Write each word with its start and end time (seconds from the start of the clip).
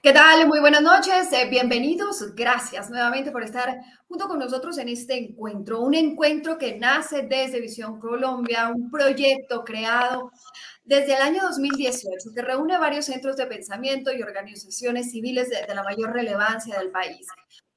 ¿Qué 0.00 0.12
tal? 0.12 0.46
Muy 0.46 0.60
buenas 0.60 0.80
noches, 0.80 1.32
eh, 1.32 1.48
bienvenidos. 1.50 2.34
Gracias 2.34 2.88
nuevamente 2.88 3.32
por 3.32 3.42
estar 3.42 3.78
junto 4.06 4.28
con 4.28 4.38
nosotros 4.38 4.78
en 4.78 4.88
este 4.88 5.18
encuentro. 5.18 5.80
Un 5.80 5.94
encuentro 5.94 6.56
que 6.56 6.78
nace 6.78 7.22
desde 7.22 7.60
Visión 7.60 7.98
Colombia, 7.98 8.72
un 8.74 8.90
proyecto 8.90 9.64
creado 9.64 10.30
desde 10.84 11.14
el 11.14 11.20
año 11.20 11.42
2018 11.42 12.30
que 12.34 12.42
reúne 12.42 12.78
varios 12.78 13.06
centros 13.06 13.36
de 13.36 13.46
pensamiento 13.46 14.12
y 14.12 14.22
organizaciones 14.22 15.10
civiles 15.10 15.50
de, 15.50 15.66
de 15.66 15.74
la 15.74 15.82
mayor 15.82 16.12
relevancia 16.12 16.78
del 16.78 16.90
país, 16.90 17.26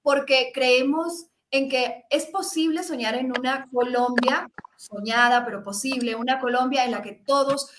porque 0.04 0.52
creemos 0.54 1.26
en 1.52 1.70
que 1.70 2.06
es 2.10 2.26
posible 2.28 2.84
soñar 2.84 3.16
en 3.16 3.32
una 3.38 3.68
Colombia 3.70 4.50
soñada, 4.78 5.46
pero 5.46 5.64
posible, 5.64 6.16
una 6.16 6.40
Colombia 6.40 6.86
en 6.86 6.92
la 6.92 7.02
que 7.02 7.14
todos 7.14 7.70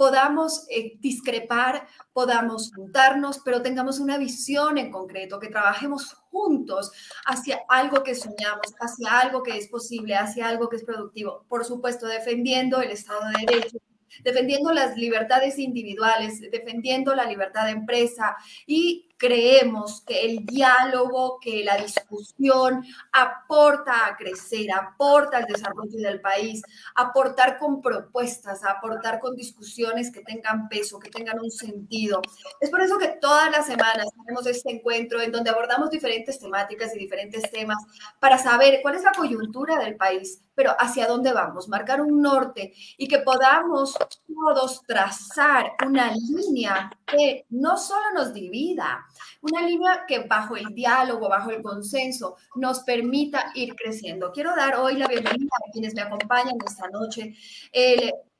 podamos 0.00 0.64
eh, 0.70 0.94
discrepar, 0.98 1.86
podamos 2.14 2.72
juntarnos, 2.74 3.40
pero 3.44 3.60
tengamos 3.60 4.00
una 4.00 4.16
visión 4.16 4.78
en 4.78 4.90
concreto, 4.90 5.38
que 5.38 5.48
trabajemos 5.48 6.14
juntos 6.30 6.90
hacia 7.26 7.60
algo 7.68 8.02
que 8.02 8.14
soñamos, 8.14 8.74
hacia 8.80 9.20
algo 9.20 9.42
que 9.42 9.58
es 9.58 9.68
posible, 9.68 10.16
hacia 10.16 10.48
algo 10.48 10.70
que 10.70 10.76
es 10.76 10.84
productivo. 10.84 11.44
Por 11.48 11.66
supuesto, 11.66 12.06
defendiendo 12.06 12.80
el 12.80 12.92
Estado 12.92 13.20
de 13.26 13.46
Derecho, 13.46 13.76
defendiendo 14.24 14.72
las 14.72 14.96
libertades 14.96 15.58
individuales, 15.58 16.40
defendiendo 16.50 17.14
la 17.14 17.26
libertad 17.26 17.66
de 17.66 17.72
empresa 17.72 18.36
y 18.66 19.09
creemos 19.20 20.00
que 20.06 20.22
el 20.22 20.46
diálogo, 20.46 21.38
que 21.40 21.62
la 21.62 21.76
discusión 21.76 22.82
aporta 23.12 24.06
a 24.06 24.16
crecer, 24.16 24.72
aporta 24.72 25.36
al 25.36 25.44
desarrollo 25.44 25.98
del 25.98 26.22
país, 26.22 26.62
aportar 26.94 27.58
con 27.58 27.82
propuestas, 27.82 28.64
aportar 28.64 29.20
con 29.20 29.36
discusiones 29.36 30.10
que 30.10 30.22
tengan 30.22 30.70
peso, 30.70 30.98
que 30.98 31.10
tengan 31.10 31.38
un 31.38 31.50
sentido. 31.50 32.22
Es 32.60 32.70
por 32.70 32.80
eso 32.80 32.96
que 32.96 33.18
todas 33.20 33.50
las 33.50 33.66
semanas 33.66 34.06
tenemos 34.24 34.46
este 34.46 34.72
encuentro 34.72 35.20
en 35.20 35.30
donde 35.30 35.50
abordamos 35.50 35.90
diferentes 35.90 36.38
temáticas 36.38 36.96
y 36.96 36.98
diferentes 36.98 37.42
temas 37.50 37.76
para 38.18 38.38
saber 38.38 38.80
cuál 38.80 38.94
es 38.94 39.02
la 39.02 39.12
coyuntura 39.12 39.78
del 39.78 39.96
país, 39.96 40.42
pero 40.54 40.74
hacia 40.78 41.06
dónde 41.06 41.34
vamos, 41.34 41.68
marcar 41.68 42.00
un 42.00 42.22
norte 42.22 42.72
y 42.96 43.06
que 43.06 43.18
podamos 43.18 43.98
todos 44.26 44.80
trazar 44.86 45.72
una 45.86 46.10
línea 46.14 46.90
que 47.06 47.44
no 47.50 47.76
solo 47.76 48.12
nos 48.14 48.32
divida, 48.32 49.06
una 49.42 49.62
línea 49.62 50.04
que 50.06 50.20
bajo 50.20 50.56
el 50.56 50.74
diálogo, 50.74 51.28
bajo 51.28 51.50
el 51.50 51.62
consenso, 51.62 52.36
nos 52.56 52.80
permita 52.80 53.52
ir 53.54 53.74
creciendo. 53.74 54.32
Quiero 54.32 54.54
dar 54.54 54.76
hoy 54.76 54.96
la 54.96 55.06
bienvenida 55.08 55.50
a 55.66 55.70
quienes 55.72 55.94
me 55.94 56.02
acompañan 56.02 56.56
esta 56.66 56.88
noche. 56.88 57.34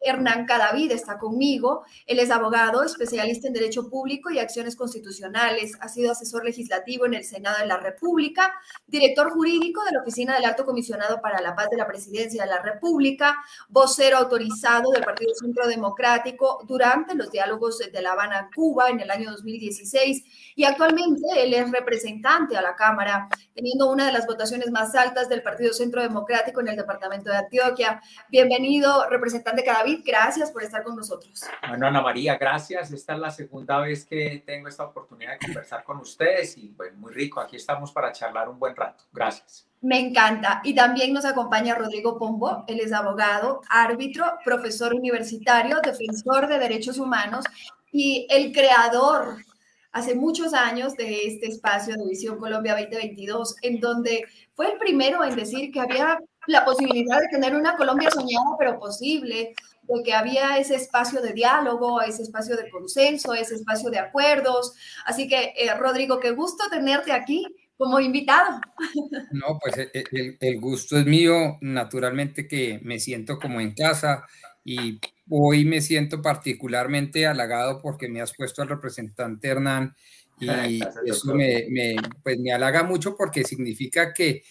Hernán 0.01 0.47
Cadavid 0.47 0.93
está 0.93 1.19
conmigo. 1.19 1.85
Él 2.07 2.19
es 2.19 2.31
abogado, 2.31 2.83
especialista 2.83 3.47
en 3.47 3.53
Derecho 3.53 3.91
Público 3.91 4.31
y 4.31 4.39
Acciones 4.39 4.75
Constitucionales. 4.75 5.77
Ha 5.81 5.89
sido 5.89 6.13
asesor 6.13 6.45
legislativo 6.45 7.05
en 7.05 7.15
el 7.15 7.25
Senado 7.25 7.59
de 7.59 7.67
la 7.67 7.77
República, 7.77 8.55
director 8.87 9.31
jurídico 9.31 9.85
de 9.85 9.93
la 9.93 10.01
Oficina 10.01 10.35
del 10.35 10.47
Alto 10.47 10.65
Comisionado 10.65 11.21
para 11.21 11.41
la 11.41 11.55
Paz 11.55 11.69
de 11.71 11.77
la 11.77 11.87
Presidencia 11.87 12.45
de 12.45 12.51
la 12.51 12.63
República, 12.63 13.37
vocero 13.69 14.17
autorizado 14.17 14.91
del 14.91 15.05
Partido 15.05 15.35
Centro 15.35 15.67
Democrático 15.69 16.65
durante 16.67 17.15
los 17.15 17.31
diálogos 17.31 17.79
de 17.79 18.03
La 18.03 18.13
Habana, 18.13 18.49
Cuba, 18.55 18.89
en 18.89 19.01
el 19.01 19.11
año 19.11 19.31
2016. 19.31 20.25
Y 20.57 20.65
actualmente 20.65 21.27
él 21.37 21.53
es 21.53 21.71
representante 21.71 22.57
a 22.57 22.63
la 22.63 22.75
Cámara, 22.75 23.29
teniendo 23.55 23.91
una 23.91 24.07
de 24.07 24.13
las 24.13 24.27
votaciones 24.27 24.71
más 24.71 24.95
altas 24.95 25.29
del 25.29 25.43
Partido 25.43 25.75
Centro 25.75 26.01
Democrático 26.01 26.61
en 26.61 26.69
el 26.69 26.77
departamento 26.77 27.31
de 27.31 27.37
Antioquia. 27.37 28.01
Bienvenido, 28.31 29.09
representante 29.11 29.63
Cadavid 29.63 29.90
gracias 29.97 30.51
por 30.51 30.63
estar 30.63 30.83
con 30.83 30.97
nosotros. 30.97 31.43
Bueno, 31.69 31.87
Ana 31.87 32.01
María, 32.01 32.37
gracias. 32.37 32.93
Esta 32.93 33.15
es 33.15 33.19
la 33.19 33.31
segunda 33.31 33.79
vez 33.79 34.05
que 34.05 34.43
tengo 34.47 34.69
esta 34.69 34.85
oportunidad 34.85 35.33
de 35.33 35.47
conversar 35.47 35.85
con 35.85 35.99
ustedes 35.99 36.57
y 36.59 36.69
pues 36.69 36.95
muy 36.97 37.13
rico. 37.13 37.41
Aquí 37.41 37.57
estamos 37.57 37.93
para 37.93 38.13
charlar 38.13 38.49
un 38.49 38.59
buen 38.59 38.75
rato. 38.75 39.05
Gracias. 39.13 39.67
Me 39.81 39.99
encanta. 39.99 40.61
Y 40.65 40.75
también 40.75 41.13
nos 41.13 41.25
acompaña 41.25 41.75
Rodrigo 41.75 42.19
Pombo. 42.19 42.65
Él 42.67 42.81
es 42.81 42.93
abogado, 42.93 43.63
árbitro, 43.69 44.27
profesor 44.45 44.95
universitario, 44.95 45.81
defensor 45.83 46.49
de 46.49 46.59
derechos 46.59 46.99
humanos 46.99 47.45
y 47.93 48.27
el 48.31 48.53
creador 48.53 49.37
hace 49.93 50.15
muchos 50.15 50.55
años 50.55 50.95
de 50.97 51.27
este 51.27 51.47
espacio 51.47 51.97
de 51.97 52.09
Visión 52.09 52.39
Colombia 52.39 52.77
2022, 52.77 53.57
en 53.63 53.81
donde 53.81 54.25
fue 54.55 54.73
el 54.73 54.79
primero 54.79 55.25
en 55.25 55.35
decir 55.35 55.73
que 55.73 55.81
había 55.81 56.19
la 56.47 56.65
posibilidad 56.65 57.19
de 57.21 57.29
tener 57.29 57.55
una 57.55 57.77
Colombia 57.77 58.11
soñada 58.11 58.57
pero 58.59 58.79
posible, 58.79 59.55
de 59.97 60.03
que 60.05 60.13
había 60.13 60.59
ese 60.59 60.77
espacio 60.77 61.21
de 61.21 61.33
diálogo, 61.33 62.01
ese 62.01 62.23
espacio 62.23 62.57
de 62.57 62.71
consenso, 62.71 63.35
ese 63.35 63.57
espacio 63.57 63.91
de 63.91 63.99
acuerdos. 63.99 64.75
Así 65.05 65.29
que, 65.29 65.53
eh, 65.57 65.75
Rodrigo, 65.79 66.21
qué 66.21 66.31
gusto 66.31 66.65
tenerte 66.71 67.13
aquí 67.13 67.45
como 67.77 67.99
invitado. 68.01 68.61
No, 69.33 69.59
pues 69.61 69.79
eh, 69.79 69.91
eh, 69.95 70.05
el, 70.13 70.37
el, 70.41 70.61
gusto 70.61 70.99
es 70.99 71.07
mío, 71.07 71.59
naturalmente 71.61 72.47
que 72.47 72.81
me 72.83 72.99
siento 72.99 73.39
como 73.39 73.61
en 73.61 73.73
casa 73.73 74.25
y 74.65 75.01
hoy 75.29 75.65
me 75.65 75.81
siento 75.81 76.21
particularmente 76.21 77.27
halagado 77.27 77.81
porque 77.81 78.09
me 78.09 78.21
has 78.21 78.35
puesto 78.35 78.63
al 78.63 78.69
representante 78.69 79.49
Hernán 79.49 79.95
y 80.41 80.81
eso 81.05 81.35
me, 81.35 81.67
me, 81.69 81.97
pues 82.23 82.39
me 82.39 82.53
halaga 82.53 82.83
mucho 82.83 83.15
porque 83.17 83.45
significa 83.45 84.13
que 84.13 84.43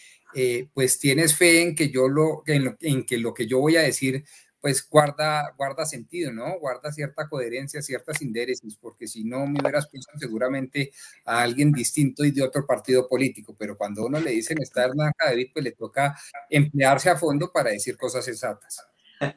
pues 0.73 0.99
tienes 0.99 1.35
fe 1.35 1.63
en 1.63 1.75
que 1.75 1.89
yo 1.89 2.07
lo 2.07 2.43
en, 2.45 2.77
en 2.81 3.03
que 3.03 3.17
lo 3.17 3.33
que 3.33 3.47
yo 3.47 3.59
voy 3.59 3.75
a 3.75 3.81
decir 3.81 4.23
pues 4.61 4.87
guarda, 4.89 5.53
guarda 5.57 5.85
sentido, 5.85 6.31
¿no? 6.33 6.59
Guarda 6.59 6.91
cierta 6.91 7.27
coherencia, 7.29 7.81
ciertas 7.81 8.21
indéresis, 8.21 8.75
porque 8.77 9.07
si 9.07 9.23
no 9.23 9.45
me 9.47 9.59
hubieras 9.61 9.87
puesto 9.89 10.11
seguramente 10.19 10.91
a 11.25 11.41
alguien 11.43 11.71
distinto 11.71 12.23
y 12.25 12.31
de 12.31 12.43
otro 12.43 12.65
partido 12.65 13.07
político, 13.07 13.55
pero 13.57 13.77
cuando 13.77 14.05
uno 14.05 14.19
le 14.19 14.31
dicen 14.31 14.61
estar 14.61 14.89
en 14.91 14.97
la 14.97 15.11
pues 15.53 15.63
le 15.63 15.71
toca 15.71 16.15
emplearse 16.49 17.09
a 17.09 17.17
fondo 17.17 17.51
para 17.51 17.71
decir 17.71 17.97
cosas 17.97 18.27
exactas. 18.27 18.85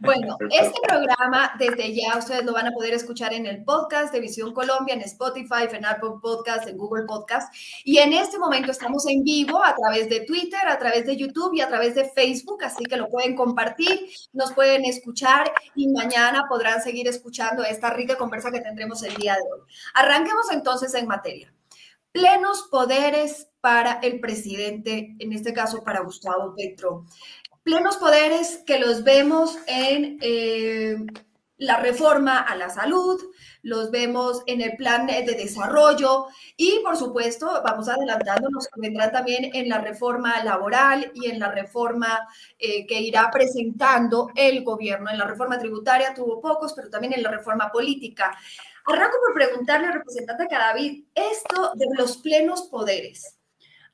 Bueno, 0.01 0.37
este 0.51 0.81
programa 0.87 1.53
desde 1.59 1.93
ya 1.95 2.17
ustedes 2.17 2.45
lo 2.45 2.53
van 2.53 2.69
a 2.69 2.73
poder 2.73 2.95
escuchar 2.95 3.33
en 3.35 3.47
el 3.47 3.65
podcast 3.65 4.13
de 4.13 4.21
Visión 4.21 4.53
Colombia, 4.53 4.95
en 4.95 5.01
Spotify, 5.01 5.67
en 5.71 5.85
Apple 5.85 6.13
Podcast, 6.21 6.69
en 6.69 6.77
Google 6.77 7.05
Podcast. 7.05 7.53
Y 7.85 7.99
en 7.99 8.13
este 8.13 8.39
momento 8.39 8.71
estamos 8.71 9.07
en 9.07 9.25
vivo 9.25 9.63
a 9.63 9.75
través 9.75 10.09
de 10.09 10.21
Twitter, 10.21 10.61
a 10.67 10.79
través 10.79 11.07
de 11.07 11.17
YouTube 11.17 11.55
y 11.55 11.61
a 11.61 11.69
través 11.69 11.95
de 11.95 12.09
Facebook, 12.11 12.63
así 12.65 12.85
que 12.85 12.97
lo 12.97 13.09
pueden 13.09 13.35
compartir, 13.35 14.09
nos 14.33 14.53
pueden 14.53 14.85
escuchar 14.85 15.53
y 15.75 15.89
mañana 15.89 16.45
podrán 16.49 16.81
seguir 16.81 17.09
escuchando 17.09 17.65
esta 17.65 17.91
rica 17.91 18.17
conversa 18.17 18.53
que 18.53 18.61
tendremos 18.61 19.03
el 19.03 19.15
día 19.17 19.35
de 19.35 19.43
hoy. 19.43 19.61
Arranquemos 19.95 20.51
entonces 20.53 20.95
en 20.95 21.07
materia. 21.09 21.53
Plenos 22.13 22.69
poderes 22.71 23.49
para 23.63 23.95
el 24.03 24.21
presidente, 24.21 25.17
en 25.19 25.33
este 25.33 25.55
caso 25.55 25.83
para 25.83 26.01
Gustavo 26.01 26.55
Petro 26.55 27.07
plenos 27.63 27.97
poderes 27.97 28.63
que 28.67 28.79
los 28.79 29.05
vemos 29.05 29.57
en 29.67 30.19
eh, 30.21 30.97
la 31.59 31.77
reforma 31.79 32.39
a 32.39 32.57
la 32.57 32.69
salud, 32.71 33.21
los 33.63 33.93
vemos 33.93 34.43
en 34.47 34.61
el 34.61 34.77
plan 34.77 35.07
de 35.07 35.23
desarrollo 35.23 36.27
y, 36.57 36.81
por 36.81 36.97
supuesto, 36.97 37.63
vamos 37.65 37.89
adelantándonos, 37.89 38.69
vendrán 38.77 39.13
también 39.13 39.51
en 39.55 39.69
la 39.69 39.79
reforma 39.79 40.43
laboral 40.43 41.13
y 41.15 41.31
en 41.31 41.39
la 41.39 41.53
reforma 41.53 42.27
eh, 42.59 42.85
que 42.87 43.01
irá 43.01 43.31
presentando 43.31 44.31
el 44.35 44.65
gobierno. 44.65 45.11
En 45.11 45.19
la 45.19 45.27
reforma 45.27 45.59
tributaria 45.59 46.13
tuvo 46.15 46.41
pocos, 46.41 46.73
pero 46.73 46.91
también 46.91 47.13
en 47.13 47.23
la 47.23 47.31
reforma 47.31 47.71
política. 47.71 48.37
Arranco 48.85 49.19
por 49.25 49.35
preguntarle 49.35 49.87
al 49.87 49.95
representante 49.95 50.49
Cadavid 50.49 51.05
esto 51.15 51.73
de 51.77 51.87
los 51.97 52.17
plenos 52.17 52.63
poderes 52.63 53.39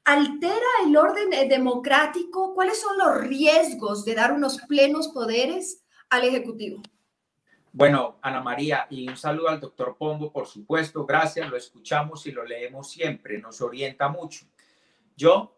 altera 0.09 0.67
el 0.87 0.97
orden 0.97 1.33
eh, 1.35 1.47
democrático? 1.47 2.55
¿Cuáles 2.55 2.81
son 2.81 2.97
los 2.97 3.21
riesgos 3.29 4.07
de 4.07 4.15
dar 4.15 4.33
unos 4.33 4.59
plenos 4.63 5.09
poderes 5.09 5.85
al 6.09 6.25
Ejecutivo? 6.25 6.81
Bueno, 7.73 8.19
Ana 8.23 8.41
María, 8.41 8.87
y 8.89 9.07
un 9.07 9.19
saludo 9.19 9.49
al 9.49 9.61
doctor 9.61 9.97
Pombo, 9.99 10.33
por 10.33 10.47
supuesto, 10.47 11.05
gracias, 11.05 11.51
lo 11.51 11.59
escuchamos 11.59 12.27
y 12.27 12.33
lo 12.33 12.43
leemos 12.43 12.91
siempre, 12.91 13.39
nos 13.39 13.61
orienta 13.61 14.09
mucho. 14.09 14.47
Yo 15.15 15.55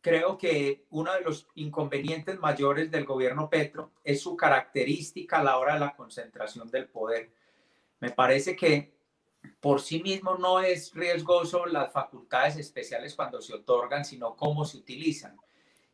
creo 0.00 0.38
que 0.38 0.86
uno 0.90 1.12
de 1.12 1.22
los 1.22 1.48
inconvenientes 1.56 2.38
mayores 2.38 2.92
del 2.92 3.04
gobierno 3.04 3.50
Petro 3.50 3.90
es 4.04 4.22
su 4.22 4.36
característica 4.36 5.40
a 5.40 5.44
la 5.44 5.58
hora 5.58 5.74
de 5.74 5.80
la 5.80 5.96
concentración 5.96 6.70
del 6.70 6.88
poder. 6.88 7.32
Me 7.98 8.10
parece 8.10 8.54
que 8.54 8.99
por 9.60 9.82
sí 9.82 10.02
mismo 10.02 10.36
no 10.36 10.60
es 10.60 10.92
riesgoso 10.94 11.66
las 11.66 11.92
facultades 11.92 12.56
especiales 12.56 13.14
cuando 13.14 13.42
se 13.42 13.54
otorgan, 13.54 14.04
sino 14.04 14.34
cómo 14.34 14.64
se 14.64 14.78
utilizan. 14.78 15.36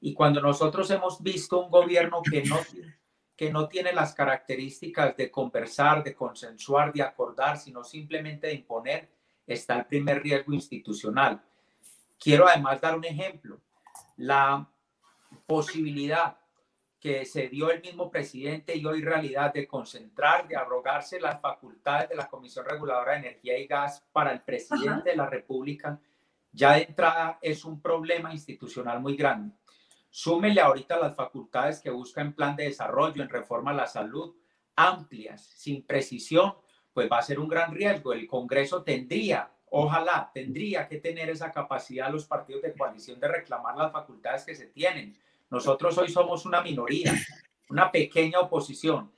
Y 0.01 0.15
cuando 0.15 0.41
nosotros 0.41 0.89
hemos 0.91 1.21
visto 1.21 1.61
un 1.65 1.71
gobierno 1.71 2.23
que 2.23 2.45
no, 2.45 2.59
que 3.37 3.51
no 3.51 3.67
tiene 3.67 3.93
las 3.93 4.15
características 4.15 5.17
de 5.17 5.31
conversar, 5.33 6.05
de 6.05 6.15
consensuar, 6.15 6.93
de 6.93 7.03
acordar, 7.03 7.59
sino 7.59 7.83
simplemente 7.83 8.47
de 8.47 8.55
imponer, 8.55 9.11
está 9.47 9.77
el 9.79 9.87
primer 9.87 10.23
riesgo 10.23 10.53
institucional. 10.53 11.43
Quiero 12.21 12.47
además 12.47 12.81
dar 12.81 12.97
un 12.97 13.05
ejemplo. 13.05 13.61
La 14.17 14.69
posibilidad 15.47 16.39
que 17.01 17.25
se 17.25 17.49
dio 17.49 17.71
el 17.71 17.83
mismo 17.83 18.11
presidente 18.11 18.77
y 18.77 18.85
hoy 18.85 19.03
realidad 19.03 19.53
de 19.53 19.67
concentrar, 19.67 20.49
de 20.49 20.57
abrogarse 20.57 21.21
las 21.21 21.41
facultades 21.41 22.09
de 22.09 22.17
la 22.17 22.29
Comisión 22.29 22.65
Reguladora 22.65 23.13
de 23.13 23.19
Energía 23.19 23.59
y 23.59 23.67
Gas 23.67 24.05
para 24.13 24.33
el 24.33 24.41
presidente 24.43 25.11
de 25.11 25.17
la 25.17 25.27
República, 25.27 26.01
ya 26.53 26.73
de 26.73 26.85
entrada 26.85 27.39
es 27.43 27.65
un 27.65 27.81
problema 27.81 28.33
institucional 28.33 29.01
muy 29.01 29.15
grande. 29.17 29.55
Súmele 30.09 30.63
ahorita 30.63 30.99
las 30.99 31.15
facultades 31.15 31.81
que 31.81 31.91
busca 31.91 32.23
en 32.23 32.33
plan 32.33 32.57
de 32.57 32.65
desarrollo, 32.65 33.23
en 33.23 33.29
reforma 33.29 33.73
a 33.73 33.75
la 33.75 33.87
salud, 33.87 34.35
amplias, 34.75 35.45
sin 35.45 35.83
precisión, 35.83 36.55
pues 36.95 37.11
va 37.13 37.19
a 37.19 37.23
ser 37.23 37.39
un 37.39 37.49
gran 37.49 37.75
riesgo. 37.75 38.15
El 38.15 38.27
Congreso 38.27 38.83
tendría, 38.83 39.51
ojalá, 39.69 40.31
tendría 40.33 40.89
que 40.89 40.97
tener 40.97 41.29
esa 41.29 41.53
capacidad 41.53 42.11
los 42.11 42.25
partidos 42.25 42.63
de 42.63 42.73
coalición 42.73 43.21
de 43.21 43.29
reclamar 43.29 43.77
las 43.77 43.93
facultades 43.93 44.45
que 44.45 44.55
se 44.55 44.69
tienen. 44.69 45.15
Nosotros 45.51 45.97
hoy 45.99 46.09
somos 46.09 46.45
una 46.45 46.61
minoría, 46.61 47.15
una 47.69 47.91
pequeña 47.91 48.41
oposición, 48.41 49.13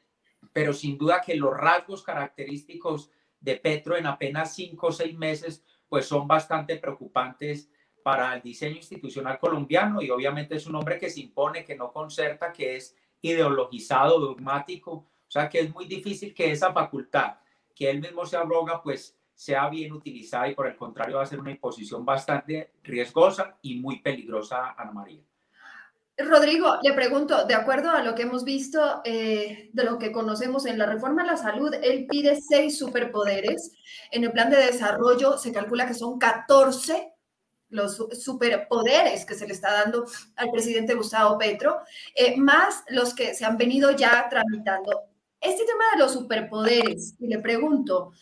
pero 0.52 0.72
sin 0.72 0.98
duda 0.98 1.22
que 1.22 1.36
los 1.36 1.56
rasgos 1.56 2.02
característicos 2.02 3.10
de 3.40 3.56
Petro 3.56 3.96
en 3.96 4.06
apenas 4.06 4.54
cinco 4.54 4.88
o 4.88 4.92
seis 4.92 5.16
meses, 5.16 5.64
pues 5.88 6.06
son 6.06 6.28
bastante 6.28 6.76
preocupantes 6.76 7.70
para 8.02 8.34
el 8.34 8.42
diseño 8.42 8.76
institucional 8.76 9.38
colombiano 9.38 10.02
y 10.02 10.10
obviamente 10.10 10.56
es 10.56 10.66
un 10.66 10.75
hombre 10.75 10.98
que 10.98 11.10
se 11.10 11.20
impone, 11.20 11.64
que 11.64 11.76
no 11.76 11.92
concerta, 11.92 12.52
que 12.52 12.76
es 12.76 12.96
ideologizado, 13.20 14.20
dogmático, 14.20 14.92
o 14.92 15.30
sea 15.30 15.48
que 15.48 15.60
es 15.60 15.75
muy 15.75 15.86
difícil 15.86 16.34
que 16.34 16.50
esa 16.50 16.72
facultad 16.72 17.36
que 17.75 17.88
él 17.90 18.00
mismo 18.00 18.26
se 18.26 18.36
abroga, 18.36 18.82
pues 18.82 19.16
sea 19.34 19.69
bien 19.69 19.92
utilizada 19.92 20.48
y 20.48 20.54
por 20.54 20.66
el 20.66 20.75
contrario 20.75 21.19
va 21.19 21.22
a 21.22 21.26
ser 21.26 21.38
una 21.38 21.52
imposición 21.52 22.04
bastante 22.04 22.72
riesgosa 22.82 23.56
y 23.62 23.76
muy 23.76 24.00
peligrosa, 24.00 24.75
Ana 24.76 24.90
María. 24.90 25.27
Rodrigo, 26.19 26.79
le 26.82 26.93
pregunto, 26.94 27.44
de 27.44 27.55
acuerdo 27.55 27.91
a 27.91 28.03
lo 28.03 28.15
que 28.15 28.23
hemos 28.23 28.43
visto, 28.43 29.00
eh, 29.05 29.70
de 29.73 29.85
lo 29.85 29.99
que 29.99 30.11
conocemos 30.11 30.67
en 30.67 30.76
la 30.76 30.87
reforma 30.87 31.23
a 31.23 31.26
la 31.26 31.37
salud, 31.37 31.73
él 31.81 32.06
pide 32.11 32.41
seis 32.41 32.76
superpoderes. 32.76 33.73
En 34.11 34.25
el 34.25 34.32
plan 34.32 34.50
de 34.50 34.56
desarrollo 34.56 35.38
se 35.38 35.53
calcula 35.53 35.87
que 35.87 35.94
son 35.94 36.19
14 36.19 37.15
los 37.70 37.97
superpoderes 37.97 39.26
que 39.26 39.35
se 39.35 39.47
le 39.47 39.53
está 39.53 39.73
dando 39.73 40.06
al 40.37 40.50
presidente 40.50 40.94
Gustavo 40.94 41.38
Petro, 41.38 41.81
eh, 42.15 42.37
más 42.37 42.82
los 42.88 43.14
que 43.14 43.35
se 43.35 43.44
han 43.44 43.56
venido 43.56 43.93
ya 43.93 44.26
tramitando. 44.29 45.05
Este 45.41 45.64
tema 45.64 45.85
de 45.93 45.99
los 46.00 46.12
superpoderes, 46.12 47.14
y 47.21 47.29
le 47.29 47.38
pregunto, 47.38 48.12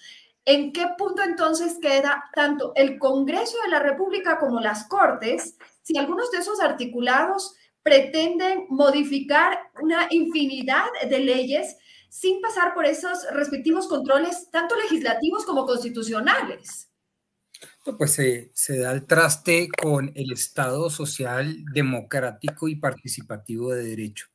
¿en 0.45 0.73
qué 0.73 0.89
punto 0.99 1.23
entonces 1.23 1.79
queda 1.81 2.25
tanto 2.35 2.73
el 2.75 2.99
Congreso 2.99 3.57
de 3.63 3.71
la 3.71 3.79
República 3.79 4.39
como 4.39 4.61
las 4.61 4.87
Cortes 4.87 5.57
si 5.83 5.97
algunos 5.97 6.31
de 6.31 6.39
esos 6.39 6.61
articulados 6.61 7.56
pretenden 7.87 8.67
modificar 8.69 9.57
una 9.81 10.09
infinidad 10.11 10.87
de 11.09 11.21
leyes 11.21 11.77
sin 12.09 12.41
pasar 12.41 12.75
por 12.75 12.85
esos 12.85 13.25
respectivos 13.33 13.87
controles, 13.87 14.51
tanto 14.51 14.75
legislativos 14.75 15.45
como 15.45 15.65
constitucionales? 15.67 16.91
Pues 17.97 18.21
se, 18.55 18.79
da 18.79 18.91
el 18.91 19.07
traste 19.07 19.69
con 19.81 20.11
el 20.17 20.33
Estado 20.33 20.91
social 20.91 21.65
democrático 21.73 22.67
y 22.67 22.75
participativo 22.75 23.73
de 23.73 23.85
derecho. 23.85 24.27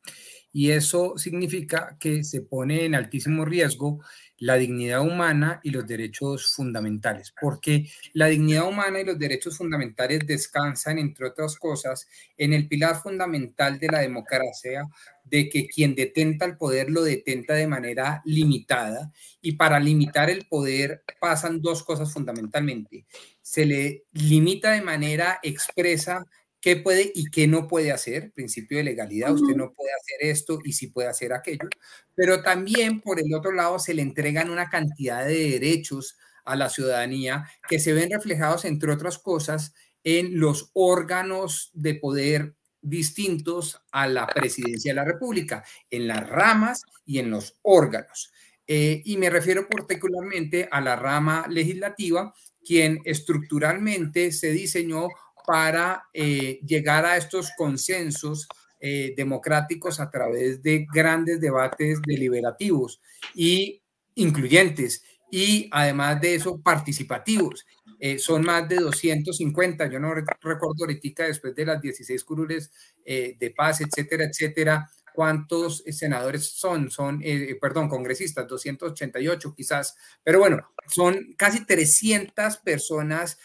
Y 0.54 0.72
eso 0.72 1.18
significa 1.18 1.98
que 2.00 2.24
se 2.24 2.44
pone 2.44 2.86
en 2.86 2.96
altísimo 2.96 3.44
riesgo 3.44 4.00
la 4.42 4.56
dignidad 4.56 5.02
humana 5.02 5.60
y 5.64 5.70
los 5.70 5.86
derechos 5.86 6.56
fundamentales, 6.56 7.32
porque 7.40 7.88
la 8.14 8.26
dignidad 8.26 8.68
humana 8.68 9.00
y 9.00 9.06
los 9.06 9.20
derechos 9.20 9.56
fundamentales 9.56 10.26
descansan, 10.26 10.98
entre 10.98 11.28
otras 11.28 11.56
cosas, 11.58 12.08
en 12.38 12.54
el 12.54 12.68
pilar 12.68 13.00
fundamental 13.00 13.78
de 13.78 13.88
la 13.88 14.00
democracia, 14.00 14.88
de 15.24 15.48
que 15.48 15.68
quien 15.68 15.94
detenta 15.94 16.46
el 16.46 16.58
poder 16.58 16.90
lo 16.90 17.04
detenta 17.04 17.54
de 17.54 17.68
manera 17.68 18.24
limitada, 18.26 19.12
y 19.42 19.52
para 19.54 19.80
limitar 19.80 20.32
el 20.32 20.48
poder 20.48 21.04
pasan 21.20 21.62
dos 21.62 21.84
cosas 21.84 22.12
fundamentalmente. 22.12 23.06
Se 23.44 23.64
le 23.64 24.06
limita 24.12 24.72
de 24.72 24.82
manera 24.82 25.40
expresa 25.44 26.26
qué 26.62 26.78
puede 26.78 27.12
y 27.14 27.30
qué 27.32 27.48
no 27.48 27.68
puede 27.68 27.92
hacer, 27.92 28.32
principio 28.32 28.78
de 28.78 28.84
legalidad, 28.84 29.34
usted 29.34 29.56
no 29.56 29.74
puede 29.74 29.90
hacer 29.94 30.30
esto 30.30 30.60
y 30.64 30.74
sí 30.74 30.88
puede 30.88 31.10
hacer 31.10 31.34
aquello, 31.34 31.68
pero 32.16 32.44
también 32.44 33.02
por 33.02 33.20
el 33.20 33.34
otro 33.34 33.52
lado 33.52 33.80
se 33.80 33.96
le 33.96 34.04
entregan 34.04 34.50
una 34.50 34.70
cantidad 34.70 35.26
de 35.26 35.50
derechos 35.50 36.18
a 36.46 36.56
la 36.56 36.70
ciudadanía 36.70 37.46
que 37.68 37.80
se 37.80 37.94
ven 37.94 38.12
reflejados, 38.12 38.66
entre 38.66 38.92
otras 38.92 39.18
cosas, 39.18 39.74
en 40.04 40.40
los 40.40 40.70
órganos 40.74 41.72
de 41.74 41.96
poder 41.96 42.56
distintos 42.82 43.80
a 43.92 44.08
la 44.08 44.28
presidencia 44.28 44.92
de 44.92 44.96
la 44.96 45.06
República, 45.06 45.64
en 45.90 46.08
las 46.08 46.28
ramas 46.28 46.82
y 47.06 47.20
en 47.20 47.30
los 47.30 47.60
órganos. 47.62 48.32
Eh, 48.68 49.02
y 49.06 49.18
me 49.18 49.30
refiero 49.30 49.68
particularmente 49.68 50.68
a 50.72 50.82
la 50.82 50.96
rama 50.96 51.46
legislativa, 51.50 52.34
quien 52.64 53.00
estructuralmente 53.06 54.32
se 54.32 54.52
diseñó 54.52 55.10
para 55.46 56.06
eh, 56.14 56.60
llegar 56.66 57.06
a 57.06 57.18
estos 57.18 57.52
consensos 57.58 58.48
eh, 58.80 59.14
democráticos 59.16 60.00
a 60.00 60.10
través 60.10 60.62
de 60.62 60.88
grandes 60.94 61.40
debates 61.40 62.02
deliberativos 62.06 63.02
y 63.36 63.82
incluyentes 64.16 65.04
y 65.30 65.70
además 65.72 66.20
de 66.20 66.36
eso 66.36 66.60
participativos. 66.60 67.66
Eh, 68.00 68.18
son 68.18 68.44
más 68.44 68.68
de 68.68 68.78
250, 68.78 69.88
yo 69.88 70.00
no 70.00 70.14
recuerdo 70.16 70.86
ahorita 70.86 71.26
después 71.26 71.54
de 71.54 71.66
las 71.66 71.80
16 71.80 72.24
curules 72.24 72.72
de 73.06 73.54
paz, 73.56 73.82
etcétera, 73.82 74.26
etcétera, 74.26 74.90
cuántos 75.14 75.84
senadores 75.92 76.46
son, 76.46 76.90
son, 76.90 77.22
perdón, 77.60 77.90
congresistas, 77.90 78.48
288 78.48 79.54
quizás, 79.56 79.96
pero 80.24 80.40
bueno, 80.40 80.68
son 80.88 81.36
casi 81.38 81.64
300 81.64 82.58
personas 82.58 83.38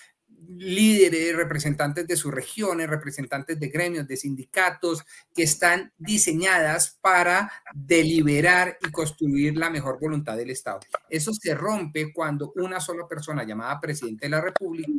líderes, 0.48 1.36
representantes 1.36 2.06
de 2.06 2.16
sus 2.16 2.32
regiones, 2.32 2.88
representantes 2.88 3.58
de 3.58 3.68
gremios, 3.68 4.06
de 4.06 4.16
sindicatos, 4.16 5.04
que 5.34 5.42
están 5.42 5.92
diseñadas 5.98 6.98
para 7.00 7.50
deliberar 7.74 8.78
y 8.86 8.90
construir 8.90 9.56
la 9.56 9.70
mejor 9.70 9.98
voluntad 10.00 10.36
del 10.36 10.50
Estado. 10.50 10.80
Eso 11.08 11.32
se 11.32 11.54
rompe 11.54 12.12
cuando 12.12 12.52
una 12.56 12.80
sola 12.80 13.06
persona 13.08 13.44
llamada 13.44 13.80
presidente 13.80 14.26
de 14.26 14.30
la 14.30 14.40
República 14.40 14.90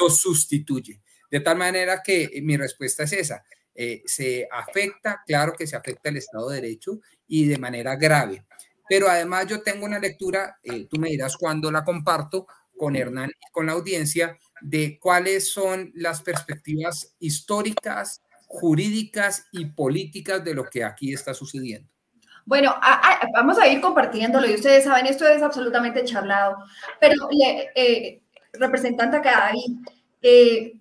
lo 0.00 0.10
sustituye. 0.10 1.00
De 1.30 1.40
tal 1.40 1.58
manera 1.58 2.02
que 2.02 2.30
mi 2.42 2.56
respuesta 2.56 3.04
es 3.04 3.12
esa. 3.12 3.44
Eh, 3.74 4.02
se 4.06 4.48
afecta, 4.50 5.22
claro 5.24 5.52
que 5.52 5.66
se 5.66 5.76
afecta 5.76 6.08
el 6.08 6.16
Estado 6.16 6.48
de 6.48 6.60
Derecho 6.60 7.00
y 7.28 7.46
de 7.46 7.58
manera 7.58 7.94
grave. 7.96 8.44
Pero 8.88 9.08
además 9.08 9.46
yo 9.46 9.62
tengo 9.62 9.84
una 9.84 9.98
lectura, 9.98 10.58
eh, 10.62 10.86
tú 10.90 10.98
me 10.98 11.10
dirás 11.10 11.36
cuando 11.36 11.70
la 11.70 11.84
comparto 11.84 12.46
con 12.76 12.96
Hernán 12.96 13.30
y 13.30 13.52
con 13.52 13.66
la 13.66 13.72
audiencia, 13.72 14.38
de 14.60 14.98
cuáles 14.98 15.52
son 15.52 15.92
las 15.94 16.22
perspectivas 16.22 17.14
históricas, 17.18 18.22
jurídicas 18.46 19.46
y 19.52 19.66
políticas 19.66 20.44
de 20.44 20.54
lo 20.54 20.64
que 20.64 20.84
aquí 20.84 21.12
está 21.12 21.34
sucediendo. 21.34 21.88
Bueno, 22.46 22.74
vamos 23.34 23.58
a 23.58 23.68
ir 23.68 23.80
compartiéndolo 23.82 24.48
y 24.48 24.54
ustedes 24.54 24.84
saben, 24.84 25.04
esto 25.04 25.28
es 25.28 25.42
absolutamente 25.42 26.02
charlado, 26.04 26.56
pero 26.98 27.28
eh, 27.74 28.22
representante 28.54 29.20
Cadavid, 29.20 29.76
eh, 30.22 30.77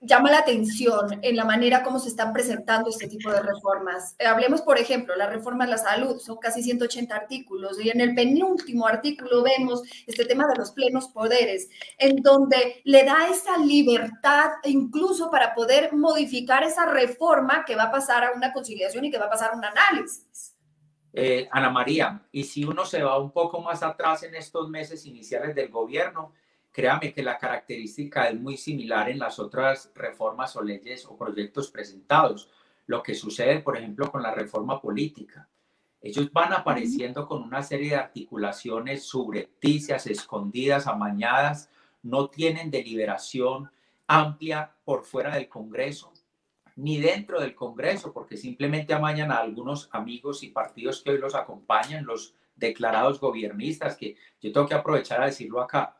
llama 0.00 0.30
la 0.30 0.38
atención 0.38 1.18
en 1.22 1.36
la 1.36 1.44
manera 1.44 1.82
como 1.82 1.98
se 1.98 2.08
están 2.08 2.32
presentando 2.32 2.88
este 2.88 3.06
tipo 3.06 3.30
de 3.30 3.42
reformas. 3.42 4.16
Eh, 4.18 4.26
hablemos, 4.26 4.62
por 4.62 4.78
ejemplo, 4.78 5.14
la 5.14 5.26
reforma 5.26 5.64
a 5.64 5.68
la 5.68 5.78
salud, 5.78 6.18
son 6.18 6.38
casi 6.38 6.62
180 6.62 7.14
artículos 7.14 7.78
y 7.82 7.90
en 7.90 8.00
el 8.00 8.14
penúltimo 8.14 8.86
artículo 8.86 9.42
vemos 9.42 9.82
este 10.06 10.24
tema 10.24 10.46
de 10.46 10.56
los 10.56 10.72
plenos 10.72 11.08
poderes, 11.08 11.68
en 11.98 12.16
donde 12.22 12.80
le 12.84 13.04
da 13.04 13.28
esa 13.28 13.58
libertad 13.58 14.52
incluso 14.64 15.30
para 15.30 15.54
poder 15.54 15.92
modificar 15.92 16.62
esa 16.64 16.86
reforma 16.86 17.64
que 17.66 17.76
va 17.76 17.84
a 17.84 17.92
pasar 17.92 18.24
a 18.24 18.32
una 18.32 18.52
conciliación 18.52 19.04
y 19.04 19.10
que 19.10 19.18
va 19.18 19.26
a 19.26 19.30
pasar 19.30 19.52
a 19.52 19.56
un 19.56 19.64
análisis. 19.64 20.56
Eh, 21.12 21.48
Ana 21.50 21.70
María, 21.70 22.22
y 22.30 22.44
si 22.44 22.64
uno 22.64 22.84
se 22.84 23.02
va 23.02 23.18
un 23.18 23.32
poco 23.32 23.60
más 23.60 23.82
atrás 23.82 24.22
en 24.22 24.34
estos 24.34 24.70
meses 24.70 25.04
iniciales 25.06 25.54
del 25.54 25.68
gobierno, 25.68 26.32
Créame 26.72 27.12
que 27.12 27.22
la 27.22 27.36
característica 27.36 28.28
es 28.28 28.40
muy 28.40 28.56
similar 28.56 29.08
en 29.10 29.18
las 29.18 29.38
otras 29.38 29.90
reformas 29.94 30.54
o 30.56 30.62
leyes 30.62 31.04
o 31.06 31.16
proyectos 31.16 31.70
presentados. 31.70 32.48
Lo 32.86 33.02
que 33.02 33.14
sucede, 33.14 33.60
por 33.60 33.76
ejemplo, 33.76 34.10
con 34.10 34.22
la 34.22 34.34
reforma 34.34 34.80
política. 34.80 35.48
Ellos 36.00 36.32
van 36.32 36.52
apareciendo 36.52 37.26
con 37.26 37.42
una 37.42 37.62
serie 37.62 37.90
de 37.90 37.96
articulaciones 37.96 39.04
subrepticias, 39.04 40.06
escondidas, 40.06 40.86
amañadas, 40.86 41.68
no 42.02 42.28
tienen 42.28 42.70
deliberación 42.70 43.70
amplia 44.06 44.72
por 44.84 45.04
fuera 45.04 45.34
del 45.34 45.48
Congreso, 45.48 46.12
ni 46.76 46.98
dentro 46.98 47.40
del 47.40 47.54
Congreso, 47.54 48.12
porque 48.12 48.36
simplemente 48.36 48.94
amañan 48.94 49.30
a 49.30 49.38
algunos 49.38 49.88
amigos 49.92 50.42
y 50.42 50.48
partidos 50.48 51.02
que 51.02 51.10
hoy 51.10 51.18
los 51.18 51.34
acompañan, 51.34 52.06
los 52.06 52.34
declarados 52.56 53.20
gobiernistas, 53.20 53.96
que 53.96 54.16
yo 54.40 54.52
tengo 54.52 54.66
que 54.66 54.74
aprovechar 54.74 55.22
a 55.22 55.26
decirlo 55.26 55.60
acá 55.60 55.99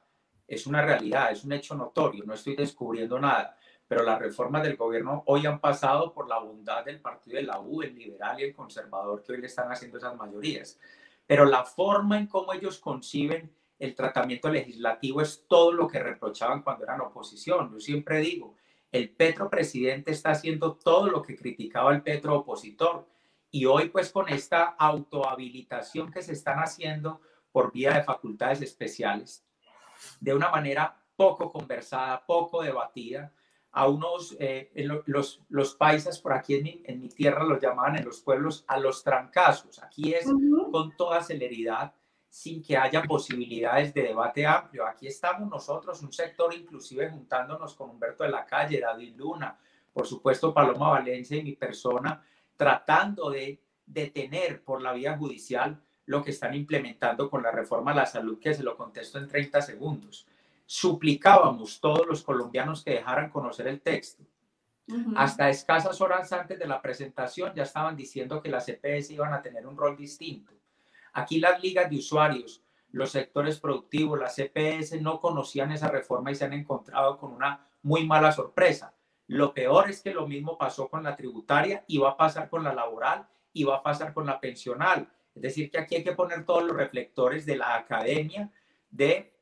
es 0.50 0.66
una 0.66 0.82
realidad, 0.82 1.30
es 1.30 1.44
un 1.44 1.52
hecho 1.52 1.76
notorio, 1.76 2.24
no 2.24 2.34
estoy 2.34 2.56
descubriendo 2.56 3.18
nada. 3.20 3.56
pero 3.86 4.04
las 4.04 4.20
reformas 4.20 4.62
del 4.62 4.76
gobierno 4.76 5.24
hoy 5.26 5.46
han 5.46 5.60
pasado 5.60 6.12
por 6.12 6.28
la 6.28 6.38
bondad 6.38 6.84
del 6.84 7.00
partido 7.00 7.36
de 7.38 7.42
la 7.42 7.58
U, 7.58 7.82
el 7.82 7.94
liberal 7.96 8.38
y 8.38 8.44
el 8.44 8.54
conservador 8.54 9.22
que 9.22 9.32
hoy 9.32 9.40
le 9.40 9.48
están 9.48 9.70
haciendo 9.72 9.98
esas 9.98 10.16
mayorías. 10.16 10.78
Pero 11.26 11.44
la 11.44 11.64
forma 11.64 12.16
en 12.18 12.28
cómo 12.28 12.52
ellos 12.52 12.78
conciben 12.78 13.52
el 13.80 13.94
tratamiento 13.94 14.48
legislativo 14.48 15.22
es 15.22 15.44
todo 15.48 15.72
lo 15.72 15.88
que 15.88 15.98
reprochaban 15.98 16.62
cuando 16.62 16.84
eran 16.84 17.00
oposición. 17.00 17.72
Yo 17.72 17.80
siempre 17.80 18.18
digo, 18.18 18.54
el 18.92 19.10
Petro 19.10 19.48
presidente 19.48 20.12
está 20.12 20.30
haciendo 20.30 20.74
todo 20.76 21.08
lo 21.08 21.22
que 21.22 21.36
criticaba 21.36 21.92
el 21.92 22.02
Petro 22.02 22.36
opositor. 22.38 23.08
Y 23.50 23.64
hoy 23.66 23.88
pues 23.88 24.10
con 24.10 24.28
esta 24.28 24.64
autohabilitación 24.64 26.12
que 26.12 26.22
se 26.22 26.32
están 26.32 26.58
haciendo 26.58 27.20
por 27.50 27.72
vía 27.72 27.94
de 27.94 28.04
facultades 28.04 28.62
especiales, 28.62 29.44
de 30.20 30.34
una 30.34 30.50
manera 30.50 30.96
poco 31.16 31.50
conversada, 31.50 32.24
poco 32.24 32.62
debatida, 32.62 33.32
a 33.72 33.88
unos, 33.88 34.36
eh, 34.40 34.70
los, 35.06 35.40
los 35.48 35.74
paisas 35.74 36.18
por 36.20 36.32
aquí 36.32 36.54
en 36.56 36.62
mi, 36.62 36.82
en 36.84 37.00
mi, 37.00 37.08
tierra 37.08 37.44
los 37.44 37.60
llamaban 37.60 37.96
en 37.96 38.04
los 38.04 38.20
pueblos 38.20 38.64
a 38.66 38.78
los 38.78 39.04
trancazos. 39.04 39.80
Aquí 39.82 40.12
es 40.12 40.26
con 40.72 40.96
toda 40.96 41.22
celeridad 41.22 41.94
sin 42.28 42.62
que 42.62 42.76
haya 42.76 43.02
posibilidades 43.02 43.92
de 43.94 44.02
debate 44.02 44.46
amplio. 44.46 44.86
Aquí 44.86 45.06
estamos 45.06 45.48
nosotros, 45.48 46.02
un 46.02 46.12
sector 46.12 46.54
inclusive 46.54 47.10
juntándonos 47.10 47.74
con 47.74 47.90
Humberto 47.90 48.24
de 48.24 48.30
la 48.30 48.44
Calle, 48.44 48.80
David 48.80 49.14
Luna, 49.16 49.58
por 49.92 50.06
supuesto 50.06 50.54
Paloma 50.54 50.90
Valencia 50.90 51.36
y 51.36 51.42
mi 51.42 51.56
persona, 51.56 52.24
tratando 52.56 53.30
de 53.30 53.60
detener 53.84 54.62
por 54.62 54.80
la 54.80 54.92
vía 54.92 55.16
judicial 55.16 55.82
lo 56.06 56.22
que 56.22 56.30
están 56.30 56.54
implementando 56.54 57.30
con 57.30 57.42
la 57.42 57.50
reforma 57.50 57.92
a 57.92 57.94
la 57.94 58.06
salud, 58.06 58.38
que 58.40 58.54
se 58.54 58.62
lo 58.62 58.76
contesto 58.76 59.18
en 59.18 59.28
30 59.28 59.62
segundos. 59.62 60.26
Suplicábamos 60.66 61.80
todos 61.80 62.06
los 62.06 62.22
colombianos 62.22 62.84
que 62.84 62.92
dejaran 62.92 63.30
conocer 63.30 63.66
el 63.66 63.80
texto. 63.80 64.24
Hasta 65.16 65.48
escasas 65.48 66.00
horas 66.00 66.32
antes 66.32 66.58
de 66.58 66.66
la 66.66 66.82
presentación 66.82 67.52
ya 67.54 67.62
estaban 67.62 67.96
diciendo 67.96 68.42
que 68.42 68.50
las 68.50 68.68
EPS 68.68 69.10
iban 69.10 69.32
a 69.32 69.40
tener 69.40 69.66
un 69.66 69.76
rol 69.76 69.96
distinto 69.96 70.52
Aquí 71.12 71.40
las 71.40 71.62
ligas 71.62 71.90
de 71.90 71.96
usuarios, 71.96 72.62
los 72.92 73.10
sectores 73.10 73.58
productivos, 73.58 74.18
las 74.18 74.36
CPS 74.36 75.00
no 75.00 75.20
conocían 75.20 75.72
esa 75.72 75.88
reforma 75.88 76.30
y 76.30 76.34
se 76.34 76.44
han 76.44 76.52
encontrado 76.52 77.18
con 77.18 77.32
una 77.32 77.66
muy 77.82 78.06
mala 78.06 78.32
sorpresa. 78.32 78.94
Lo 79.26 79.54
peor 79.54 79.90
es 79.90 80.02
que 80.02 80.12
lo 80.12 80.26
mismo 80.26 80.58
pasó 80.58 80.88
con 80.88 81.02
la 81.02 81.16
tributaria 81.16 81.84
y 81.86 81.98
va 81.98 82.10
a 82.10 82.16
pasar 82.16 82.48
con 82.48 82.64
la 82.64 82.74
laboral 82.74 83.26
y 83.52 83.64
va 83.64 83.76
a 83.76 83.82
pasar 83.82 84.12
con 84.12 84.26
la 84.26 84.40
pensional. 84.40 85.08
Es 85.34 85.42
decir, 85.42 85.70
que 85.70 85.78
aquí 85.78 85.96
hay 85.96 86.04
que 86.04 86.12
poner 86.12 86.44
todos 86.44 86.64
los 86.64 86.76
reflectores 86.76 87.46
de 87.46 87.56
la 87.56 87.76
academia, 87.76 88.50
de 88.90 89.32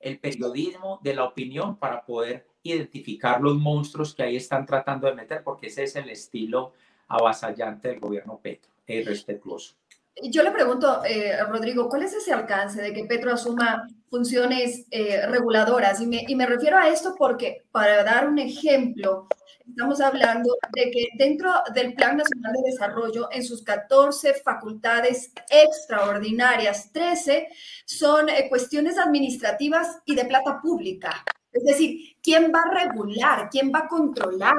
el 0.00 0.18
periodismo, 0.18 1.00
de 1.02 1.14
la 1.14 1.24
opinión 1.24 1.76
para 1.76 2.04
poder 2.04 2.46
identificar 2.62 3.40
los 3.40 3.56
monstruos 3.56 4.14
que 4.14 4.22
ahí 4.22 4.36
están 4.36 4.66
tratando 4.66 5.06
de 5.06 5.14
meter, 5.14 5.42
porque 5.42 5.68
ese 5.68 5.84
es 5.84 5.96
el 5.96 6.10
estilo 6.10 6.72
avasallante 7.08 7.88
del 7.88 8.00
gobierno 8.00 8.38
Petro, 8.42 8.70
e 8.86 8.96
irrespetuoso. 8.96 9.74
Yo 10.22 10.42
le 10.42 10.50
pregunto, 10.50 11.04
eh, 11.04 11.36
Rodrigo, 11.44 11.88
¿cuál 11.88 12.02
es 12.02 12.14
ese 12.14 12.32
alcance 12.32 12.80
de 12.80 12.94
que 12.94 13.04
Petro 13.04 13.32
asuma 13.32 13.86
funciones 14.08 14.86
eh, 14.90 15.26
reguladoras? 15.26 16.00
Y 16.00 16.06
me, 16.06 16.24
y 16.26 16.34
me, 16.34 16.46
refiero 16.46 16.78
a 16.78 16.88
esto 16.88 17.14
porque, 17.18 17.64
para 17.70 18.02
dar 18.02 18.26
un 18.26 18.38
ejemplo, 18.38 19.28
estamos 19.68 20.00
hablando 20.00 20.56
de 20.72 20.90
que 20.90 21.08
dentro 21.16 21.50
del 21.74 21.94
Plan 21.94 22.16
Nacional 22.16 22.52
de 22.52 22.70
Desarrollo, 22.70 23.28
en 23.32 23.44
sus 23.44 23.62
14 23.62 24.34
facultades 24.34 25.32
extraordinarias, 25.50 26.92
13 26.92 27.48
son 27.84 28.28
eh, 28.28 28.48
cuestiones 28.48 28.98
administrativas 28.98 29.98
y 30.04 30.14
de 30.14 30.24
plata 30.24 30.60
pública. 30.62 31.24
Es 31.52 31.64
decir, 31.64 32.16
¿quién 32.22 32.52
va 32.54 32.60
a 32.60 32.84
regular? 32.84 33.48
¿Quién 33.50 33.72
va 33.74 33.80
a 33.80 33.88
controlar? 33.88 34.54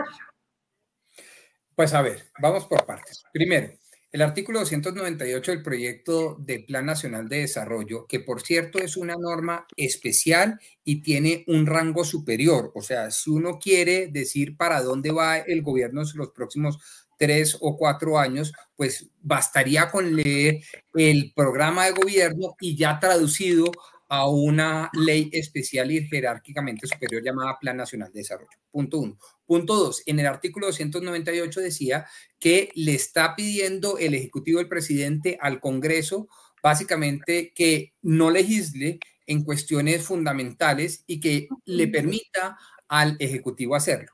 Pues 1.76 1.94
a 1.94 2.02
ver, 2.02 2.32
vamos 2.42 2.66
por 2.66 2.86
partes. 2.86 3.24
Primero, 3.32 3.72
el 4.18 4.24
artículo 4.24 4.62
298 4.62 5.52
del 5.52 5.62
proyecto 5.62 6.38
de 6.40 6.62
Plan 6.62 6.88
Nacional 6.88 7.30
de 7.30 7.42
Desarrollo, 7.42 8.08
que 8.08 8.20
por 8.20 8.42
cierto 8.42 8.80
es 8.80 8.98
una 8.98 9.14
norma 9.16 9.68
especial 9.76 10.60
y 10.84 11.04
tiene 11.04 11.44
un 11.46 11.68
rango 11.68 12.04
superior, 12.04 12.72
o 12.74 12.82
sea, 12.82 13.12
si 13.12 13.30
uno 13.30 13.60
quiere 13.60 14.08
decir 14.08 14.58
para 14.58 14.82
dónde 14.82 15.12
va 15.12 15.38
el 15.38 15.62
gobierno 15.62 16.02
en 16.02 16.08
los 16.16 16.32
próximos 16.32 16.80
tres 17.20 17.58
o 17.62 17.78
cuatro 17.78 18.18
años, 18.18 18.54
pues 18.76 19.08
bastaría 19.22 19.92
con 19.92 20.16
leer 20.16 20.64
el 20.96 21.32
programa 21.36 21.86
de 21.86 21.92
gobierno 21.92 22.56
y 22.60 22.76
ya 22.76 23.00
traducido 23.00 23.72
a 24.10 24.30
una 24.30 24.90
ley 24.94 25.30
especial 25.34 25.92
y 25.92 26.08
jerárquicamente 26.08 26.88
superior 26.88 27.24
llamada 27.24 27.58
Plan 27.60 27.78
Nacional 27.78 28.12
de 28.12 28.20
Desarrollo. 28.20 28.50
Punto 28.72 29.00
uno. 29.00 29.18
Punto 29.46 29.76
dos, 29.76 30.04
en 30.06 30.20
el 30.20 30.28
artículo 30.28 30.68
298 30.68 31.60
decía 31.62 32.06
que 32.40 32.70
le 32.76 32.94
está 32.94 33.36
pidiendo 33.36 33.98
el 33.98 34.14
Ejecutivo 34.14 34.60
del 34.60 34.68
presidente 34.68 35.38
al 35.42 35.60
Congreso 35.60 36.28
básicamente 36.62 37.54
que 37.54 37.94
no 38.02 38.30
legisle 38.32 39.00
en 39.26 39.44
cuestiones 39.44 40.04
fundamentales 40.04 41.04
y 41.08 41.20
que 41.20 41.48
le 41.66 41.88
permita 41.88 42.58
al 42.88 43.16
Ejecutivo 43.20 43.76
hacerlo. 43.76 44.12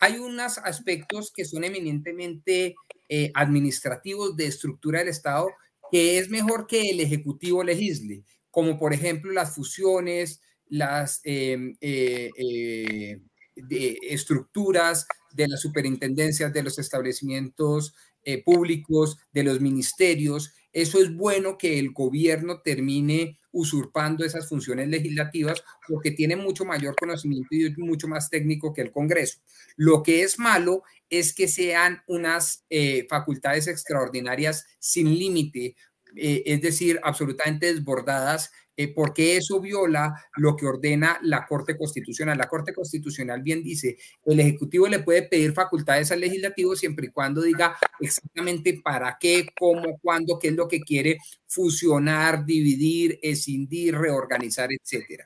Hay 0.00 0.18
unos 0.18 0.58
aspectos 0.58 1.32
que 1.34 1.44
son 1.44 1.64
eminentemente 1.64 2.74
eh, 3.08 3.30
administrativos 3.34 4.36
de 4.36 4.46
estructura 4.46 4.98
del 4.98 5.08
Estado 5.08 5.48
que 5.90 6.18
es 6.18 6.28
mejor 6.28 6.66
que 6.66 6.90
el 6.90 7.00
Ejecutivo 7.00 7.62
legisle 7.62 8.24
como 8.56 8.78
por 8.78 8.94
ejemplo 8.94 9.32
las 9.32 9.54
fusiones, 9.54 10.40
las 10.68 11.20
em, 11.24 11.76
eh, 11.78 12.30
eh, 12.38 13.98
estructuras 14.00 15.06
de 15.34 15.46
las 15.46 15.60
superintendencias, 15.60 16.54
de 16.54 16.62
los 16.62 16.78
establecimientos 16.78 17.94
eh, 18.22 18.42
públicos, 18.42 19.18
de 19.30 19.44
los 19.44 19.60
ministerios. 19.60 20.54
Eso 20.72 20.98
es 21.02 21.14
bueno 21.14 21.58
que 21.58 21.78
el 21.78 21.90
gobierno 21.92 22.62
termine 22.62 23.38
usurpando 23.52 24.24
esas 24.24 24.48
funciones 24.48 24.88
legislativas 24.88 25.62
porque 25.86 26.12
tiene 26.12 26.36
mucho 26.36 26.64
mayor 26.64 26.96
conocimiento 26.96 27.48
y 27.50 27.74
mucho 27.76 28.08
más 28.08 28.30
técnico 28.30 28.72
que 28.72 28.80
el 28.80 28.90
Congreso. 28.90 29.40
Lo 29.76 30.02
que 30.02 30.22
es 30.22 30.38
malo 30.38 30.82
es 31.10 31.34
que 31.34 31.46
sean 31.46 32.00
unas 32.06 32.64
facultades 33.10 33.66
extraordinarias 33.66 34.64
sin 34.78 35.14
límite 35.18 35.76
eh, 36.16 36.42
es 36.46 36.60
decir, 36.62 36.98
absolutamente 37.02 37.66
desbordadas, 37.66 38.50
eh, 38.78 38.92
porque 38.92 39.36
eso 39.36 39.60
viola 39.60 40.14
lo 40.36 40.56
que 40.56 40.66
ordena 40.66 41.18
la 41.22 41.46
Corte 41.46 41.76
Constitucional. 41.76 42.36
La 42.36 42.48
Corte 42.48 42.74
Constitucional 42.74 43.42
bien 43.42 43.62
dice, 43.62 43.96
el 44.24 44.40
Ejecutivo 44.40 44.86
le 44.88 44.98
puede 44.98 45.22
pedir 45.22 45.52
facultades 45.52 46.10
al 46.12 46.20
legislativo 46.20 46.74
siempre 46.76 47.06
y 47.06 47.10
cuando 47.10 47.42
diga 47.42 47.76
exactamente 48.00 48.80
para 48.82 49.16
qué, 49.18 49.46
cómo, 49.58 49.98
cuándo, 50.00 50.38
qué 50.38 50.48
es 50.48 50.54
lo 50.54 50.68
que 50.68 50.80
quiere 50.80 51.18
fusionar, 51.46 52.44
dividir, 52.44 53.18
escindir, 53.22 53.96
reorganizar, 53.96 54.70
etcétera. 54.72 55.24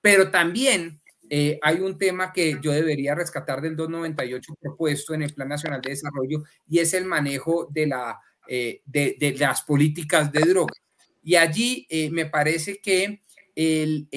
Pero 0.00 0.30
también 0.30 1.00
eh, 1.30 1.58
hay 1.62 1.80
un 1.80 1.96
tema 1.96 2.32
que 2.32 2.58
yo 2.62 2.72
debería 2.72 3.14
rescatar 3.14 3.60
del 3.60 3.76
298 3.76 4.54
propuesto 4.60 5.14
en 5.14 5.22
el 5.22 5.34
Plan 5.34 5.48
Nacional 5.48 5.80
de 5.80 5.90
Desarrollo 5.90 6.44
y 6.68 6.78
es 6.80 6.94
el 6.94 7.06
manejo 7.06 7.68
de 7.72 7.86
la 7.86 8.20
eh, 8.48 8.82
de, 8.86 9.34
las 9.38 9.62
políticas 9.62 10.30
de 10.32 10.40
drogas. 10.40 10.80
Y 11.22 11.36
allí 11.36 11.86
eh, 11.88 12.10
me 12.10 12.26
parece 12.26 12.78
que 12.78 13.22
el, 13.54 14.08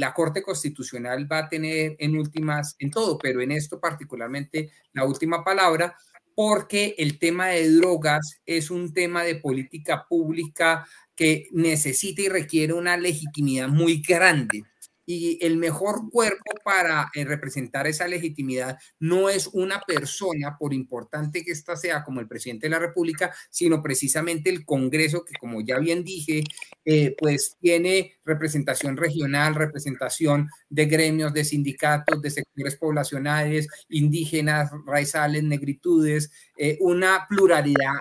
la 0.00 0.14
Corte 0.14 0.42
Constitucional 0.42 1.30
va 1.30 1.38
a 1.40 1.48
tener 1.48 1.96
en 1.98 2.16
últimas, 2.16 2.74
en 2.78 2.90
todo, 2.90 3.18
pero 3.18 3.40
en 3.40 3.52
esto 3.52 3.78
particularmente 3.80 4.70
la 4.92 5.04
última 5.04 5.44
palabra, 5.44 5.96
porque 6.34 6.94
el 6.98 7.18
tema 7.18 7.48
de 7.48 7.70
drogas 7.70 8.40
es 8.46 8.70
un 8.70 8.92
tema 8.92 9.24
de 9.24 9.36
política 9.36 10.06
pública 10.08 10.86
que 11.14 11.48
necesita 11.50 12.22
y 12.22 12.28
requiere 12.28 12.72
una 12.72 12.96
legitimidad 12.96 13.68
muy 13.68 14.00
grande 14.00 14.62
y 15.10 15.38
el 15.40 15.56
mejor 15.56 16.10
cuerpo 16.10 16.52
para 16.62 17.10
eh, 17.14 17.24
representar 17.24 17.86
esa 17.86 18.06
legitimidad 18.06 18.76
no 19.00 19.30
es 19.30 19.46
una 19.46 19.80
persona, 19.80 20.58
por 20.58 20.74
importante 20.74 21.42
que 21.42 21.52
ésta 21.52 21.76
sea 21.76 22.04
como 22.04 22.20
el 22.20 22.28
presidente 22.28 22.66
de 22.66 22.72
la 22.72 22.78
República, 22.78 23.34
sino 23.48 23.82
precisamente 23.82 24.50
el 24.50 24.66
Congreso, 24.66 25.24
que 25.24 25.32
como 25.40 25.62
ya 25.62 25.78
bien 25.78 26.04
dije, 26.04 26.44
eh, 26.84 27.16
pues 27.18 27.56
tiene 27.58 28.18
representación 28.22 28.98
regional, 28.98 29.54
representación 29.54 30.50
de 30.68 30.84
gremios, 30.84 31.32
de 31.32 31.46
sindicatos, 31.46 32.20
de 32.20 32.30
sectores 32.30 32.76
poblacionales, 32.76 33.66
indígenas, 33.88 34.70
raizales, 34.84 35.42
negritudes, 35.42 36.30
eh, 36.58 36.76
una 36.80 37.26
pluralidad 37.30 37.94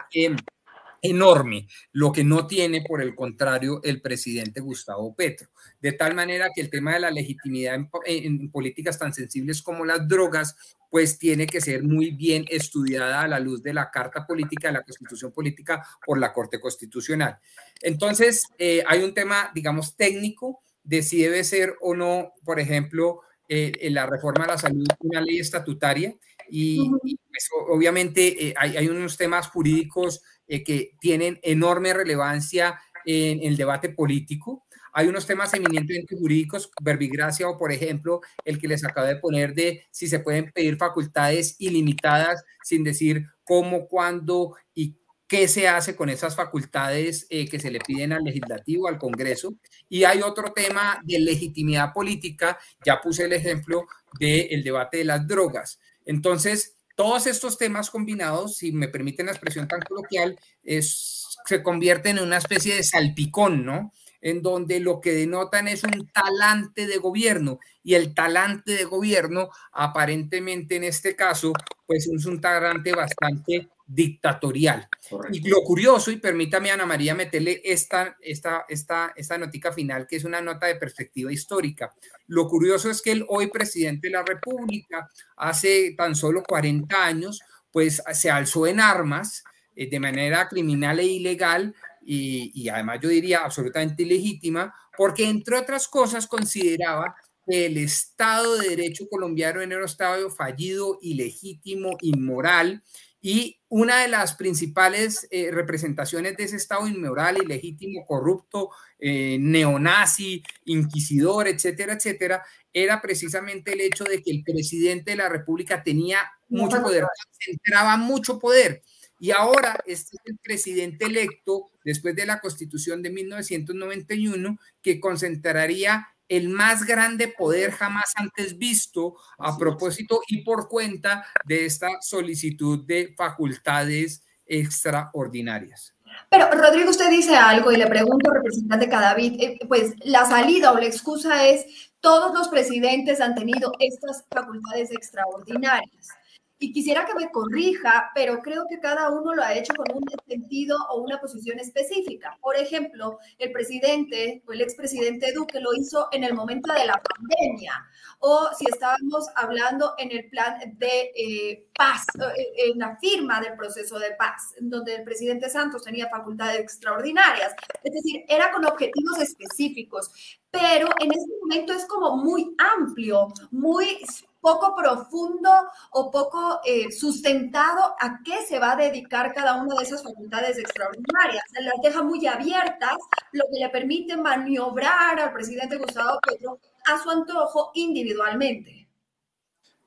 enorme, 1.02 1.68
lo 1.92 2.12
que 2.12 2.24
no 2.24 2.48
tiene, 2.48 2.82
por 2.82 3.02
el 3.02 3.16
contrario, 3.16 3.82
el 3.84 4.02
presidente 4.02 4.62
Gustavo 4.62 5.16
Petro. 5.16 5.50
De 5.82 5.92
tal 5.94 6.16
manera 6.16 6.50
que 6.54 6.62
el 6.62 6.70
tema 6.70 6.94
de 6.94 7.00
la 7.02 7.12
legitimidad 7.12 7.78
en, 8.06 8.52
políticas 8.52 8.98
tan 8.98 9.14
sensibles 9.14 9.62
como 9.62 9.86
las 9.86 10.08
drogas, 10.08 10.56
pues 10.90 11.20
tiene 11.20 11.48
que 11.48 11.62
ser 11.62 11.84
muy 11.84 12.12
bien 12.12 12.46
estudiada 12.50 13.22
a 13.22 13.28
la 13.28 13.40
luz 13.40 13.62
de 13.62 13.74
la 13.74 13.92
Carta 13.92 14.26
Política, 14.26 14.70
de 14.70 14.76
la 14.76 14.84
Constitución 14.84 15.32
Política 15.32 15.86
por 16.06 16.18
la 16.18 16.34
Corte 16.34 16.60
Constitucional. 16.60 17.38
Entonces, 17.82 18.48
eh, 18.58 18.84
hay 18.88 19.04
un 19.04 19.14
tema, 19.14 19.52
digamos, 19.54 19.96
técnico 19.96 20.62
de 20.84 21.04
si 21.04 21.22
debe 21.22 21.44
ser 21.44 21.76
o 21.82 21.94
no, 21.94 22.34
por 22.46 22.60
ejemplo, 22.60 23.22
eh, 23.50 23.90
la 23.92 24.06
reforma 24.06 24.46
a 24.46 24.48
la 24.48 24.58
salud 24.58 24.86
una 25.00 25.22
ley 25.22 25.40
estatutaria 25.40 26.14
y, 26.50 26.90
pues, 26.90 27.50
obviamente 27.70 28.54
hay, 28.58 28.78
hay, 28.78 28.88
unos 28.88 29.18
temas 29.18 29.48
jurídicos 29.48 30.22
que 30.48 30.92
tienen 31.00 31.40
enorme 31.44 31.94
relevancia 31.94 32.80
en 33.06 33.42
el 33.42 33.58
debate 33.58 33.90
político. 33.90 34.66
Hay 34.94 35.08
unos 35.08 35.28
temas 35.28 35.54
eminentemente 35.54 36.16
jurídicos, 36.16 36.72
verbigracia 36.82 37.48
o, 37.48 37.58
por 37.58 37.72
ejemplo, 37.72 38.22
el 38.44 38.60
que 38.60 38.68
les 38.68 38.84
acabo 38.84 39.08
de 39.08 39.18
poner 39.18 39.54
de 39.54 39.86
si 39.92 40.08
se 40.08 40.20
pueden 40.20 40.52
pedir 40.52 40.78
facultades 40.78 41.56
ilimitadas 41.60 42.44
sin 42.64 42.84
decir 42.84 43.28
cómo, 43.44 43.88
cuándo 43.88 44.56
y 44.74 44.98
qué 45.28 45.48
se 45.48 45.68
hace 45.68 45.96
con 45.96 46.10
esas 46.10 46.36
facultades 46.36 47.28
eh, 47.30 47.48
que 47.48 47.60
se 47.60 47.70
le 47.70 47.80
piden 47.80 48.14
al 48.14 48.24
legislativo, 48.24 48.88
al 48.88 48.98
Congreso. 48.98 49.56
Y 49.90 50.06
hay 50.06 50.22
otro 50.22 50.54
tema 50.54 51.00
de 51.04 51.20
legitimidad 51.20 51.94
política, 51.94 52.58
ya 52.86 53.00
puse 53.02 53.26
el 53.26 53.34
ejemplo 53.34 53.86
del 54.20 54.64
debate 54.64 54.98
de 54.98 55.06
las 55.06 55.28
drogas. 55.28 55.80
Entonces, 56.06 56.77
todos 56.98 57.28
estos 57.28 57.60
temas 57.60 57.92
combinados, 57.92 58.58
si 58.58 58.72
me 58.72 58.88
permiten 58.88 59.28
la 59.28 59.32
expresión 59.32 59.68
tan 59.68 59.82
coloquial, 59.82 60.38
se 60.66 61.62
convierten 61.62 62.18
en 62.18 62.24
una 62.24 62.38
especie 62.38 62.74
de 62.74 62.84
salpicón, 62.84 63.64
¿no? 63.64 63.94
en 64.20 64.42
donde 64.42 64.80
lo 64.80 65.00
que 65.00 65.12
denotan 65.12 65.68
es 65.68 65.84
un 65.84 66.08
talante 66.08 66.88
de 66.88 66.98
gobierno 66.98 67.60
y 67.84 67.94
el 67.94 68.16
talante 68.16 68.72
de 68.72 68.84
gobierno 68.84 69.50
aparentemente 69.72 70.76
en 70.76 70.86
este 70.86 71.16
caso 71.16 71.54
pues 71.86 72.08
es 72.08 72.26
un 72.26 72.42
talante 72.42 72.94
bastante 72.94 73.70
dictatorial. 73.88 74.90
Y 75.32 75.48
lo 75.48 75.64
curioso, 75.64 76.12
y 76.12 76.18
permítame 76.18 76.72
Ana 76.72 76.86
María 76.86 77.16
meterle 77.16 77.62
esta, 77.64 78.18
esta, 78.22 78.66
esta, 78.68 79.14
esta 79.16 79.38
notica 79.38 79.72
final, 79.72 80.06
que 80.06 80.18
es 80.18 80.26
una 80.26 80.42
nota 80.42 80.68
de 80.68 80.76
perspectiva 80.76 81.32
histórica. 81.32 81.94
Lo 82.28 82.48
curioso 82.48 82.90
es 82.90 83.02
que 83.02 83.14
el 83.14 83.26
hoy 83.30 83.48
presidente 83.48 84.08
de 84.08 84.14
la 84.14 84.24
República, 84.24 85.10
hace 85.38 85.96
tan 85.98 86.16
solo 86.16 86.44
40 86.44 87.04
años, 87.04 87.40
pues 87.72 88.04
se 88.14 88.30
alzó 88.30 88.68
en 88.68 88.82
armas 88.82 89.44
eh, 89.74 89.90
de 89.90 90.00
manera 90.00 90.48
criminal 90.50 91.00
e 91.00 91.06
ilegal 91.06 91.74
y, 92.04 92.52
y 92.54 92.70
además 92.70 93.00
yo 93.02 93.10
diría 93.10 93.40
absolutamente 93.46 94.04
ilegítima, 94.04 94.74
porque 94.98 95.30
entre 95.30 95.58
otras 95.58 95.88
cosas 95.88 96.28
consideraba 96.28 97.16
que 97.48 97.68
el 97.68 97.78
Estado 97.78 98.58
de 98.58 98.70
Derecho 98.70 99.08
colombiano 99.10 99.62
era 99.62 99.78
un 99.78 99.86
Estado 99.86 100.30
fallido, 100.30 100.98
ilegítimo, 101.02 101.98
inmoral, 102.02 102.84
y 103.28 103.60
una 103.68 104.04
de 104.04 104.08
las 104.08 104.36
principales 104.36 105.28
eh, 105.32 105.52
representaciones 105.52 106.38
de 106.38 106.46
ese 106.46 106.56
Estado 106.56 106.88
inmoral, 106.88 107.38
ilegítimo, 107.44 108.06
corrupto, 108.06 108.70
eh, 109.00 109.38
neonazi, 109.38 110.42
inquisidor, 110.64 111.50
etcétera, 111.50 111.96
etcétera, 111.96 112.42
era 112.72 113.02
precisamente 113.02 113.74
el 113.74 113.82
hecho 113.82 114.06
de 114.06 114.24
que 114.24 114.32
el 114.32 114.44
presidente 114.46 115.12
de 115.12 115.18
la 115.18 115.28
República 115.28 115.84
tenía 115.84 116.20
mucho 116.48 116.82
poder, 116.82 117.04
centraba 117.38 117.98
mucho 117.98 118.40
poder. 118.40 118.82
Y 119.20 119.32
ahora 119.32 119.78
este 119.86 120.16
es 120.16 120.22
el 120.24 120.38
presidente 120.42 121.08
electo 121.08 121.66
después 121.84 122.16
de 122.16 122.28
la 122.28 122.40
constitución 122.40 123.02
de 123.02 123.10
1991 123.10 124.58
que 124.82 125.02
concentraría 125.02 126.08
el 126.28 126.50
más 126.50 126.86
grande 126.86 127.28
poder 127.28 127.72
jamás 127.72 128.14
antes 128.16 128.58
visto 128.58 129.16
a 129.38 129.58
propósito 129.58 130.22
y 130.28 130.44
por 130.44 130.68
cuenta 130.68 131.26
de 131.46 131.66
esta 131.66 131.88
solicitud 132.02 132.86
de 132.86 133.14
facultades 133.18 134.24
extraordinarias. 134.46 135.94
Pero 136.30 136.50
Rodrigo, 136.52 136.90
usted 136.90 137.10
dice 137.10 137.36
algo 137.36 137.72
y 137.72 137.78
le 137.78 137.88
pregunto, 137.88 138.32
representante 138.32 138.90
Cadavid, 138.90 139.42
eh, 139.42 139.60
pues 139.68 139.94
la 140.00 140.26
salida 140.26 140.72
o 140.72 140.78
la 140.78 140.86
excusa 140.86 141.48
es 141.48 141.66
todos 142.00 142.34
los 142.34 142.48
presidentes 142.48 143.22
han 143.22 143.36
tenido 143.36 143.72
estas 143.80 144.26
facultades 144.30 144.92
extraordinarias 144.92 146.10
y 146.60 146.72
quisiera 146.74 147.06
que 147.06 147.14
me 147.14 147.32
corrija, 147.32 148.12
pero 148.16 148.40
creo 148.40 148.66
que 148.68 148.80
cada 148.80 149.10
uno 149.12 149.36
lo 149.36 149.44
ha 149.44 149.54
hecho 149.54 149.74
con 149.76 149.86
un 149.94 150.04
sentido 150.28 150.78
o 150.90 151.02
una 151.02 151.20
posición 151.20 151.60
específica. 151.60 152.38
Por 152.42 152.56
ejemplo, 152.56 153.20
el 153.38 153.52
presidente 153.52 154.42
o 154.48 154.54
el 154.54 154.62
expresidente 154.62 155.34
Duque 155.34 155.60
lo 155.60 155.74
hizo 155.76 156.08
en 156.12 156.24
el 156.24 156.34
momento 156.34 156.74
de 156.74 156.86
la 156.86 157.00
pandemia, 157.02 157.74
o 158.20 158.50
si 158.58 158.66
estábamos 158.66 159.28
hablando 159.36 159.94
en 159.98 160.12
el 160.12 160.30
plan 160.30 160.58
de 160.78 161.12
eh, 161.16 161.68
paz, 161.76 162.06
eh, 162.36 162.72
en 162.72 162.80
la 162.80 162.98
firma 162.98 163.40
del 163.40 163.56
proceso 163.56 164.00
de 164.00 164.12
paz, 164.12 164.56
donde 164.60 164.96
el 164.96 165.04
presidente 165.04 165.50
Santos 165.50 165.84
tenía 165.84 166.10
facultades 166.10 166.60
extraordinarias. 166.60 167.54
Es 167.84 167.94
decir, 167.94 168.24
era 168.28 168.52
con 168.52 168.66
objetivos 168.66 169.20
específicos, 169.20 170.40
pero 170.50 170.88
en 171.00 171.12
este 171.12 171.32
momento 171.42 171.74
es 171.74 171.86
como 171.86 172.18
muy 172.18 172.56
amplio, 172.58 173.28
muy 173.52 174.00
poco 174.48 174.74
profundo 174.74 175.50
o 175.92 176.10
poco 176.10 176.62
eh, 176.64 176.90
sustentado 176.90 177.96
a 178.00 178.22
qué 178.24 178.44
se 178.48 178.60
va 178.60 178.72
a 178.72 178.76
dedicar 178.78 179.34
cada 179.34 179.62
una 179.62 179.76
de 179.76 179.84
esas 179.84 180.02
facultades 180.02 180.58
extraordinarias. 180.58 181.44
Se 181.52 181.62
las 181.64 181.74
deja 181.84 182.02
muy 182.02 182.26
abiertas, 182.26 182.96
lo 183.34 183.44
que 183.52 183.60
le 183.60 183.70
permite 183.70 184.16
maniobrar 184.16 185.20
al 185.20 185.34
presidente 185.34 185.76
Gustavo 185.76 186.18
Petro 186.26 186.60
a 186.86 186.98
su 186.98 187.10
antojo 187.10 187.72
individualmente. 187.74 188.88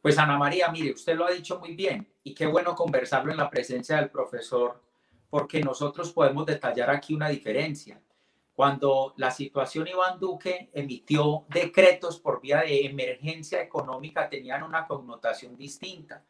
Pues 0.03 0.19
Ana 0.19 0.37
María, 0.37 0.69
mire, 0.71 0.93
usted 0.93 1.17
lo 1.17 1.27
ha 1.27 1.31
dicho 1.31 1.59
muy 1.59 1.75
bien 1.75 2.07
y 2.23 2.35
qué 2.35 2.47
bueno 2.47 2.75
conversarlo 2.75 3.33
en 3.33 3.39
la 3.39 3.49
presencia 3.49 3.97
del 3.97 4.11
profesor 4.11 4.83
porque 5.31 5.63
nosotros 5.63 6.13
podemos 6.13 6.45
detallar 6.45 6.91
aquí 6.91 7.15
una 7.15 7.31
diferencia 7.31 7.99
cuando 8.61 9.15
la 9.17 9.31
situación 9.31 9.89
Iván 9.89 10.21
Duque 10.21 10.69
emitió 10.75 11.47
decretos 11.49 12.21
por 12.21 12.43
vía 12.43 12.59
de 12.59 12.85
emergencia 12.85 13.63
económica 13.63 14.29
tenían 14.29 14.63
una 14.63 14.87
connotación 14.87 15.57
distinta. 15.57 16.23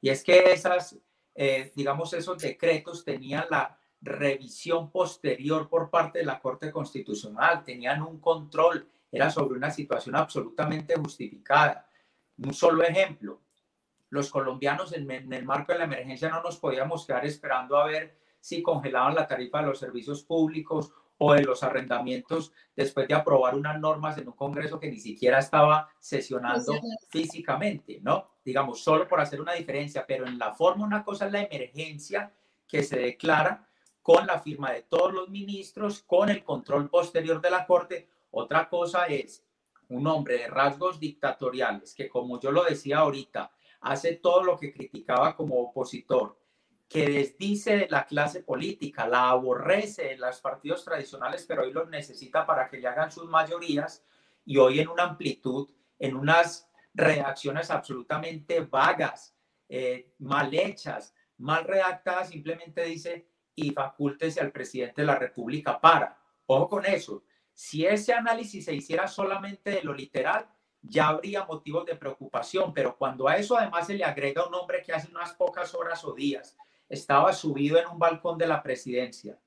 Y 0.00 0.08
es 0.08 0.24
que 0.24 0.52
esas, 0.52 0.98
eh, 1.32 1.70
digamos, 1.76 2.12
esos 2.12 2.42
decretos 2.42 3.04
tenían 3.04 3.46
la 3.50 3.78
revisión 4.00 4.90
posterior 4.90 5.68
por 5.68 5.88
parte 5.88 6.18
de 6.18 6.24
la 6.24 6.40
Corte 6.40 6.72
Constitucional, 6.72 7.62
tenían 7.62 8.02
un 8.02 8.18
control, 8.18 8.88
era 9.12 9.30
sobre 9.30 9.56
una 9.56 9.70
situación 9.70 10.16
absolutamente 10.16 10.96
justificada. 10.96 11.88
Un 12.38 12.52
solo 12.52 12.82
ejemplo, 12.82 13.42
los 14.10 14.28
colombianos 14.30 14.92
en, 14.92 15.08
en 15.08 15.32
el 15.32 15.44
marco 15.44 15.70
de 15.70 15.78
la 15.78 15.84
emergencia 15.84 16.30
no 16.30 16.42
nos 16.42 16.56
podíamos 16.56 17.06
quedar 17.06 17.24
esperando 17.24 17.76
a 17.76 17.86
ver 17.86 18.18
si 18.40 18.60
congelaban 18.60 19.14
la 19.14 19.28
tarifa 19.28 19.60
de 19.60 19.66
los 19.66 19.78
servicios 19.78 20.24
públicos 20.24 20.92
o 21.18 21.32
de 21.32 21.42
los 21.42 21.62
arrendamientos 21.62 22.52
después 22.74 23.08
de 23.08 23.14
aprobar 23.14 23.54
unas 23.54 23.80
normas 23.80 24.18
en 24.18 24.28
un 24.28 24.34
Congreso 24.34 24.78
que 24.78 24.90
ni 24.90 24.98
siquiera 24.98 25.38
estaba 25.38 25.88
sesionando 25.98 26.74
físicamente, 27.08 28.00
¿no? 28.02 28.28
Digamos, 28.44 28.82
solo 28.82 29.08
por 29.08 29.20
hacer 29.20 29.40
una 29.40 29.54
diferencia, 29.54 30.04
pero 30.06 30.26
en 30.26 30.38
la 30.38 30.54
forma 30.54 30.84
una 30.84 31.04
cosa 31.04 31.26
es 31.26 31.32
la 31.32 31.42
emergencia 31.42 32.32
que 32.68 32.82
se 32.82 32.98
declara 32.98 33.66
con 34.02 34.26
la 34.26 34.38
firma 34.38 34.72
de 34.72 34.82
todos 34.82 35.12
los 35.12 35.28
ministros, 35.28 36.02
con 36.02 36.28
el 36.28 36.44
control 36.44 36.88
posterior 36.88 37.40
de 37.40 37.50
la 37.50 37.66
Corte. 37.66 38.08
Otra 38.30 38.68
cosa 38.68 39.06
es 39.06 39.44
un 39.88 40.06
hombre 40.06 40.38
de 40.38 40.48
rasgos 40.48 41.00
dictatoriales 41.00 41.94
que, 41.94 42.08
como 42.08 42.38
yo 42.38 42.50
lo 42.50 42.64
decía 42.64 42.98
ahorita, 42.98 43.50
hace 43.80 44.14
todo 44.16 44.44
lo 44.44 44.58
que 44.58 44.72
criticaba 44.72 45.34
como 45.34 45.56
opositor, 45.56 46.38
que 46.88 47.08
desdice 47.08 47.76
de 47.76 47.88
la 47.88 48.06
clase 48.06 48.42
política, 48.42 49.08
la 49.08 49.30
aborrece 49.30 50.12
en 50.12 50.20
los 50.20 50.40
partidos 50.40 50.84
tradicionales, 50.84 51.44
pero 51.46 51.62
hoy 51.62 51.72
los 51.72 51.88
necesita 51.88 52.46
para 52.46 52.68
que 52.68 52.78
le 52.78 52.86
hagan 52.86 53.10
sus 53.10 53.28
mayorías 53.28 54.04
y 54.44 54.56
hoy 54.56 54.78
en 54.78 54.88
una 54.88 55.02
amplitud, 55.02 55.68
en 55.98 56.16
unas 56.16 56.70
reacciones 56.94 57.70
absolutamente 57.70 58.60
vagas, 58.60 59.36
eh, 59.68 60.14
mal 60.18 60.54
hechas, 60.54 61.14
mal 61.38 61.64
redactadas, 61.64 62.28
simplemente 62.28 62.84
dice 62.84 63.28
y 63.54 63.70
facúltese 63.70 64.40
al 64.40 64.52
presidente 64.52 65.02
de 65.02 65.06
la 65.06 65.16
República 65.16 65.80
para. 65.80 66.16
Ojo 66.46 66.68
con 66.68 66.86
eso. 66.86 67.24
Si 67.52 67.84
ese 67.84 68.12
análisis 68.12 68.64
se 68.66 68.74
hiciera 68.74 69.08
solamente 69.08 69.70
de 69.70 69.82
lo 69.82 69.92
literal, 69.92 70.48
ya 70.82 71.08
habría 71.08 71.44
motivos 71.44 71.84
de 71.84 71.96
preocupación, 71.96 72.72
pero 72.72 72.96
cuando 72.96 73.26
a 73.26 73.36
eso 73.36 73.56
además 73.56 73.88
se 73.88 73.94
le 73.94 74.04
agrega 74.04 74.46
un 74.46 74.54
hombre 74.54 74.82
que 74.82 74.92
hace 74.92 75.10
unas 75.10 75.32
pocas 75.34 75.74
horas 75.74 76.04
o 76.04 76.12
días 76.12 76.56
estaba 76.88 77.32
subido 77.32 77.78
en 77.78 77.86
un 77.86 77.98
balcón 77.98 78.38
de 78.38 78.46
la 78.46 78.62
presidencia, 78.62 79.38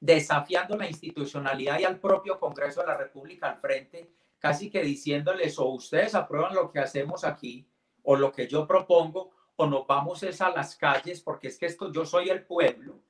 desafiando 0.00 0.76
la 0.76 0.88
institucionalidad 0.88 1.78
y 1.78 1.84
al 1.84 1.98
propio 1.98 2.38
Congreso 2.38 2.80
de 2.80 2.86
la 2.88 2.96
República 2.96 3.48
al 3.48 3.60
frente, 3.60 4.10
casi 4.38 4.70
que 4.70 4.82
diciéndoles 4.82 5.58
o 5.58 5.66
ustedes 5.66 6.14
aprueban 6.14 6.54
lo 6.54 6.70
que 6.70 6.80
hacemos 6.80 7.24
aquí 7.24 7.66
o 8.02 8.16
lo 8.16 8.32
que 8.32 8.48
yo 8.48 8.66
propongo 8.66 9.30
o 9.56 9.66
nos 9.66 9.86
vamos 9.86 10.22
es 10.22 10.40
a 10.40 10.50
las 10.50 10.76
calles 10.76 11.20
porque 11.20 11.48
es 11.48 11.58
que 11.58 11.66
esto 11.66 11.92
yo 11.92 12.04
soy 12.04 12.30
el 12.30 12.44
pueblo. 12.44 13.00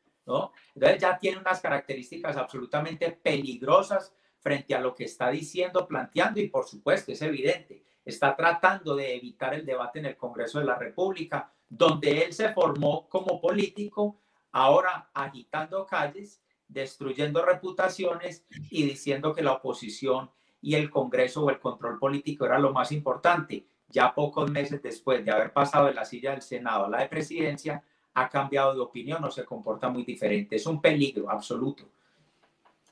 Entonces 0.75 1.01
ya 1.01 1.19
tiene 1.19 1.39
unas 1.39 1.61
características 1.61 2.37
absolutamente 2.37 3.11
peligrosas 3.11 4.15
frente 4.39 4.75
a 4.75 4.81
lo 4.81 4.95
que 4.95 5.05
está 5.05 5.31
diciendo, 5.31 5.87
planteando 5.87 6.41
y 6.41 6.49
por 6.49 6.67
supuesto 6.67 7.13
es 7.13 7.23
evidente, 7.23 7.85
está 8.05 8.35
tratando 8.37 8.97
de 8.97 9.15
evitar 9.15 9.55
el 9.55 9.65
debate 9.65 10.01
en 10.01 10.07
el 10.07 10.17
Congreso 10.17 10.59
de 10.59 10.65
la 10.65 10.77
República, 10.77 11.53
donde 11.75 12.25
él 12.25 12.35
se 12.35 12.51
formó 12.51 13.09
como 13.09 13.41
político, 13.41 14.21
ahora 14.51 15.09
agitando 15.15 15.87
calles, 15.87 16.43
destruyendo 16.69 17.43
reputaciones 17.47 18.45
y 18.71 18.85
diciendo 18.85 19.35
que 19.35 19.41
la 19.41 19.55
oposición 19.55 20.31
y 20.61 20.75
el 20.75 20.91
Congreso 20.91 21.45
o 21.45 21.51
el 21.51 21.59
control 21.59 21.99
político 21.99 22.45
era 22.45 22.59
lo 22.59 22.75
más 22.75 22.93
importante. 22.93 23.65
Ya 23.89 24.15
pocos 24.15 24.51
meses 24.51 24.83
después 24.83 25.25
de 25.25 25.31
haber 25.31 25.55
pasado 25.55 25.87
de 25.87 25.95
la 25.95 26.05
silla 26.05 26.33
del 26.33 26.43
Senado 26.43 26.85
a 26.85 26.91
la 26.91 26.99
de 27.01 27.09
presidencia, 27.09 27.83
ha 28.13 28.29
cambiado 28.29 28.75
de 28.75 28.81
opinión 28.81 29.25
o 29.25 29.31
se 29.31 29.47
comporta 29.47 29.89
muy 29.89 30.05
diferente. 30.05 30.57
Es 30.57 30.67
un 30.67 30.79
peligro 30.79 31.31
absoluto. 31.31 31.89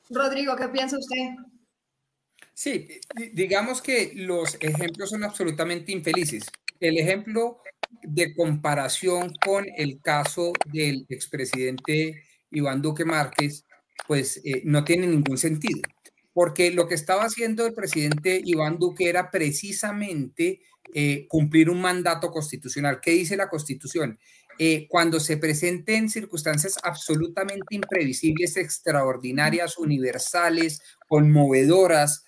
Rodrigo, 0.08 0.56
¿qué 0.56 0.68
piensa 0.68 0.96
usted? 0.98 1.36
Sí, 2.54 2.88
digamos 3.34 3.82
que 3.82 4.12
los 4.14 4.54
ejemplos 4.54 5.10
son 5.10 5.22
absolutamente 5.22 5.92
infelices. 5.92 6.46
El 6.80 6.98
ejemplo 6.98 7.60
de 8.02 8.34
comparación 8.34 9.32
con 9.44 9.66
el 9.76 10.00
caso 10.00 10.52
del 10.72 11.06
expresidente 11.08 12.22
Iván 12.50 12.82
Duque 12.82 13.04
Márquez, 13.04 13.64
pues 14.06 14.40
eh, 14.44 14.62
no 14.64 14.84
tiene 14.84 15.06
ningún 15.06 15.38
sentido, 15.38 15.82
porque 16.32 16.70
lo 16.70 16.88
que 16.88 16.94
estaba 16.94 17.24
haciendo 17.24 17.66
el 17.66 17.74
presidente 17.74 18.40
Iván 18.44 18.78
Duque 18.78 19.08
era 19.08 19.30
precisamente 19.30 20.60
eh, 20.94 21.26
cumplir 21.28 21.70
un 21.70 21.80
mandato 21.80 22.30
constitucional. 22.30 23.00
¿Qué 23.00 23.12
dice 23.12 23.36
la 23.36 23.48
constitución? 23.48 24.18
Eh, 24.58 24.86
cuando 24.90 25.20
se 25.20 25.36
presenten 25.36 26.10
circunstancias 26.10 26.76
absolutamente 26.82 27.74
imprevisibles, 27.74 28.56
extraordinarias, 28.56 29.78
universales, 29.78 30.82
conmovedoras, 31.08 32.24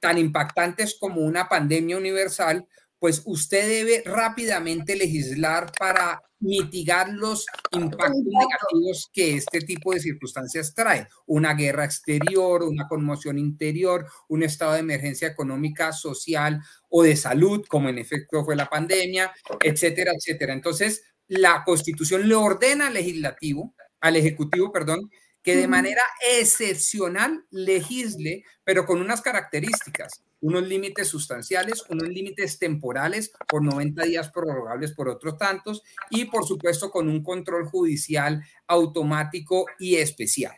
tan 0.00 0.18
impactantes 0.18 0.96
como 1.00 1.22
una 1.22 1.48
pandemia 1.48 1.96
universal, 1.96 2.66
pues 3.02 3.20
usted 3.24 3.66
debe 3.66 4.04
rápidamente 4.06 4.94
legislar 4.94 5.72
para 5.76 6.22
mitigar 6.38 7.08
los 7.08 7.44
impactos 7.72 8.22
negativos 8.22 9.10
que 9.12 9.34
este 9.34 9.58
tipo 9.58 9.92
de 9.92 9.98
circunstancias 9.98 10.72
trae. 10.72 11.08
Una 11.26 11.52
guerra 11.54 11.84
exterior, 11.84 12.62
una 12.62 12.86
conmoción 12.86 13.40
interior, 13.40 14.06
un 14.28 14.44
estado 14.44 14.74
de 14.74 14.78
emergencia 14.78 15.26
económica, 15.26 15.90
social 15.90 16.62
o 16.90 17.02
de 17.02 17.16
salud, 17.16 17.64
como 17.66 17.88
en 17.88 17.98
efecto 17.98 18.44
fue 18.44 18.54
la 18.54 18.70
pandemia, 18.70 19.32
etcétera, 19.64 20.12
etcétera. 20.16 20.52
Entonces, 20.52 21.02
la 21.26 21.64
constitución 21.64 22.28
le 22.28 22.36
ordena 22.36 22.86
al 22.86 22.94
legislativo, 22.94 23.74
al 24.00 24.14
ejecutivo, 24.14 24.70
perdón, 24.70 25.10
que 25.42 25.56
de 25.56 25.66
manera 25.66 26.02
excepcional 26.38 27.44
legisle, 27.50 28.44
pero 28.64 28.86
con 28.86 29.00
unas 29.00 29.20
características, 29.20 30.22
unos 30.40 30.66
límites 30.66 31.08
sustanciales, 31.08 31.84
unos 31.88 32.08
límites 32.08 32.58
temporales 32.58 33.32
por 33.48 33.62
90 33.62 34.04
días 34.04 34.30
prorrogables 34.30 34.92
por 34.92 35.08
otros 35.08 35.38
tantos 35.38 35.82
y 36.10 36.26
por 36.26 36.46
supuesto 36.46 36.90
con 36.90 37.08
un 37.08 37.22
control 37.22 37.66
judicial 37.66 38.42
automático 38.66 39.66
y 39.78 39.96
especial. 39.96 40.56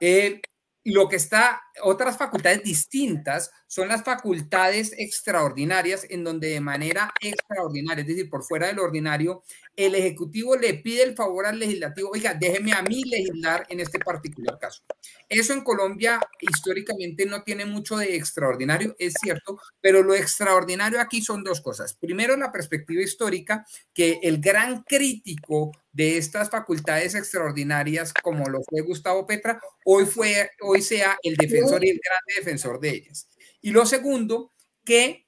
Eh, 0.00 0.40
lo 0.92 1.08
que 1.08 1.16
está, 1.16 1.60
otras 1.82 2.16
facultades 2.16 2.62
distintas 2.62 3.50
son 3.66 3.88
las 3.88 4.02
facultades 4.02 4.94
extraordinarias, 4.96 6.06
en 6.08 6.24
donde 6.24 6.48
de 6.48 6.60
manera 6.60 7.12
extraordinaria, 7.20 8.02
es 8.02 8.08
decir, 8.08 8.30
por 8.30 8.42
fuera 8.42 8.68
del 8.68 8.78
ordinario, 8.78 9.42
el 9.76 9.94
Ejecutivo 9.94 10.56
le 10.56 10.74
pide 10.74 11.02
el 11.02 11.14
favor 11.14 11.46
al 11.46 11.58
legislativo, 11.58 12.10
oiga, 12.12 12.34
déjeme 12.34 12.72
a 12.72 12.82
mí 12.82 13.04
legislar 13.04 13.66
en 13.68 13.80
este 13.80 13.98
particular 13.98 14.58
caso. 14.58 14.82
Eso 15.28 15.52
en 15.52 15.60
Colombia 15.62 16.20
históricamente 16.40 17.26
no 17.26 17.42
tiene 17.42 17.66
mucho 17.66 17.96
de 17.96 18.16
extraordinario, 18.16 18.96
es 18.98 19.14
cierto, 19.20 19.60
pero 19.80 20.02
lo 20.02 20.14
extraordinario 20.14 21.00
aquí 21.00 21.22
son 21.22 21.44
dos 21.44 21.60
cosas. 21.60 21.94
Primero, 21.94 22.36
la 22.36 22.50
perspectiva 22.50 23.02
histórica, 23.02 23.66
que 23.92 24.18
el 24.22 24.40
gran 24.40 24.82
crítico 24.82 25.72
de 25.92 26.18
estas 26.18 26.50
facultades 26.50 27.14
extraordinarias, 27.14 28.12
como 28.12 28.48
lo 28.48 28.60
fue 28.62 28.82
Gustavo 28.82 29.26
Petra, 29.26 29.60
hoy, 29.84 30.04
fue, 30.06 30.50
hoy 30.60 30.82
sea 30.82 31.18
el 31.22 31.36
defensor 31.36 31.84
y 31.84 31.90
el 31.90 32.00
gran 32.02 32.20
defensor 32.36 32.80
de 32.80 32.90
ellas. 32.90 33.28
Y 33.60 33.70
lo 33.70 33.86
segundo, 33.86 34.52
que 34.84 35.26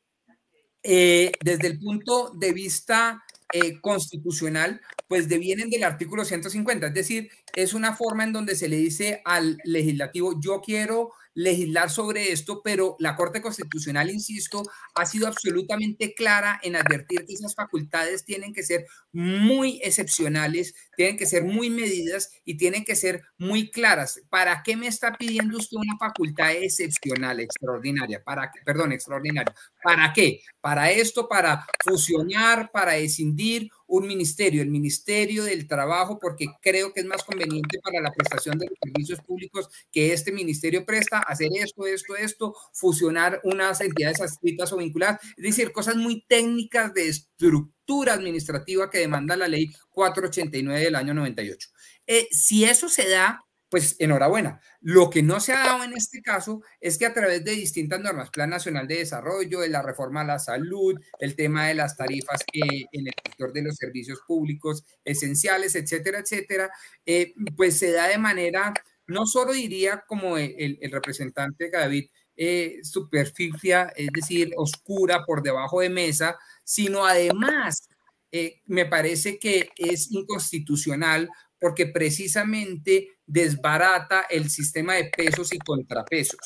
eh, 0.82 1.32
desde 1.44 1.66
el 1.66 1.78
punto 1.78 2.30
de 2.30 2.52
vista 2.52 3.22
eh, 3.52 3.80
constitucional, 3.80 4.80
pues 5.08 5.28
devienen 5.28 5.70
del 5.70 5.84
artículo 5.84 6.24
150, 6.24 6.86
es 6.86 6.94
decir, 6.94 7.30
es 7.54 7.74
una 7.74 7.96
forma 7.96 8.24
en 8.24 8.32
donde 8.32 8.54
se 8.54 8.68
le 8.68 8.76
dice 8.76 9.22
al 9.24 9.58
legislativo, 9.64 10.40
yo 10.40 10.60
quiero 10.60 11.10
legislar 11.34 11.90
sobre 11.90 12.32
esto, 12.32 12.60
pero 12.62 12.96
la 12.98 13.16
Corte 13.16 13.40
Constitucional, 13.40 14.10
insisto, 14.10 14.62
ha 14.94 15.06
sido 15.06 15.26
absolutamente 15.26 16.14
clara 16.14 16.60
en 16.62 16.76
advertir 16.76 17.24
que 17.24 17.34
esas 17.34 17.54
facultades 17.54 18.24
tienen 18.24 18.52
que 18.52 18.62
ser 18.62 18.86
muy 19.12 19.80
excepcionales, 19.82 20.74
tienen 20.96 21.16
que 21.16 21.26
ser 21.26 21.44
muy 21.44 21.70
medidas 21.70 22.30
y 22.44 22.56
tienen 22.56 22.84
que 22.84 22.96
ser 22.96 23.22
muy 23.38 23.70
claras. 23.70 24.20
¿Para 24.28 24.62
qué 24.62 24.76
me 24.76 24.86
está 24.86 25.12
pidiendo 25.16 25.58
usted 25.58 25.76
una 25.76 25.96
facultad 25.98 26.52
excepcional, 26.52 27.40
extraordinaria? 27.40 28.22
Para, 28.22 28.50
perdón, 28.64 28.92
extraordinaria. 28.92 29.54
¿Para 29.82 30.12
qué? 30.12 30.42
Para 30.60 30.90
esto, 30.90 31.28
para 31.28 31.66
fusionar, 31.84 32.70
para 32.72 32.96
escindir 32.96 33.70
un 33.90 34.06
ministerio, 34.06 34.62
el 34.62 34.70
Ministerio 34.70 35.44
del 35.44 35.66
Trabajo, 35.66 36.18
porque 36.18 36.46
creo 36.62 36.92
que 36.92 37.00
es 37.00 37.06
más 37.06 37.24
conveniente 37.24 37.80
para 37.80 38.00
la 38.00 38.12
prestación 38.12 38.56
de 38.58 38.66
los 38.66 38.78
servicios 38.80 39.20
públicos 39.20 39.68
que 39.90 40.12
este 40.12 40.30
ministerio 40.32 40.86
presta, 40.86 41.18
hacer 41.18 41.50
esto, 41.54 41.86
esto, 41.86 42.16
esto, 42.16 42.54
fusionar 42.72 43.40
unas 43.42 43.80
entidades 43.80 44.20
adscritas 44.20 44.72
o 44.72 44.76
vinculadas, 44.76 45.20
es 45.36 45.42
decir, 45.42 45.72
cosas 45.72 45.96
muy 45.96 46.24
técnicas 46.28 46.94
de 46.94 47.08
estructura 47.08 48.14
administrativa 48.14 48.88
que 48.88 48.98
demanda 48.98 49.36
la 49.36 49.48
ley 49.48 49.72
489 49.90 50.84
del 50.84 50.94
año 50.94 51.12
98. 51.12 51.68
Eh, 52.06 52.28
si 52.30 52.64
eso 52.64 52.88
se 52.88 53.08
da, 53.08 53.44
pues 53.70 53.96
enhorabuena. 54.00 54.60
Lo 54.80 55.08
que 55.08 55.22
no 55.22 55.40
se 55.40 55.52
ha 55.52 55.60
dado 55.64 55.84
en 55.84 55.96
este 55.96 56.20
caso 56.20 56.62
es 56.80 56.98
que 56.98 57.06
a 57.06 57.14
través 57.14 57.44
de 57.44 57.52
distintas 57.52 58.00
normas, 58.00 58.30
Plan 58.30 58.50
Nacional 58.50 58.88
de 58.88 58.96
Desarrollo, 58.96 59.60
de 59.60 59.68
la 59.68 59.80
reforma 59.80 60.22
a 60.22 60.24
la 60.24 60.38
salud, 60.38 61.00
el 61.20 61.36
tema 61.36 61.68
de 61.68 61.74
las 61.74 61.96
tarifas 61.96 62.40
en 62.52 63.06
el 63.06 63.14
sector 63.24 63.52
de 63.52 63.62
los 63.62 63.76
servicios 63.76 64.20
públicos 64.26 64.84
esenciales, 65.04 65.76
etcétera, 65.76 66.18
etcétera, 66.18 66.70
eh, 67.06 67.32
pues 67.56 67.78
se 67.78 67.92
da 67.92 68.08
de 68.08 68.18
manera, 68.18 68.74
no 69.06 69.24
solo 69.26 69.52
diría 69.52 70.04
como 70.06 70.36
el, 70.36 70.78
representante 70.90 71.70
David, 71.70 72.10
eh, 72.36 72.80
superficie, 72.82 73.86
es 73.94 74.08
decir, 74.12 74.52
oscura 74.56 75.24
por 75.24 75.42
debajo 75.42 75.80
de 75.80 75.90
mesa, 75.90 76.36
sino 76.64 77.06
además 77.06 77.88
eh, 78.32 78.62
me 78.66 78.86
parece 78.86 79.38
que 79.38 79.70
es 79.76 80.10
inconstitucional 80.10 81.28
porque 81.60 81.86
precisamente 81.86 83.18
desbarata 83.26 84.22
el 84.30 84.50
sistema 84.50 84.94
de 84.94 85.04
pesos 85.04 85.52
y 85.52 85.58
contrapesos. 85.58 86.40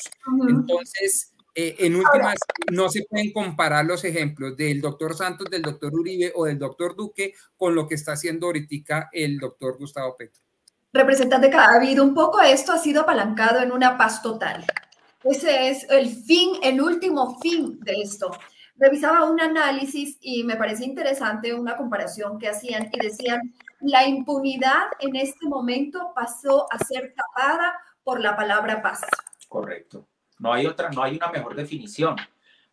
Entonces, 0.47 1.33
eh, 1.55 1.75
en 1.79 1.95
últimas, 1.95 2.35
no 2.71 2.89
se 2.89 3.05
pueden 3.09 3.31
comparar 3.31 3.85
los 3.85 4.03
ejemplos 4.03 4.57
del 4.57 4.81
doctor 4.81 5.15
Santos, 5.15 5.49
del 5.49 5.61
doctor 5.61 5.93
Uribe 5.93 6.33
o 6.35 6.45
del 6.45 6.59
doctor 6.59 6.95
Duque 6.95 7.33
con 7.55 7.73
lo 7.73 7.87
que 7.87 7.95
está 7.95 8.11
haciendo 8.11 8.47
ahorita 8.47 9.09
el 9.13 9.39
doctor 9.39 9.77
Gustavo 9.77 10.15
Petro. 10.17 10.43
Representante 10.91 11.49
David, 11.49 12.01
un 12.01 12.13
poco 12.13 12.41
esto 12.41 12.71
ha 12.73 12.77
sido 12.77 13.01
apalancado 13.01 13.61
en 13.61 13.71
una 13.71 13.97
paz 13.97 14.21
total. 14.21 14.65
Ese 15.23 15.69
es 15.69 15.87
el 15.89 16.09
fin, 16.09 16.51
el 16.61 16.81
último 16.81 17.39
fin 17.39 17.79
de 17.79 18.01
esto 18.01 18.31
revisaba 18.77 19.29
un 19.29 19.39
análisis 19.39 20.17
y 20.21 20.43
me 20.43 20.57
parece 20.57 20.83
interesante 20.85 21.53
una 21.53 21.77
comparación 21.77 22.37
que 22.37 22.49
hacían 22.49 22.89
y 22.91 22.99
decían, 22.99 23.53
la 23.85 24.07
impunidad 24.07 24.85
en 24.99 25.15
este 25.15 25.47
momento 25.47 26.11
pasó 26.15 26.67
a 26.71 26.77
ser 26.79 27.13
tapada 27.15 27.79
por 28.03 28.19
la 28.19 28.35
palabra 28.35 28.81
paz. 28.81 29.01
Correcto. 29.47 30.07
No 30.39 30.51
hay 30.51 30.65
otra, 30.65 30.89
no 30.89 31.03
hay 31.03 31.15
una 31.15 31.29
mejor 31.29 31.55
definición. 31.55 32.15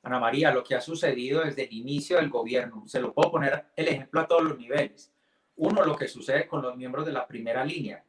Ana 0.03 0.18
María, 0.18 0.53
lo 0.53 0.64
que 0.64 0.75
ha 0.75 0.81
sucedido 0.81 1.44
desde 1.44 1.64
el 1.64 1.72
inicio 1.72 2.16
del 2.16 2.29
gobierno, 2.29 2.85
se 2.87 3.01
lo 3.01 3.12
puedo 3.12 3.31
poner 3.31 3.66
el 3.77 3.88
ejemplo 3.88 4.20
a 4.20 4.27
todos 4.27 4.42
los 4.42 4.59
niveles. 4.59 5.12
Uno, 5.57 5.85
lo 5.85 5.96
que 5.96 6.09
sucede 6.09 6.48
con 6.48 6.62
los 6.62 6.77
miembros 6.77 7.07
de 7.07 7.12
la 7.12 7.27
primera 7.27 7.64
línea, 7.64 8.05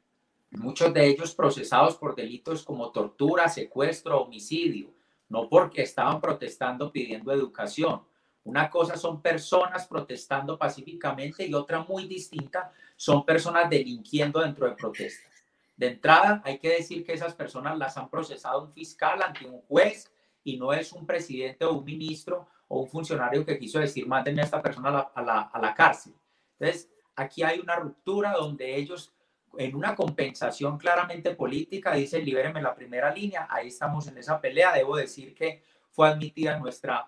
muchos 0.52 0.94
de 0.94 1.06
ellos 1.06 1.36
procesados 1.36 1.96
por 1.98 2.16
delitos 2.16 2.64
como 2.64 2.92
tortura, 2.92 3.48
secuestro, 3.48 4.22
homicidio, 4.22 4.92
no 5.30 5.50
porque 5.50 5.84
estaban 5.84 6.20
protestando 6.22 6.92
pidiendo 6.92 7.32
educación. 7.32 8.02
Una 8.46 8.70
cosa 8.70 8.98
son 8.98 9.22
personas 9.22 9.88
protestando 9.88 10.58
pacíficamente 10.58 11.46
y 11.46 11.54
otra 11.54 11.80
muy 11.80 12.08
distinta 12.08 12.72
son 12.96 13.26
personas 13.26 13.70
delinquiendo 13.70 14.42
dentro 14.42 14.68
de 14.68 14.76
protestas. 14.76 15.32
De 15.76 15.88
entrada, 15.88 16.42
hay 16.44 16.60
que 16.60 16.70
decir 16.70 17.06
que 17.06 17.14
esas 17.14 17.34
personas 17.34 17.78
las 17.78 17.98
han 17.98 18.10
procesado 18.10 18.64
un 18.64 18.74
fiscal 18.74 19.22
ante 19.22 19.46
un 19.46 19.62
juez 19.62 20.12
y 20.44 20.58
no 20.58 20.74
es 20.74 20.92
un 20.92 21.06
presidente 21.06 21.66
o 21.66 21.74
un 21.74 21.86
ministro 21.86 22.48
o 22.68 22.82
un 22.82 22.90
funcionario 22.90 23.46
que 23.46 23.58
quiso 23.58 23.80
decir, 23.80 24.06
manden 24.06 24.40
a 24.40 24.44
esta 24.44 24.62
persona 24.62 24.90
a 24.90 24.92
la, 24.92 25.12
a 25.16 25.22
la, 25.22 25.42
a 25.42 25.60
la 25.60 25.74
cárcel. 25.74 26.14
Entonces, 26.60 26.90
aquí 27.16 27.44
hay 27.44 27.60
una 27.60 27.78
ruptura 27.78 28.34
donde 28.34 28.76
ellos 28.76 29.14
en 29.58 29.76
una 29.76 29.96
compensación 29.96 30.78
claramente 30.78 31.36
política, 31.36 31.94
dice 31.94 32.20
libéreme 32.20 32.62
la 32.62 32.76
primera 32.76 33.14
línea, 33.14 33.48
ahí 33.50 33.68
estamos 33.68 34.08
en 34.08 34.18
esa 34.18 34.42
pelea, 34.42 34.74
debo 34.74 34.96
decir 34.96 35.34
que 35.36 35.64
fue 35.92 36.10
admitida 36.10 36.58
nuestra 36.58 37.08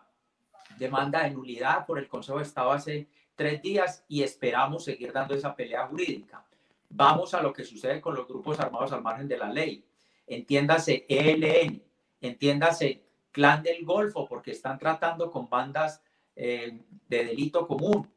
demanda 0.77 1.23
de 1.23 1.31
nulidad 1.31 1.85
por 1.85 1.99
el 1.99 2.07
Consejo 2.07 2.38
de 2.38 2.43
Estado 2.43 2.71
hace 2.71 3.07
tres 3.35 3.61
días 3.61 4.03
y 4.07 4.23
esperamos 4.23 4.83
seguir 4.83 5.11
dando 5.11 5.35
esa 5.35 5.55
pelea 5.55 5.88
jurídica. 5.88 6.45
Vamos 6.89 7.33
a 7.33 7.41
lo 7.41 7.51
que 7.51 7.63
sucede 7.63 7.99
con 7.99 8.15
los 8.15 8.27
grupos 8.27 8.59
armados 8.59 8.91
al 8.91 9.01
margen 9.01 9.27
de 9.27 9.38
la 9.38 9.51
ley. 9.51 9.83
Entiéndase 10.27 11.05
ELN, 11.09 11.83
entiéndase 12.21 13.03
clan 13.31 13.61
del 13.63 13.83
Golfo, 13.83 14.25
porque 14.25 14.51
están 14.51 14.79
tratando 14.79 15.29
con 15.29 15.49
bandas 15.49 16.01
eh, 16.35 16.79
de 17.07 17.25
delito 17.25 17.67
común. 17.67 18.09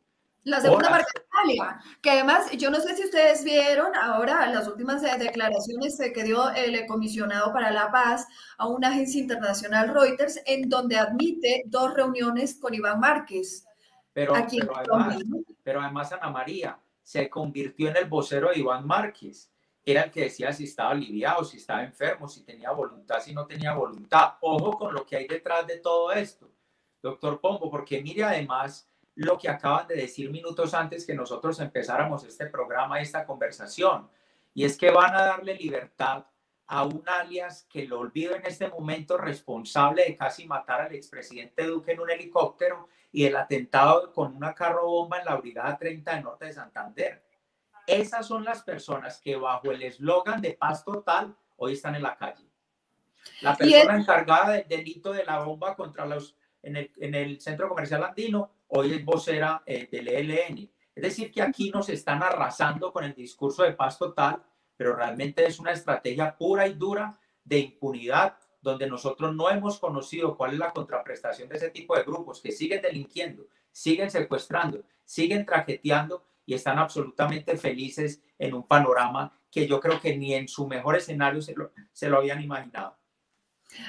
La 0.49 0.63
segunda 0.63 0.89
parte 0.89 1.13
de 1.15 1.27
Italia, 1.27 1.81
que 2.01 2.11
además, 2.11 2.51
yo 2.53 2.71
no 2.71 2.81
sé 2.81 2.97
si 2.97 3.05
ustedes 3.05 3.45
vieron 3.45 3.95
ahora 3.95 4.47
las 4.47 4.67
últimas 4.67 5.03
declaraciones 5.03 5.99
que 6.15 6.25
dio 6.25 6.49
el 6.53 6.87
comisionado 6.87 7.53
para 7.53 7.71
la 7.71 7.93
paz 7.93 8.27
a 8.57 8.67
una 8.67 8.89
agencia 8.89 9.21
internacional 9.21 9.93
Reuters, 9.93 10.41
en 10.47 10.71
donde 10.71 10.97
admite 10.97 11.65
dos 11.67 11.93
reuniones 11.93 12.59
con 12.59 12.73
Iván 12.73 12.99
Márquez. 12.99 13.67
Pero, 14.15 14.33
pero, 14.33 14.97
además, 14.97 15.19
pero 15.63 15.83
además, 15.83 16.13
Ana 16.13 16.31
María 16.31 16.79
se 17.03 17.29
convirtió 17.29 17.91
en 17.91 17.99
el 17.99 18.07
vocero 18.07 18.49
de 18.49 18.61
Iván 18.61 18.87
Márquez. 18.87 19.53
Era 19.85 20.05
el 20.05 20.11
que 20.11 20.23
decía 20.23 20.51
si 20.55 20.65
estaba 20.65 20.93
aliviado, 20.93 21.45
si 21.45 21.59
estaba 21.59 21.85
enfermo, 21.85 22.27
si 22.27 22.43
tenía 22.43 22.71
voluntad, 22.71 23.21
si 23.21 23.35
no 23.35 23.47
tenía 23.47 23.75
voluntad. 23.75 24.33
Ojo 24.41 24.79
con 24.79 24.95
lo 24.95 25.05
que 25.05 25.17
hay 25.17 25.27
detrás 25.27 25.67
de 25.67 25.77
todo 25.77 26.11
esto, 26.11 26.51
doctor 27.03 27.39
Pombo, 27.39 27.71
porque 27.71 28.03
mire 28.03 28.25
además 28.25 28.88
lo 29.19 29.37
que 29.37 29.49
acaban 29.49 29.89
de 29.89 29.97
decir 29.97 30.31
minutos 30.31 30.75
antes 30.75 31.05
que 31.05 31.13
nosotros 31.13 31.59
empezáramos 31.59 32.23
este 32.23 32.47
programa, 32.47 33.01
esta 33.01 33.27
conversación, 33.27 34.09
y 34.55 34.65
es 34.65 34.79
que 34.79 34.93
van 34.93 35.13
a 35.13 35.23
darle 35.23 35.57
libertad 35.57 36.27
a 36.69 36.85
un 36.85 37.03
alias 37.05 37.67
que 37.69 37.85
lo 37.85 37.99
olvido 37.99 38.37
en 38.37 38.47
este 38.47 38.69
momento 38.69 39.19
responsable 39.19 40.05
de 40.05 40.17
casi 40.17 40.47
matar 40.47 40.83
al 40.83 40.95
expresidente 40.95 41.67
Duque 41.67 41.93
en 41.93 42.01
un 42.01 42.11
helicóptero 42.11 42.89
y 43.11 43.25
el 43.25 43.37
atentado 43.37 44.13
con 44.13 44.37
una 44.37 44.55
carro 44.55 44.87
bomba 44.87 45.19
en 45.19 45.25
la 45.25 45.35
Brigada 45.35 45.77
30 45.77 46.15
de 46.15 46.23
Norte 46.23 46.45
de 46.45 46.53
Santander. 46.53 47.25
Esas 47.89 48.25
son 48.25 48.45
las 48.45 48.63
personas 48.63 49.21
que 49.21 49.35
bajo 49.35 49.73
el 49.73 49.83
eslogan 49.83 50.41
de 50.41 50.53
paz 50.53 50.85
total 50.85 51.35
hoy 51.57 51.73
están 51.73 51.97
en 51.97 52.05
la 52.05 52.17
calle. 52.17 52.45
La 53.41 53.57
persona 53.57 53.99
encargada 53.99 54.53
del 54.53 54.69
delito 54.69 55.13
de 55.13 55.25
la 55.25 55.41
bomba 55.41 55.75
contra 55.75 56.07
los 56.07 56.37
en 56.63 56.77
el, 56.77 56.93
en 56.99 57.15
el 57.15 57.41
centro 57.41 57.69
comercial 57.69 58.05
andino 58.05 58.53
hoy 58.69 58.95
es 58.95 59.05
vocera 59.05 59.63
eh, 59.67 59.89
del 59.91 60.09
ELN. 60.09 60.71
Es 60.95 61.03
decir, 61.03 61.31
que 61.31 61.43
aquí 61.43 61.71
nos 61.71 61.89
están 61.89 62.23
arrasando 62.23 62.93
con 62.93 63.05
el 63.05 63.15
discurso 63.15 63.63
de 63.63 63.73
paz 63.73 63.99
total, 63.99 64.43
pero 64.77 64.97
realmente 64.97 65.47
es 65.47 65.59
una 65.59 65.73
estrategia 65.73 66.37
pura 66.37 66.67
y 66.67 66.75
dura 66.75 67.19
de 67.45 67.59
impunidad, 67.59 68.37
donde 68.61 68.89
nosotros 68.89 69.35
no 69.35 69.49
hemos 69.51 69.79
conocido 69.79 70.37
cuál 70.37 70.53
es 70.53 70.59
la 70.59 70.73
contraprestación 70.73 71.49
de 71.49 71.57
ese 71.57 71.71
tipo 71.71 71.97
de 71.97 72.03
grupos 72.03 72.41
que 72.41 72.53
siguen 72.53 72.83
delinquiendo, 72.83 73.47
siguen 73.71 74.11
secuestrando, 74.11 74.83
siguen 75.05 75.47
traqueteando 75.47 76.25
y 76.45 76.55
están 76.55 76.79
absolutamente 76.79 77.57
felices 77.57 78.23
en 78.39 78.55
un 78.55 78.67
panorama 78.67 79.33
que 79.51 79.67
yo 79.67 79.81
creo 79.81 80.01
que 80.01 80.17
ni 80.17 80.35
en 80.35 80.49
su 80.49 80.67
mejor 80.67 80.97
escenario 80.97 81.41
se 81.41 81.55
lo, 81.55 81.73
se 81.93 82.09
lo 82.09 82.19
habían 82.19 82.43
imaginado. 82.43 82.97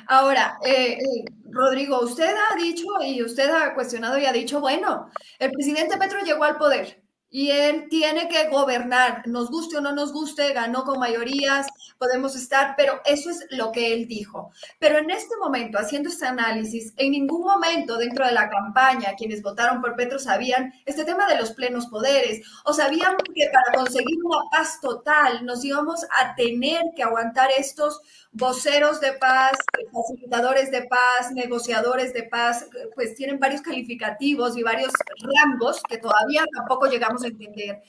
Ahora, 0.08 0.58
eh, 0.66 0.94
eh, 0.94 1.26
Rodrigo, 1.52 2.02
usted 2.02 2.34
ha 2.34 2.56
dicho 2.56 2.86
y 3.06 3.24
usted 3.24 3.50
ha 3.50 3.74
cuestionado 3.74 4.18
y 4.18 4.26
ha 4.26 4.34
dicho, 4.34 4.60
bueno, 4.60 5.10
el 5.40 5.52
presidente 5.52 5.98
Petro 5.98 6.20
llegó 6.22 6.44
al 6.44 6.58
poder 6.58 7.02
y 7.32 7.52
él 7.52 7.88
tiene 7.90 8.28
que 8.28 8.50
gobernar, 8.50 9.28
nos 9.28 9.50
guste 9.50 9.78
o 9.78 9.82
no 9.82 9.94
nos 9.94 10.12
guste, 10.12 10.52
ganó 10.54 10.84
con 10.84 11.00
mayorías, 11.00 11.68
podemos 11.98 12.36
estar, 12.36 12.74
pero 12.76 13.02
eso 13.06 13.30
es 13.30 13.46
lo 13.52 13.72
que 13.72 13.94
él 13.94 14.08
dijo. 14.08 14.52
Pero 14.80 14.98
en 14.98 15.12
este 15.12 15.36
momento, 15.38 15.78
haciendo 15.78 16.10
este 16.10 16.26
análisis, 16.26 16.94
en 16.98 17.12
ningún 17.12 17.42
momento 17.42 17.98
dentro 17.98 18.26
de 18.26 18.32
la 18.32 18.50
campaña 18.50 19.16
quienes 19.18 19.44
votaron 19.44 19.82
por 19.82 19.96
Petro 19.96 20.18
sabían 20.18 20.74
este 20.86 21.06
tema 21.06 21.28
de 21.28 21.38
los 21.38 21.52
plenos 21.52 21.88
poderes 21.88 22.42
o 22.66 22.74
sabían 22.74 23.16
que 23.18 23.50
para 23.52 23.78
conseguir 23.78 24.18
una 24.24 24.50
paz 24.52 24.80
total 24.82 25.46
nos 25.46 25.64
íbamos 25.64 26.06
a 26.06 26.36
tener 26.36 26.82
que 26.96 27.04
aguantar 27.04 27.50
estos 27.58 28.02
voceros 28.32 29.00
de 29.02 29.14
paz, 29.14 29.58
facilitadores 29.92 30.72
de 30.72 30.84
paz, 30.84 31.32
negociadores 31.34 32.14
de 32.14 32.24
paz, 32.24 32.68
pues 32.96 33.16
tienen 33.16 33.40
varios 33.40 33.62
calificativos 33.62 34.58
y 34.58 34.64
varios 34.64 34.94
rangos 35.22 35.82
que 35.88 35.98
todavía 35.98 36.46
tampoco 36.56 36.88
llegamos 36.88 37.19
entender. 37.28 37.82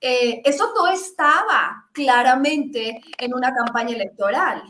Eh, 0.00 0.42
eso 0.44 0.72
no 0.74 0.88
estaba 0.88 1.88
claramente 1.92 3.00
en 3.18 3.34
una 3.34 3.54
campaña 3.54 3.94
electoral. 3.94 4.62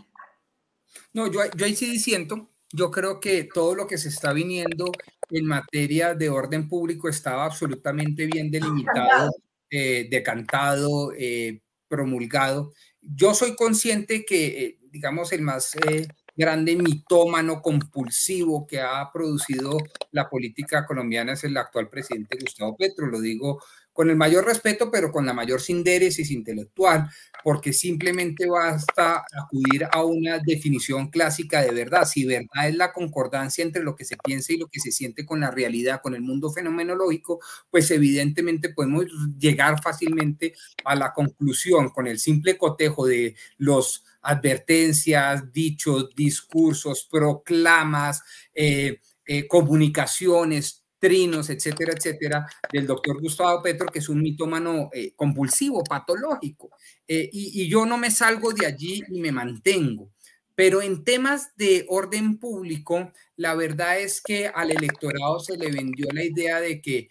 No, 1.12 1.30
yo, 1.30 1.40
yo 1.56 1.66
ahí 1.66 1.74
sí 1.74 1.90
diciendo, 1.90 2.50
yo 2.72 2.90
creo 2.90 3.20
que 3.20 3.44
todo 3.44 3.74
lo 3.74 3.86
que 3.86 3.98
se 3.98 4.08
está 4.08 4.32
viniendo 4.32 4.92
en 5.30 5.46
materia 5.46 6.14
de 6.14 6.28
orden 6.28 6.68
público 6.68 7.08
estaba 7.08 7.44
absolutamente 7.44 8.26
bien 8.26 8.50
delimitado, 8.50 9.32
eh, 9.70 10.06
decantado, 10.10 11.12
eh, 11.16 11.60
promulgado. 11.88 12.72
Yo 13.00 13.34
soy 13.34 13.56
consciente 13.56 14.24
que 14.24 14.78
digamos, 14.96 15.30
el 15.32 15.42
más 15.42 15.76
eh, 15.86 16.08
grande 16.34 16.74
mitómano 16.74 17.60
compulsivo 17.60 18.66
que 18.66 18.80
ha 18.80 19.10
producido 19.12 19.76
la 20.10 20.28
política 20.28 20.86
colombiana 20.86 21.34
es 21.34 21.44
el 21.44 21.56
actual 21.56 21.90
presidente 21.90 22.38
Gustavo 22.40 22.76
Petro. 22.76 23.06
Lo 23.06 23.20
digo 23.20 23.62
con 23.96 24.10
el 24.10 24.16
mayor 24.16 24.44
respeto, 24.44 24.90
pero 24.90 25.10
con 25.10 25.24
la 25.24 25.32
mayor 25.32 25.60
sindéresis 25.60 26.30
intelectual, 26.30 27.08
porque 27.42 27.72
simplemente 27.72 28.46
basta 28.46 29.24
acudir 29.32 29.88
a 29.90 30.04
una 30.04 30.38
definición 30.38 31.08
clásica 31.08 31.62
de 31.62 31.70
verdad. 31.70 32.04
Si 32.04 32.26
verdad 32.26 32.68
es 32.68 32.76
la 32.76 32.92
concordancia 32.92 33.64
entre 33.64 33.82
lo 33.82 33.96
que 33.96 34.04
se 34.04 34.18
piensa 34.22 34.52
y 34.52 34.58
lo 34.58 34.66
que 34.66 34.80
se 34.80 34.92
siente 34.92 35.24
con 35.24 35.40
la 35.40 35.50
realidad, 35.50 36.02
con 36.02 36.14
el 36.14 36.20
mundo 36.20 36.52
fenomenológico, 36.52 37.40
pues 37.70 37.90
evidentemente 37.90 38.68
podemos 38.68 39.06
llegar 39.38 39.82
fácilmente 39.82 40.52
a 40.84 40.94
la 40.94 41.14
conclusión 41.14 41.88
con 41.88 42.06
el 42.06 42.18
simple 42.18 42.58
cotejo 42.58 43.06
de 43.06 43.34
los 43.56 44.04
advertencias, 44.20 45.52
dichos, 45.52 46.14
discursos, 46.14 47.08
proclamas, 47.10 48.22
eh, 48.54 49.00
eh, 49.24 49.48
comunicaciones, 49.48 50.85
trinos, 50.98 51.50
etcétera, 51.50 51.92
etcétera, 51.96 52.46
del 52.72 52.86
doctor 52.86 53.20
Gustavo 53.20 53.62
Petro, 53.62 53.86
que 53.86 53.98
es 53.98 54.08
un 54.08 54.22
mitómano 54.22 54.90
eh, 54.92 55.12
compulsivo, 55.14 55.82
patológico. 55.84 56.70
Y, 57.06 57.28
y, 57.32 57.68
yo 57.68 57.86
no 57.86 57.98
me 57.98 58.10
salgo 58.10 58.52
de 58.52 58.66
allí 58.66 59.02
y 59.08 59.20
me 59.20 59.32
mantengo. 59.32 60.10
Pero 60.54 60.80
en 60.80 61.04
temas 61.04 61.54
de 61.56 61.84
orden 61.88 62.38
público, 62.38 63.12
la 63.36 63.54
verdad 63.54 64.00
es 64.00 64.22
que 64.22 64.48
al 64.48 64.70
electorado 64.70 65.38
se 65.38 65.56
le 65.56 65.70
vendió 65.70 66.08
la 66.12 66.24
idea 66.24 66.60
de 66.60 66.80
que 66.80 67.08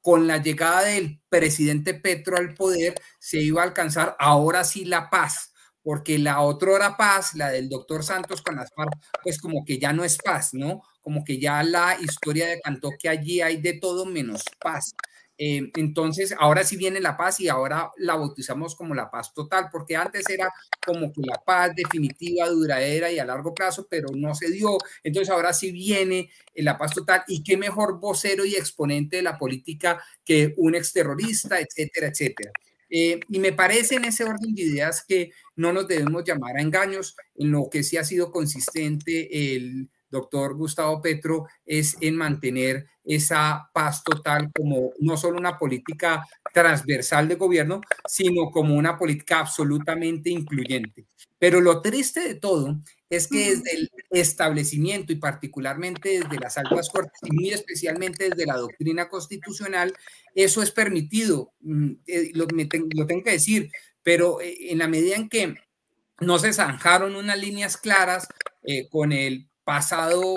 con 0.00 0.26
la 0.26 0.38
llegada 0.38 0.84
del 0.84 1.20
presidente 1.28 1.92
Petro 1.92 2.38
al 2.38 2.54
poder 2.54 2.94
se 3.18 3.38
iba 3.38 3.60
a 3.60 3.66
alcanzar 3.66 4.16
ahora 4.18 4.64
sí 4.64 4.86
la 4.86 5.10
paz 5.10 5.50
porque 5.82 6.18
la 6.18 6.40
otra 6.40 6.72
hora 6.72 6.96
paz, 6.96 7.34
la 7.34 7.50
del 7.50 7.68
doctor 7.68 8.04
Santos 8.04 8.42
con 8.42 8.56
las 8.56 8.70
FARC, 8.74 8.92
pues 9.22 9.38
como 9.38 9.64
que 9.64 9.78
ya 9.78 9.92
no 9.92 10.04
es 10.04 10.18
paz, 10.18 10.52
¿no? 10.52 10.82
Como 11.00 11.24
que 11.24 11.38
ya 11.38 11.62
la 11.62 11.96
historia 12.00 12.46
decantó 12.46 12.90
que 12.98 13.08
allí 13.08 13.40
hay 13.40 13.60
de 13.60 13.74
todo 13.74 14.06
menos 14.06 14.42
paz. 14.60 14.94
Eh, 15.42 15.70
entonces, 15.76 16.34
ahora 16.38 16.64
sí 16.64 16.76
viene 16.76 17.00
la 17.00 17.16
paz 17.16 17.40
y 17.40 17.48
ahora 17.48 17.90
la 17.96 18.14
bautizamos 18.14 18.76
como 18.76 18.94
la 18.94 19.10
paz 19.10 19.32
total, 19.32 19.68
porque 19.72 19.96
antes 19.96 20.28
era 20.28 20.52
como 20.84 21.10
que 21.10 21.22
la 21.22 21.40
paz 21.42 21.74
definitiva, 21.74 22.46
duradera 22.50 23.10
y 23.10 23.18
a 23.18 23.24
largo 23.24 23.54
plazo, 23.54 23.86
pero 23.88 24.08
no 24.14 24.34
se 24.34 24.50
dio. 24.50 24.76
Entonces, 25.02 25.30
ahora 25.30 25.54
sí 25.54 25.72
viene 25.72 26.30
la 26.56 26.76
paz 26.76 26.92
total 26.92 27.22
y 27.26 27.42
qué 27.42 27.56
mejor 27.56 27.98
vocero 27.98 28.44
y 28.44 28.54
exponente 28.54 29.16
de 29.16 29.22
la 29.22 29.38
política 29.38 30.04
que 30.26 30.52
un 30.58 30.74
exterrorista, 30.74 31.58
etcétera, 31.58 32.08
etcétera. 32.08 32.52
Eh, 32.90 33.18
y 33.30 33.38
me 33.38 33.54
parece 33.54 33.94
en 33.94 34.04
ese 34.04 34.24
orden 34.24 34.54
de 34.54 34.62
ideas 34.62 35.02
que 35.06 35.30
no 35.56 35.72
nos 35.72 35.88
debemos 35.88 36.22
llamar 36.22 36.58
a 36.58 36.60
engaños. 36.60 37.16
En 37.36 37.50
lo 37.50 37.70
que 37.70 37.82
sí 37.82 37.96
ha 37.96 38.04
sido 38.04 38.30
consistente 38.30 39.54
el 39.56 39.88
doctor 40.10 40.54
Gustavo 40.54 41.00
Petro 41.00 41.46
es 41.64 41.96
en 42.00 42.16
mantener 42.16 42.86
esa 43.04 43.70
paz 43.72 44.04
total 44.04 44.50
como 44.54 44.92
no 44.98 45.16
solo 45.16 45.38
una 45.38 45.58
política 45.58 46.26
transversal 46.52 47.28
de 47.28 47.34
gobierno, 47.36 47.80
sino 48.06 48.50
como 48.50 48.74
una 48.74 48.96
política 48.98 49.40
absolutamente 49.40 50.30
incluyente. 50.30 51.06
Pero 51.38 51.60
lo 51.60 51.80
triste 51.80 52.20
de 52.20 52.34
todo 52.34 52.78
es 53.08 53.26
que 53.26 53.56
desde 53.56 53.74
el 53.74 53.90
establecimiento 54.10 55.12
y 55.12 55.16
particularmente 55.16 56.20
desde 56.20 56.38
las 56.38 56.56
altas 56.58 56.90
cortes 56.90 57.18
y 57.22 57.32
muy 57.32 57.50
especialmente 57.50 58.30
desde 58.30 58.46
la 58.46 58.56
doctrina 58.56 59.08
constitucional, 59.08 59.92
eso 60.34 60.62
es 60.62 60.70
permitido, 60.70 61.52
mm, 61.60 61.92
eh, 62.06 62.30
lo, 62.34 62.46
tengo 62.46 63.24
que 63.24 63.32
decir, 63.32 63.70
pero 64.02 64.40
eh, 64.40 64.70
en 64.70 64.78
la 64.78 64.86
medida 64.86 65.16
en 65.16 65.28
que 65.28 65.54
no 66.20 66.38
se 66.38 66.52
zanjaron 66.52 67.16
unas 67.16 67.38
líneas 67.38 67.76
claras 67.76 68.28
eh, 68.62 68.88
con 68.88 69.10
el 69.10 69.49
pasado, 69.70 70.34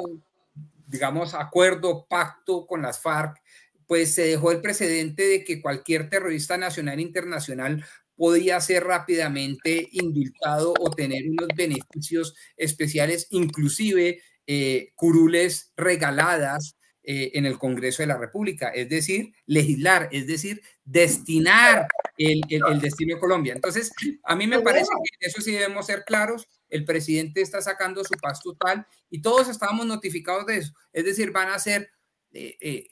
digamos, 0.85 1.33
acuerdo, 1.33 2.05
pacto 2.07 2.67
con 2.67 2.83
las 2.83 3.01
FARC, 3.01 3.41
pues 3.87 4.13
se 4.13 4.27
dejó 4.27 4.51
el 4.51 4.61
precedente 4.61 5.23
de 5.27 5.43
que 5.43 5.59
cualquier 5.59 6.07
terrorista 6.07 6.55
nacional 6.55 6.99
e 6.99 7.01
internacional 7.01 7.83
podía 8.15 8.61
ser 8.61 8.83
rápidamente 8.83 9.89
indultado 9.93 10.75
o 10.79 10.91
tener 10.91 11.27
unos 11.27 11.47
beneficios 11.55 12.35
especiales, 12.57 13.25
inclusive 13.31 14.21
eh, 14.45 14.91
curules 14.93 15.73
regaladas 15.75 16.77
eh, 17.01 17.31
en 17.33 17.47
el 17.47 17.57
Congreso 17.57 18.03
de 18.03 18.07
la 18.07 18.19
República, 18.19 18.69
es 18.69 18.87
decir, 18.87 19.33
legislar, 19.47 20.09
es 20.11 20.27
decir, 20.27 20.61
destinar 20.85 21.87
el, 22.19 22.39
el, 22.49 22.79
destino 22.79 23.15
de 23.15 23.19
Colombia. 23.19 23.53
Entonces, 23.53 23.91
a 24.25 24.35
mí 24.35 24.45
me 24.45 24.59
parece 24.59 24.91
que 25.19 25.27
eso 25.27 25.41
sí 25.41 25.53
debemos 25.53 25.87
ser 25.87 26.03
claros. 26.05 26.47
El 26.73 26.85
presidente 26.85 27.41
está 27.41 27.61
sacando 27.61 28.03
su 28.03 28.15
paz 28.19 28.41
total 28.41 28.85
y 29.09 29.21
todos 29.21 29.47
estábamos 29.47 29.85
notificados 29.85 30.45
de 30.47 30.57
eso. 30.57 30.73
Es 30.91 31.05
decir, 31.05 31.31
van 31.31 31.49
a 31.49 31.59
ser, 31.59 31.89
eh, 32.33 32.57
eh, 32.59 32.87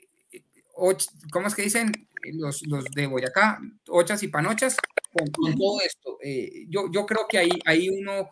¿cómo 1.31 1.47
es 1.47 1.55
que 1.55 1.63
dicen 1.63 1.91
los, 2.33 2.61
de 2.95 3.07
Boyacá? 3.07 3.59
Ochas 3.89 4.21
y 4.21 4.27
panochas 4.27 4.77
con, 5.11 5.55
todo 5.57 5.81
esto. 5.81 6.19
Eh, 6.23 6.67
yo, 6.69 6.91
yo 6.91 7.07
creo 7.07 7.25
que 7.27 7.39
ahí, 7.39 7.49
ahí 7.65 7.89
uno 7.89 8.29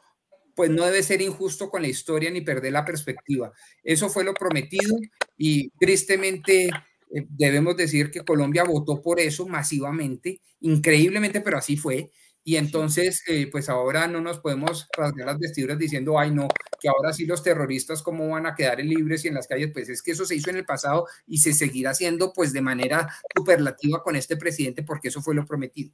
pues 0.56 0.70
no 0.70 0.86
debe 0.86 1.02
ser 1.04 1.22
injusto 1.22 1.70
con 1.70 1.82
la 1.82 1.88
historia 1.88 2.30
ni 2.30 2.42
perder 2.42 2.74
la 2.74 2.86
perspectiva. 2.86 3.52
Eso 3.84 4.10
fue 4.10 4.24
lo 4.24 4.34
prometido 4.34 4.98
y 5.38 5.70
tristemente 5.80 6.66
eh, 6.66 7.26
debemos 7.30 7.76
decir 7.76 8.12
que 8.12 8.26
Colombia 8.26 8.66
votó 8.66 9.02
por 9.02 9.20
eso 9.20 9.48
masivamente, 9.48 10.42
increíblemente, 10.60 11.42
pero 11.42 11.58
así 11.58 11.76
fue. 11.76 12.12
Y 12.44 12.56
entonces, 12.56 13.24
eh, 13.28 13.48
pues 13.52 13.70
ahora 13.70 14.08
no 14.08 14.22
nos 14.22 14.40
podemos 14.40 14.88
rasgar 14.98 15.28
las 15.28 15.40
vestiduras 15.40 15.78
diciendo, 15.78 16.18
ay, 16.18 16.32
no, 16.32 16.48
que 16.80 16.90
ahora 16.90 17.14
sí 17.14 17.26
los 17.26 17.44
terroristas, 17.44 18.02
¿cómo 18.02 18.30
van 18.30 18.46
a 18.46 18.56
quedar 18.56 18.80
libres 18.80 19.26
y 19.26 19.28
en 19.28 19.36
las 19.36 19.48
calles? 19.48 19.72
Pues 19.74 19.90
es 19.90 20.02
que 20.02 20.12
eso 20.12 20.26
se 20.26 20.36
hizo 20.36 20.50
en 20.50 20.58
el 20.58 20.66
pasado 20.66 21.06
y 21.28 21.40
se 21.40 21.54
seguirá 21.54 21.92
haciendo, 21.92 22.34
pues 22.34 22.54
de 22.54 22.62
manera 22.62 23.08
superlativa 23.36 24.02
con 24.02 24.16
este 24.16 24.38
presidente, 24.38 24.84
porque 24.84 25.10
eso 25.10 25.22
fue 25.22 25.36
lo 25.36 25.46
prometido. 25.46 25.92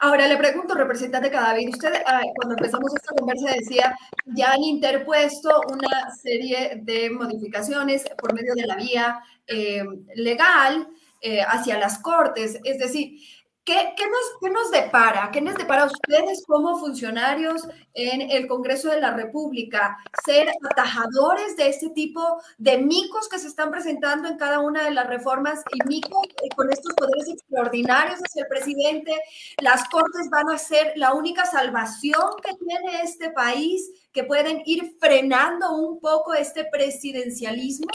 Ahora 0.00 0.26
le 0.26 0.36
pregunto, 0.36 0.74
representante 0.74 1.30
Cadavid, 1.30 1.68
usted 1.68 1.92
cuando 2.36 2.56
empezamos 2.56 2.94
esta 2.94 3.14
conversa 3.14 3.54
decía, 3.54 3.94
ya 4.26 4.52
han 4.52 4.62
interpuesto 4.62 5.60
una 5.70 6.10
serie 6.14 6.80
de 6.82 7.10
modificaciones 7.10 8.04
por 8.18 8.34
medio 8.34 8.54
de 8.54 8.66
la 8.66 8.76
vía 8.76 9.20
eh, 9.46 9.84
legal 10.14 10.88
eh, 11.20 11.42
hacia 11.42 11.78
las 11.78 11.98
cortes, 11.98 12.58
es 12.64 12.78
decir, 12.78 13.20
¿Qué, 13.62 13.74
nos, 13.74 14.52
nos, 14.52 14.70
depara? 14.70 15.30
¿Qué 15.30 15.40
nos 15.42 15.54
depara 15.54 15.82
a 15.82 15.86
ustedes 15.86 16.44
como 16.46 16.78
funcionarios 16.78 17.68
en 17.92 18.22
el 18.22 18.46
Congreso 18.46 18.88
de 18.88 19.00
la 19.00 19.12
República? 19.14 19.98
Ser 20.24 20.48
atajadores 20.70 21.56
de 21.56 21.68
este 21.68 21.90
tipo 21.90 22.40
de 22.56 22.78
micos 22.78 23.28
que 23.28 23.38
se 23.38 23.48
están 23.48 23.70
presentando 23.70 24.28
en 24.28 24.38
cada 24.38 24.60
una 24.60 24.84
de 24.84 24.92
las 24.92 25.06
reformas 25.06 25.62
y 25.74 25.86
micos 25.86 26.26
eh, 26.42 26.48
con 26.56 26.72
estos 26.72 26.94
poderes 26.94 27.28
extraordinarios 27.28 28.18
hacia 28.20 28.44
el 28.44 28.48
presidente. 28.48 29.12
Las 29.60 29.86
cortes 29.90 30.30
van 30.30 30.48
a 30.48 30.58
ser 30.58 30.94
la 30.96 31.12
única 31.12 31.44
salvación 31.44 32.30
que 32.42 32.54
tiene 32.64 33.02
este 33.02 33.30
país, 33.30 34.08
que 34.10 34.24
pueden 34.24 34.62
ir 34.64 34.96
frenando 34.98 35.72
un 35.72 36.00
poco 36.00 36.32
este 36.32 36.64
presidencialismo. 36.64 37.88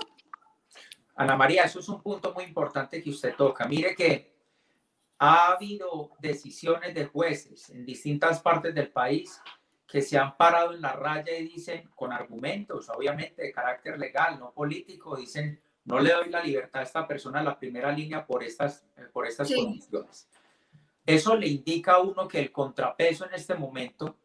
Ana 1.15 1.36
María, 1.36 1.63
eso 1.63 1.80
es 1.80 1.89
un 1.89 2.01
punto 2.01 2.34
muy 2.34 2.43
importante 2.43 3.01
que 3.01 3.10
usted 3.10 3.36
toca. 3.36 3.65
Mire 3.67 3.95
que 3.95 4.35
ha 5.17 5.51
habido 5.54 6.12
decisiones 6.19 6.93
de 6.93 7.06
jueces 7.06 7.69
en 7.69 7.86
distintas 7.86 8.41
partes 8.41 8.75
del 8.75 8.89
país 8.89 9.41
que 9.88 10.01
se 10.01 10.17
han 10.17 10.36
parado 10.36 10.73
en 10.73 10.82
la 10.82 10.93
raya 10.93 11.38
y 11.38 11.47
dicen, 11.47 11.89
con 11.95 12.12
argumentos, 12.12 12.89
obviamente 12.89 13.43
de 13.43 13.51
carácter 13.51 13.97
legal, 13.97 14.39
no 14.39 14.51
político, 14.51 15.15
dicen, 15.15 15.62
no 15.86 15.99
le 15.99 16.12
doy 16.12 16.30
la 16.30 16.43
libertad 16.43 16.82
a 16.82 16.84
esta 16.84 17.08
persona 17.08 17.39
a 17.39 17.43
la 17.43 17.58
primera 17.58 17.91
línea 17.91 18.25
por 18.25 18.43
estas, 18.43 18.84
por 19.13 19.28
estas 19.28 19.54
condiciones. 19.54 20.28
Eso 21.06 21.36
le 21.36 21.47
indica 21.47 21.93
a 21.93 21.99
uno 21.99 22.28
que 22.28 22.39
el 22.39 22.51
contrapeso 22.51 23.25
en 23.25 23.36
este 23.36 23.54
momento 23.54 24.17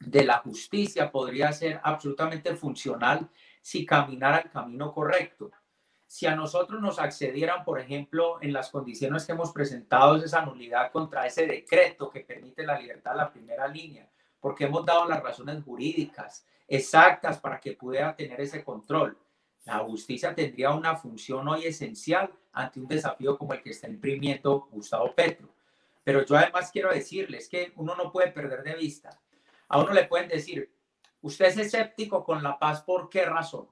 de 0.00 0.24
la 0.24 0.38
justicia 0.38 1.10
podría 1.10 1.52
ser 1.52 1.80
absolutamente 1.82 2.56
funcional 2.56 3.28
si 3.60 3.84
caminara 3.84 4.38
el 4.38 4.50
camino 4.50 4.92
correcto 4.92 5.50
si 6.06 6.26
a 6.26 6.36
nosotros 6.36 6.80
nos 6.80 6.98
accedieran, 6.98 7.64
por 7.64 7.80
ejemplo, 7.80 8.38
en 8.40 8.52
las 8.52 8.70
condiciones 8.70 9.26
que 9.26 9.32
hemos 9.32 9.52
presentado, 9.52 10.16
esa 10.16 10.44
nulidad 10.44 10.92
contra 10.92 11.26
ese 11.26 11.46
decreto 11.46 12.10
que 12.10 12.20
permite 12.20 12.64
la 12.64 12.78
libertad 12.78 13.14
a 13.14 13.16
la 13.16 13.32
primera 13.32 13.66
línea, 13.66 14.08
porque 14.40 14.64
hemos 14.64 14.84
dado 14.84 15.08
las 15.08 15.22
razones 15.22 15.62
jurídicas 15.64 16.46
exactas 16.68 17.38
para 17.38 17.58
que 17.60 17.72
pudiera 17.72 18.14
tener 18.14 18.40
ese 18.40 18.62
control. 18.62 19.18
La 19.64 19.78
justicia 19.78 20.34
tendría 20.34 20.70
una 20.70 20.96
función 20.96 21.48
hoy 21.48 21.64
esencial 21.64 22.30
ante 22.52 22.80
un 22.80 22.86
desafío 22.86 23.38
como 23.38 23.54
el 23.54 23.62
que 23.62 23.70
está 23.70 23.88
imprimiendo 23.88 24.68
Gustavo 24.70 25.14
Petro. 25.14 25.48
Pero 26.04 26.24
yo 26.24 26.36
además 26.36 26.70
quiero 26.70 26.92
decirles 26.92 27.48
que 27.48 27.72
uno 27.76 27.96
no 27.96 28.12
puede 28.12 28.30
perder 28.30 28.62
de 28.62 28.74
vista. 28.74 29.18
A 29.68 29.78
uno 29.80 29.92
le 29.92 30.04
pueden 30.04 30.28
decir, 30.28 30.70
usted 31.22 31.46
es 31.46 31.56
escéptico 31.56 32.22
con 32.22 32.42
la 32.42 32.58
paz, 32.58 32.82
¿por 32.82 33.08
qué 33.08 33.24
razón? 33.24 33.68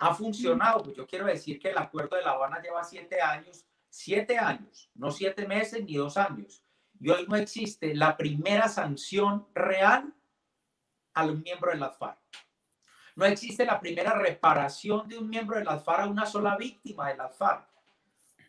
Ha 0.00 0.14
funcionado. 0.14 0.82
Pues 0.82 0.96
yo 0.96 1.06
quiero 1.06 1.26
decir 1.26 1.60
que 1.60 1.68
el 1.68 1.78
acuerdo 1.78 2.16
de 2.16 2.22
La 2.22 2.32
Habana 2.32 2.60
lleva 2.60 2.82
siete 2.82 3.20
años, 3.20 3.64
siete 3.88 4.38
años, 4.38 4.90
no 4.94 5.10
siete 5.10 5.46
meses 5.46 5.84
ni 5.84 5.94
dos 5.94 6.16
años. 6.16 6.64
Y 6.98 7.10
hoy 7.10 7.26
no 7.28 7.36
existe 7.36 7.94
la 7.94 8.16
primera 8.16 8.68
sanción 8.68 9.46
real 9.54 10.12
a 11.14 11.24
un 11.24 11.42
miembro 11.42 11.70
de 11.70 11.78
la 11.78 11.90
FARC. 11.90 12.18
No 13.14 13.26
existe 13.26 13.64
la 13.64 13.78
primera 13.78 14.14
reparación 14.14 15.06
de 15.08 15.18
un 15.18 15.28
miembro 15.28 15.58
de 15.58 15.64
la 15.64 15.78
FARC 15.78 16.00
a 16.00 16.06
una 16.08 16.26
sola 16.26 16.56
víctima 16.56 17.08
de 17.08 17.16
la 17.16 17.28
FARC. 17.28 17.68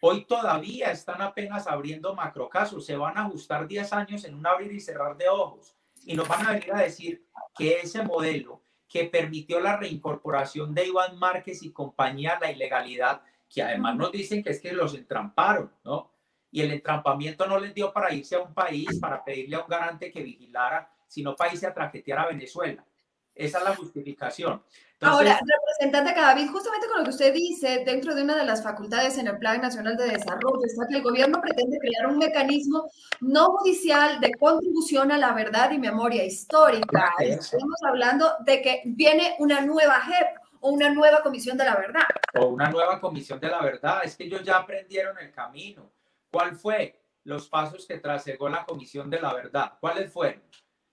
Hoy 0.01 0.25
todavía 0.25 0.91
están 0.91 1.21
apenas 1.21 1.67
abriendo 1.67 2.15
macrocasos. 2.15 2.85
Se 2.85 2.95
van 2.95 3.17
a 3.17 3.25
ajustar 3.25 3.67
10 3.67 3.93
años 3.93 4.23
en 4.23 4.35
un 4.35 4.47
abrir 4.47 4.71
y 4.71 4.79
cerrar 4.79 5.17
de 5.17 5.29
ojos. 5.29 5.75
Y 6.05 6.15
nos 6.15 6.27
van 6.27 6.47
a 6.47 6.51
venir 6.53 6.73
a 6.73 6.79
decir 6.79 7.27
que 7.55 7.81
ese 7.81 8.03
modelo 8.03 8.63
que 8.91 9.05
permitió 9.05 9.61
la 9.61 9.77
reincorporación 9.77 10.75
de 10.75 10.87
Iván 10.87 11.17
Márquez 11.17 11.63
y 11.63 11.71
compañía 11.71 12.33
a 12.33 12.39
la 12.41 12.51
ilegalidad, 12.51 13.21
que 13.49 13.63
además 13.63 13.95
nos 13.95 14.11
dicen 14.11 14.43
que 14.43 14.49
es 14.49 14.59
que 14.59 14.73
los 14.73 14.93
entramparon, 14.93 15.71
¿no? 15.85 16.11
Y 16.51 16.61
el 16.61 16.71
entrampamiento 16.71 17.47
no 17.47 17.57
les 17.57 17.73
dio 17.73 17.93
para 17.93 18.13
irse 18.13 18.35
a 18.35 18.41
un 18.41 18.53
país, 18.53 18.99
para 18.99 19.23
pedirle 19.23 19.55
a 19.55 19.61
un 19.61 19.69
garante 19.69 20.11
que 20.11 20.21
vigilara, 20.21 20.91
sino 21.07 21.37
para 21.37 21.53
irse 21.53 21.67
a 21.67 21.73
traquetear 21.73 22.19
a 22.19 22.27
Venezuela. 22.27 22.85
Esa 23.45 23.57
es 23.57 23.63
la 23.63 23.75
justificación. 23.75 24.61
Ahora, 25.01 25.39
representante 25.39 26.13
Cadavid, 26.13 26.51
justamente 26.51 26.87
con 26.87 26.99
lo 26.99 27.03
que 27.05 27.09
usted 27.09 27.33
dice, 27.33 27.83
dentro 27.83 28.13
de 28.13 28.21
una 28.21 28.35
de 28.35 28.45
las 28.45 28.61
facultades 28.61 29.17
en 29.17 29.27
el 29.27 29.39
Plan 29.39 29.59
Nacional 29.59 29.97
de 29.97 30.09
Desarrollo 30.09 30.63
está 30.63 30.87
que 30.87 30.97
el 30.97 31.01
gobierno 31.01 31.41
pretende 31.41 31.79
crear 31.79 32.05
un 32.05 32.19
mecanismo 32.19 32.87
no 33.19 33.47
judicial 33.47 34.19
de 34.19 34.31
contribución 34.35 35.11
a 35.11 35.17
la 35.17 35.33
verdad 35.33 35.71
y 35.71 35.79
memoria 35.79 36.23
histórica. 36.23 37.13
Estamos 37.17 37.79
hablando 37.83 38.31
de 38.45 38.61
que 38.61 38.81
viene 38.85 39.35
una 39.39 39.61
nueva 39.61 40.01
JEP 40.01 40.37
o 40.59 40.69
una 40.69 40.91
nueva 40.91 41.23
comisión 41.23 41.57
de 41.57 41.65
la 41.65 41.75
verdad. 41.75 42.03
O 42.39 42.45
una 42.45 42.69
nueva 42.69 43.01
comisión 43.01 43.39
de 43.39 43.47
la 43.47 43.61
verdad. 43.63 44.01
Es 44.03 44.15
que 44.15 44.25
ellos 44.25 44.43
ya 44.43 44.57
aprendieron 44.57 45.17
el 45.17 45.31
camino. 45.31 45.91
¿Cuál 46.29 46.55
fue 46.55 47.01
los 47.23 47.47
pasos 47.47 47.87
que 47.87 47.97
trasegó 47.97 48.49
la 48.49 48.65
comisión 48.65 49.09
de 49.09 49.19
la 49.19 49.33
verdad? 49.33 49.73
¿Cuáles 49.79 50.13
fueron? 50.13 50.43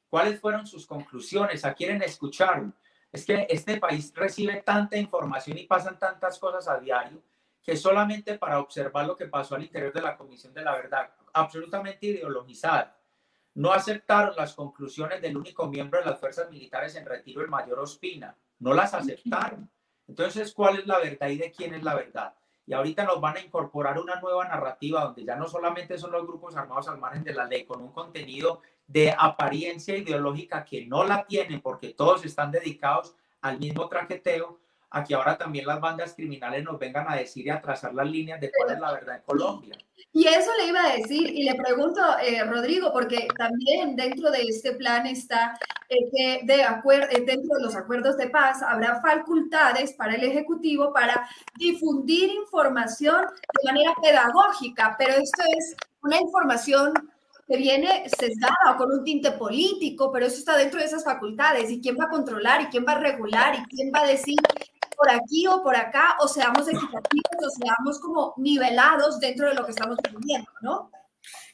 ¿Cuáles 0.09 0.41
fueron 0.41 0.67
sus 0.67 0.87
conclusiones? 0.87 1.65
¿A 1.65 1.75
quieren 1.75 2.03
escuchar? 2.03 2.65
Es 3.13 3.25
que 3.25 3.47
este 3.49 3.79
país 3.79 4.13
recibe 4.15 4.63
tanta 4.63 4.97
información 4.97 5.59
y 5.59 5.67
pasan 5.67 5.99
tantas 5.99 6.39
cosas 6.39 6.69
a 6.69 6.79
diario 6.79 7.23
que 7.63 7.77
solamente 7.77 8.39
para 8.39 8.61
observar 8.61 9.07
lo 9.07 9.17
que 9.17 9.27
pasó 9.27 9.55
al 9.55 9.63
interior 9.63 9.93
de 9.93 10.01
la 10.01 10.17
Comisión 10.17 10.55
de 10.55 10.63
la 10.63 10.73
Verdad, 10.73 11.11
absolutamente 11.35 12.07
ideologizada, 12.07 12.97
no 13.55 13.73
aceptaron 13.73 14.35
las 14.37 14.55
conclusiones 14.55 15.21
del 15.21 15.37
único 15.37 15.67
miembro 15.67 15.99
de 15.99 16.07
las 16.07 16.19
fuerzas 16.19 16.49
militares 16.51 16.95
en 16.95 17.05
retiro, 17.05 17.43
el 17.43 17.49
mayor 17.49 17.81
Ospina. 17.81 18.37
No 18.61 18.73
las 18.73 18.95
aceptaron. 18.95 19.71
Entonces, 20.07 20.55
¿cuál 20.55 20.79
es 20.79 20.87
la 20.87 20.99
verdad 20.99 21.29
y 21.29 21.39
de 21.39 21.53
quién 21.53 21.75
es 21.75 21.83
la 21.83 21.95
verdad? 21.95 22.35
Y 22.67 22.73
ahorita 22.73 23.05
nos 23.05 23.21
van 23.21 23.37
a 23.37 23.41
incorporar 23.41 23.99
una 23.99 24.21
nueva 24.21 24.47
narrativa 24.47 25.03
donde 25.03 25.25
ya 25.25 25.37
no 25.37 25.49
solamente 25.49 25.99
son 25.99 26.13
los 26.13 26.27
grupos 26.27 26.57
armados 26.57 26.89
al 26.89 26.99
margen 26.99 27.25
de 27.25 27.35
la 27.35 27.45
ley, 27.45 27.65
con 27.65 27.83
un 27.83 27.93
contenido 27.93 28.63
de 28.89 29.15
apariencia 29.17 29.97
ideológica 29.97 30.65
que 30.65 30.87
no 30.87 31.05
la 31.05 31.25
tienen 31.27 31.61
porque 31.61 31.91
todos 31.91 32.25
están 32.25 32.51
dedicados 32.51 33.15
al 33.43 33.59
mismo 33.61 33.89
traqueteo, 33.89 34.59
a 34.91 35.05
que 35.05 35.15
ahora 35.15 35.37
también 35.37 35.67
las 35.67 35.81
bandas 35.81 36.15
criminales 36.15 36.65
nos 36.65 36.79
vengan 36.79 37.07
a 37.09 37.15
decir 37.15 37.47
y 37.47 37.51
a 37.51 37.61
trazar 37.61 37.93
las 37.95 38.09
líneas 38.11 38.41
de 38.41 38.51
cuál 38.51 38.75
es 38.75 38.81
la 38.81 38.93
verdad 38.93 39.17
en 39.17 39.23
Colombia. 39.23 39.77
Y 40.15 40.27
eso 40.27 40.51
le 40.59 40.69
iba 40.69 40.83
a 40.83 40.97
decir, 40.97 41.29
y 41.29 41.45
le 41.45 41.55
pregunto, 41.55 42.01
eh, 42.23 42.43
Rodrigo, 42.45 42.91
porque 42.93 43.29
también 43.37 43.95
dentro 43.95 44.31
de 44.31 44.41
este 44.41 44.73
plan 44.73 45.07
está 45.07 45.59
eh, 45.91 46.41
de 46.43 46.65
acuerdo, 46.65 47.09
eh, 47.11 47.21
dentro 47.27 47.57
de 47.57 47.63
los 47.63 47.77
acuerdos 47.77 48.17
de 48.17 48.31
paz 48.31 48.63
habrá 48.63 49.01
facultades 49.03 49.93
para 49.93 50.15
el 50.15 50.25
Ejecutivo 50.25 50.93
para 50.95 51.29
difundir 51.57 52.31
información 52.31 53.27
de 53.63 53.71
manera 53.71 53.93
pedagógica, 54.03 54.97
pero 54.99 55.13
esto 55.13 55.43
es 55.59 55.77
una 56.03 56.19
información 56.19 56.95
que 57.49 57.57
viene 57.57 58.05
sesgada 58.19 58.75
o 58.75 58.77
con 58.77 58.93
un 58.93 59.03
tinte 59.03 59.33
político, 59.33 60.13
pero 60.13 60.27
eso 60.27 60.37
está 60.37 60.57
dentro 60.57 60.79
de 60.79 60.87
esas 60.87 61.03
facultades. 61.03 61.71
¿Y 61.71 61.81
quién 61.81 61.97
va 61.99 62.05
a 62.05 62.11
controlar? 62.11 62.61
¿Y 62.61 62.67
quién 62.67 62.85
va 62.87 62.93
a 62.93 63.01
regular? 63.01 63.55
¿Y 63.55 63.65
quién 63.75 63.91
va 63.93 64.03
a 64.03 64.07
decir 64.07 64.37
por 64.95 65.11
aquí 65.11 65.47
o 65.47 65.63
por 65.63 65.75
acá? 65.75 66.17
O 66.21 66.29
seamos 66.29 66.69
equitativos 66.69 67.37
o 67.41 67.51
seamos 67.51 68.01
como 68.01 68.35
nivelados 68.37 69.19
dentro 69.19 69.49
de 69.49 69.55
lo 69.55 69.65
que 69.65 69.71
estamos 69.71 69.97
viviendo, 70.13 70.51
¿no? 70.61 70.91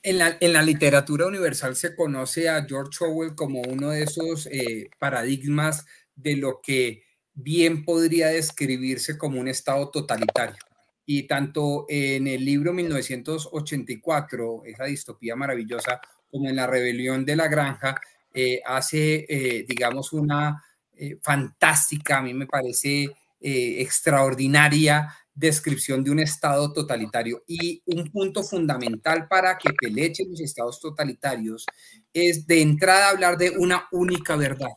En 0.03 0.19
la, 0.19 0.37
en 0.41 0.53
la, 0.53 0.63
literatura 0.63 1.27
universal 1.27 1.75
se 1.77 1.95
conoce 1.95 2.49
a 2.49 2.65
George 2.65 3.05
Orwell 3.05 3.35
como 3.35 3.63
uno 3.63 3.91
de 3.91 4.03
esos 4.03 4.47
eh, 4.47 4.91
paradigmas 4.99 5.87
de 6.15 6.37
lo 6.37 6.61
que 6.61 7.05
bien 7.33 7.85
podría 7.85 8.29
describirse 8.29 9.17
como 9.17 9.41
un 9.41 9.49
estado 9.49 9.91
totalitario 9.91 10.59
y 11.07 11.27
tanto 11.27 11.87
en 11.89 12.27
el 12.27 12.45
libro 12.45 12.73
1984, 12.73 14.63
esa 14.65 14.85
distopía 14.85 15.37
maravillosa, 15.37 16.01
como 16.31 16.49
en 16.49 16.57
La 16.57 16.67
rebelión 16.67 17.25
de 17.25 17.37
la 17.37 17.49
granja, 17.49 18.01
eh, 18.33 18.61
hace, 18.65 19.27
eh, 19.29 19.65
digamos, 19.69 20.13
una 20.13 20.63
fantástica, 21.23 22.19
a 22.19 22.23
mí 22.23 22.33
me 22.35 22.47
parece 22.47 23.09
extraordinaria 23.41 25.13
descripción 25.35 26.05
de 26.05 26.11
un 26.11 26.21
Estado 26.21 26.73
totalitario. 26.73 27.43
Y 27.47 27.83
un 27.87 28.11
punto 28.11 28.43
fundamental 28.43 29.27
para 29.29 29.59
que 29.59 29.73
pelechen 29.73 30.31
los 30.31 30.41
estados 30.41 30.81
totalitarios 30.81 31.67
es 32.13 32.47
de 32.47 32.63
entrada 32.63 33.11
hablar 33.11 33.37
de 33.37 33.51
una 33.51 33.89
única 33.91 34.37
verdad. 34.37 34.71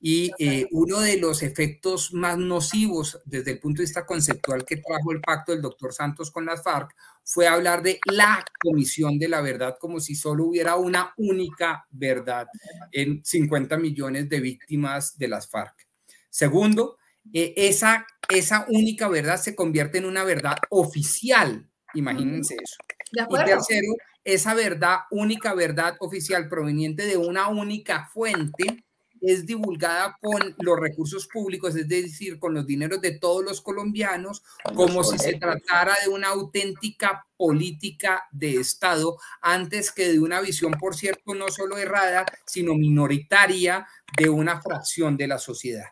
Y 0.00 0.32
eh, 0.38 0.66
uno 0.70 1.00
de 1.00 1.18
los 1.18 1.42
efectos 1.42 2.14
más 2.14 2.38
nocivos 2.38 3.20
desde 3.26 3.52
el 3.52 3.58
punto 3.60 3.78
de 3.78 3.84
vista 3.84 4.06
conceptual 4.06 4.64
que 4.64 4.78
trajo 4.78 5.12
el 5.12 5.20
pacto 5.20 5.52
del 5.52 5.60
doctor 5.60 5.92
Santos 5.92 6.30
con 6.30 6.46
las 6.46 6.62
FARC 6.62 6.94
fue 7.22 7.46
hablar 7.46 7.82
de 7.82 8.00
la 8.10 8.42
comisión 8.58 9.18
de 9.18 9.28
la 9.28 9.42
verdad 9.42 9.76
como 9.78 10.00
si 10.00 10.14
solo 10.14 10.46
hubiera 10.46 10.76
una 10.76 11.12
única 11.18 11.86
verdad 11.90 12.46
en 12.92 13.22
50 13.22 13.76
millones 13.76 14.28
de 14.30 14.40
víctimas 14.40 15.18
de 15.18 15.28
las 15.28 15.48
FARC. 15.48 15.86
Segundo, 16.30 16.96
eh, 17.32 17.52
esa, 17.56 18.06
esa 18.28 18.64
única 18.68 19.08
verdad 19.08 19.40
se 19.40 19.54
convierte 19.54 19.98
en 19.98 20.06
una 20.06 20.24
verdad 20.24 20.56
oficial. 20.70 21.68
Imagínense 21.94 22.54
eso. 22.54 22.76
y 23.12 23.44
tercero, 23.44 23.94
esa 24.24 24.54
verdad, 24.54 25.00
única 25.10 25.54
verdad 25.54 25.96
oficial 26.00 26.48
proveniente 26.48 27.06
de 27.06 27.16
una 27.16 27.48
única 27.48 28.08
fuente, 28.12 28.84
es 29.20 29.46
divulgada 29.46 30.16
con 30.20 30.54
los 30.58 30.78
recursos 30.78 31.26
públicos, 31.26 31.76
es 31.76 31.88
decir, 31.88 32.38
con 32.38 32.54
los 32.54 32.66
dineros 32.66 33.00
de 33.00 33.18
todos 33.18 33.44
los 33.44 33.60
colombianos, 33.60 34.42
como 34.74 35.04
si 35.04 35.18
se 35.18 35.34
tratara 35.34 35.94
de 36.04 36.10
una 36.10 36.28
auténtica 36.28 37.26
política 37.36 38.24
de 38.30 38.56
Estado, 38.56 39.16
antes 39.40 39.92
que 39.92 40.12
de 40.12 40.20
una 40.20 40.40
visión, 40.40 40.72
por 40.72 40.94
cierto, 40.94 41.34
no 41.34 41.48
solo 41.48 41.78
errada, 41.78 42.24
sino 42.46 42.74
minoritaria 42.74 43.86
de 44.16 44.28
una 44.28 44.60
fracción 44.60 45.16
de 45.16 45.28
la 45.28 45.38
sociedad. 45.38 45.86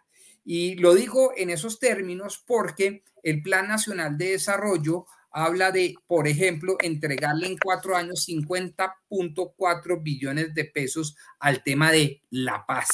Y 0.45 0.77
lo 0.77 0.95
digo 0.95 1.33
en 1.37 1.51
esos 1.51 1.79
términos 1.79 2.43
porque 2.47 3.03
el 3.23 3.43
Plan 3.43 3.69
Nacional 3.69 4.17
de 4.17 4.31
Desarrollo 4.31 5.07
habla 5.31 5.71
de, 5.71 5.95
por 6.07 6.27
ejemplo, 6.27 6.77
entregarle 6.81 7.47
en 7.47 7.59
cuatro 7.59 7.97
años 7.97 8.27
50.4 8.29 10.03
billones 10.03 10.55
de 10.55 10.65
pesos 10.65 11.17
al 11.39 11.63
tema 11.63 11.93
de 11.93 12.23
la 12.31 12.65
paz. 12.67 12.89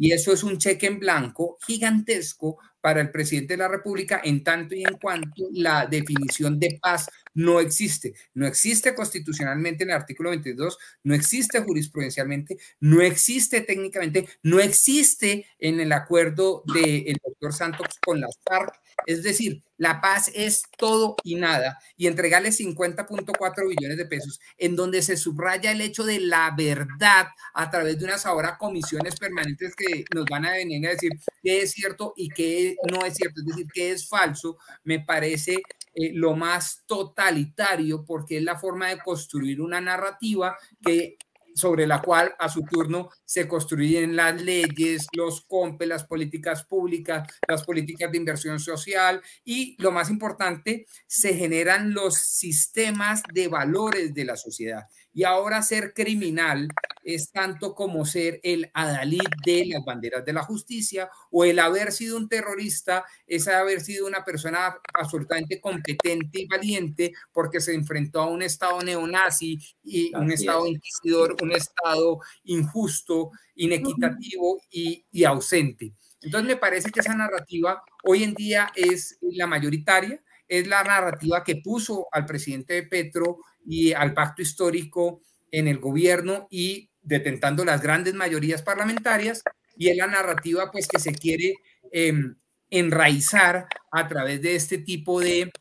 Y 0.00 0.12
eso 0.12 0.32
es 0.32 0.42
un 0.42 0.56
cheque 0.56 0.86
en 0.86 0.98
blanco 0.98 1.58
gigantesco 1.66 2.56
para 2.80 3.00
el 3.00 3.10
presidente 3.10 3.54
de 3.54 3.58
la 3.58 3.68
República 3.68 4.20
en 4.22 4.42
tanto 4.42 4.74
y 4.74 4.82
en 4.82 4.96
cuanto 4.98 5.48
la 5.52 5.86
definición 5.86 6.58
de 6.58 6.78
paz 6.80 7.08
no 7.34 7.60
existe. 7.60 8.14
No 8.34 8.46
existe 8.46 8.94
constitucionalmente 8.94 9.84
en 9.84 9.90
el 9.90 9.96
artículo 9.96 10.30
22, 10.30 10.78
no 11.04 11.14
existe 11.14 11.60
jurisprudencialmente, 11.60 12.58
no 12.80 13.00
existe 13.00 13.60
técnicamente, 13.60 14.28
no 14.42 14.60
existe 14.60 15.46
en 15.58 15.80
el 15.80 15.92
acuerdo 15.92 16.62
del 16.72 17.16
doctor 17.22 17.52
Santos 17.52 17.86
con 18.04 18.20
las 18.20 18.38
FARC. 18.48 18.80
Es 19.06 19.22
decir, 19.22 19.62
la 19.80 20.02
paz 20.02 20.30
es 20.34 20.62
todo 20.76 21.16
y 21.24 21.36
nada. 21.36 21.78
Y 21.96 22.06
entregarle 22.06 22.50
50.4 22.50 23.68
billones 23.68 23.96
de 23.96 24.04
pesos, 24.04 24.38
en 24.58 24.76
donde 24.76 25.00
se 25.00 25.16
subraya 25.16 25.72
el 25.72 25.80
hecho 25.80 26.04
de 26.04 26.20
la 26.20 26.52
verdad 26.56 27.28
a 27.54 27.70
través 27.70 27.98
de 27.98 28.04
unas 28.04 28.26
ahora 28.26 28.58
comisiones 28.58 29.16
permanentes 29.16 29.74
que 29.74 30.04
nos 30.14 30.26
van 30.26 30.44
a 30.44 30.52
venir 30.52 30.86
a 30.86 30.90
decir 30.90 31.12
qué 31.42 31.62
es 31.62 31.70
cierto 31.70 32.12
y 32.14 32.28
qué 32.28 32.69
no 32.90 33.04
es 33.04 33.14
cierto, 33.14 33.40
es 33.40 33.46
decir, 33.46 33.66
qué 33.72 33.92
es 33.92 34.08
falso, 34.08 34.58
me 34.84 35.00
parece 35.00 35.62
eh, 35.94 36.12
lo 36.12 36.36
más 36.36 36.84
totalitario 36.86 38.04
porque 38.04 38.38
es 38.38 38.42
la 38.42 38.58
forma 38.58 38.88
de 38.88 38.98
construir 38.98 39.60
una 39.60 39.80
narrativa 39.80 40.56
que 40.84 41.16
sobre 41.54 41.86
la 41.86 42.00
cual 42.00 42.34
a 42.38 42.48
su 42.48 42.62
turno 42.62 43.10
se 43.24 43.48
construyen 43.48 44.16
las 44.16 44.40
leyes, 44.40 45.06
los 45.12 45.42
COMPE, 45.42 45.86
las 45.86 46.04
políticas 46.04 46.64
públicas, 46.64 47.28
las 47.48 47.64
políticas 47.64 48.10
de 48.10 48.18
inversión 48.18 48.58
social 48.60 49.20
y, 49.44 49.76
lo 49.82 49.92
más 49.92 50.10
importante, 50.10 50.86
se 51.06 51.34
generan 51.34 51.92
los 51.92 52.16
sistemas 52.16 53.22
de 53.32 53.48
valores 53.48 54.14
de 54.14 54.24
la 54.24 54.36
sociedad. 54.36 54.84
Y 55.12 55.24
ahora 55.24 55.62
ser 55.62 55.92
criminal 55.92 56.68
es 57.02 57.30
tanto 57.32 57.74
como 57.74 58.04
ser 58.04 58.40
el 58.42 58.70
adalid 58.74 59.22
de 59.44 59.66
las 59.66 59.84
banderas 59.84 60.24
de 60.24 60.32
la 60.32 60.42
justicia 60.42 61.10
o 61.30 61.44
el 61.44 61.58
haber 61.58 61.92
sido 61.92 62.16
un 62.16 62.28
terrorista 62.28 63.04
es 63.26 63.48
haber 63.48 63.80
sido 63.80 64.06
una 64.06 64.24
persona 64.24 64.76
absolutamente 64.94 65.60
competente 65.60 66.42
y 66.42 66.46
valiente 66.46 67.12
porque 67.32 67.60
se 67.60 67.74
enfrentó 67.74 68.20
a 68.20 68.26
un 68.26 68.42
Estado 68.42 68.80
neonazi 68.82 69.58
y 69.82 70.14
un 70.14 70.30
Estado 70.30 70.66
inquisidor, 70.66 71.36
un 71.42 71.52
Estado 71.52 72.18
injusto, 72.44 73.30
inequitativo 73.54 74.60
y, 74.70 75.04
y 75.10 75.24
ausente. 75.24 75.94
Entonces 76.22 76.46
me 76.46 76.56
parece 76.56 76.90
que 76.90 77.00
esa 77.00 77.14
narrativa 77.14 77.82
hoy 78.04 78.24
en 78.24 78.34
día 78.34 78.70
es 78.74 79.18
la 79.22 79.46
mayoritaria, 79.46 80.22
es 80.50 80.66
la 80.66 80.82
narrativa 80.82 81.44
que 81.44 81.56
puso 81.56 82.08
al 82.10 82.26
presidente 82.26 82.82
Petro 82.82 83.38
y 83.64 83.92
al 83.92 84.12
pacto 84.12 84.42
histórico 84.42 85.22
en 85.52 85.68
el 85.68 85.78
gobierno 85.78 86.48
y 86.50 86.90
detentando 87.00 87.64
las 87.64 87.80
grandes 87.80 88.14
mayorías 88.14 88.60
parlamentarias 88.60 89.42
y 89.76 89.88
es 89.88 89.96
la 89.96 90.08
narrativa 90.08 90.70
pues 90.72 90.88
que 90.88 90.98
se 90.98 91.12
quiere 91.12 91.54
em, 91.92 92.34
enraizar 92.68 93.68
a 93.92 94.08
través 94.08 94.42
de 94.42 94.56
este 94.56 94.78
tipo 94.78 95.20
de 95.20 95.52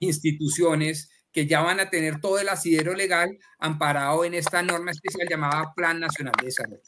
instituciones 0.00 1.10
que 1.30 1.46
ya 1.46 1.60
van 1.60 1.80
a 1.80 1.90
tener 1.90 2.18
todo 2.18 2.38
el 2.38 2.48
asidero 2.48 2.94
legal 2.94 3.38
amparado 3.58 4.24
en 4.24 4.32
esta 4.32 4.62
norma 4.62 4.92
especial 4.92 5.28
llamada 5.28 5.74
Plan 5.76 6.00
Nacional 6.00 6.34
de 6.40 6.46
Desarrollo. 6.46 6.82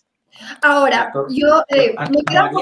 Ahora, 0.63 1.13
yo 1.29 1.63
eh, 1.69 1.95
me 2.11 2.25
quedan 2.25 2.53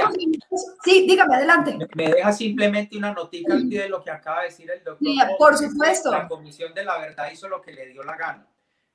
Sí, 0.84 1.06
dígame, 1.06 1.36
adelante. 1.36 1.78
Me 1.94 2.12
deja 2.12 2.32
simplemente 2.32 2.96
una 2.96 3.12
noticia 3.12 3.54
al 3.54 3.66
pie 3.68 3.82
de 3.82 3.88
lo 3.88 4.02
que 4.02 4.10
acaba 4.10 4.40
de 4.40 4.46
decir 4.46 4.70
el 4.70 4.82
doctor. 4.82 5.06
Sí, 5.06 5.18
por 5.38 5.56
supuesto. 5.56 6.10
La 6.10 6.28
Comisión 6.28 6.74
de 6.74 6.84
la 6.84 6.98
Verdad 6.98 7.30
hizo 7.32 7.48
lo 7.48 7.60
que 7.60 7.72
le 7.72 7.88
dio 7.88 8.02
la 8.02 8.16
gana. 8.16 8.46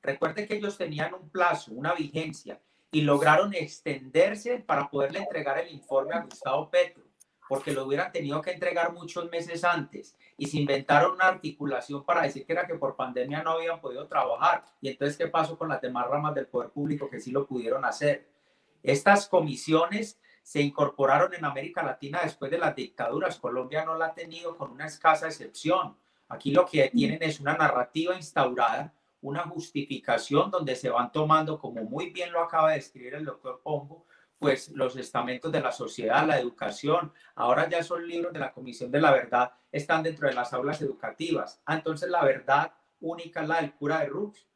Recuerde 0.01 0.47
que 0.47 0.55
ellos 0.55 0.77
tenían 0.77 1.13
un 1.13 1.29
plazo, 1.29 1.71
una 1.73 1.93
vigencia, 1.93 2.59
y 2.91 3.01
lograron 3.01 3.53
extenderse 3.53 4.59
para 4.59 4.89
poderle 4.89 5.19
entregar 5.19 5.57
el 5.59 5.69
informe 5.69 6.15
a 6.15 6.21
Gustavo 6.21 6.69
Petro, 6.69 7.03
porque 7.49 7.73
lo 7.73 7.85
hubieran 7.85 8.11
tenido 8.11 8.41
que 8.41 8.51
entregar 8.51 8.93
muchos 8.93 9.29
meses 9.29 9.63
antes. 9.63 10.15
Y 10.37 10.47
se 10.47 10.57
inventaron 10.57 11.13
una 11.13 11.25
articulación 11.25 12.05
para 12.05 12.21
decir 12.21 12.45
que 12.45 12.53
era 12.53 12.67
que 12.67 12.75
por 12.75 12.95
pandemia 12.95 13.43
no 13.43 13.51
habían 13.51 13.81
podido 13.81 14.07
trabajar. 14.07 14.63
Y 14.81 14.89
entonces, 14.89 15.17
¿qué 15.17 15.27
pasó 15.27 15.57
con 15.57 15.69
las 15.69 15.81
demás 15.81 16.07
ramas 16.07 16.35
del 16.35 16.47
poder 16.47 16.69
público 16.69 17.09
que 17.09 17.19
sí 17.19 17.31
lo 17.31 17.45
pudieron 17.45 17.83
hacer? 17.83 18.36
Estas 18.83 19.27
comisiones 19.27 20.19
se 20.43 20.61
incorporaron 20.61 21.33
en 21.33 21.43
América 21.43 21.83
Latina 21.83 22.21
después 22.23 22.49
de 22.49 22.57
las 22.57 22.75
dictaduras. 22.75 23.37
Colombia 23.37 23.83
no 23.83 23.97
la 23.97 24.07
ha 24.07 24.13
tenido 24.13 24.55
con 24.55 24.71
una 24.71 24.85
escasa 24.85 25.27
excepción. 25.27 25.97
Aquí 26.29 26.51
lo 26.51 26.65
que 26.65 26.89
tienen 26.89 27.21
es 27.21 27.39
una 27.39 27.57
narrativa 27.57 28.15
instaurada, 28.15 28.93
una 29.21 29.43
justificación 29.43 30.49
donde 30.51 30.75
se 30.75 30.89
van 30.89 31.11
tomando, 31.11 31.59
como 31.59 31.83
muy 31.83 32.11
bien 32.11 32.31
lo 32.31 32.41
acaba 32.41 32.71
de 32.71 32.77
escribir 32.77 33.15
el 33.15 33.25
doctor 33.25 33.61
Pombo, 33.61 34.05
pues 34.39 34.69
los 34.69 34.95
estamentos 34.95 35.51
de 35.51 35.59
la 35.59 35.71
sociedad, 35.71 36.25
la 36.25 36.39
educación, 36.39 37.11
ahora 37.35 37.67
ya 37.67 37.83
son 37.83 38.07
libros 38.07 38.31
de 38.33 38.39
la 38.39 38.53
Comisión 38.53 38.91
de 38.91 39.01
la 39.01 39.11
Verdad, 39.11 39.51
están 39.71 40.03
dentro 40.03 40.27
de 40.27 40.33
las 40.33 40.53
aulas 40.53 40.81
educativas. 40.81 41.61
Ah, 41.65 41.75
entonces 41.75 42.09
la 42.09 42.23
verdad 42.23 42.71
única 42.99 43.41
es 43.41 43.47
la 43.49 43.61
del 43.61 43.73
cura 43.73 43.99
de 43.99 44.07
Rux. 44.07 44.47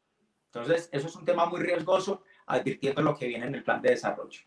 Entonces, 0.46 0.88
eso 0.92 1.06
es 1.06 1.16
un 1.16 1.24
tema 1.24 1.46
muy 1.46 1.60
riesgoso 1.60 2.22
advirtiendo 2.46 3.02
lo 3.02 3.16
que 3.16 3.26
viene 3.26 3.46
en 3.46 3.54
el 3.54 3.62
plan 3.62 3.80
de 3.80 3.90
desarrollo. 3.90 4.40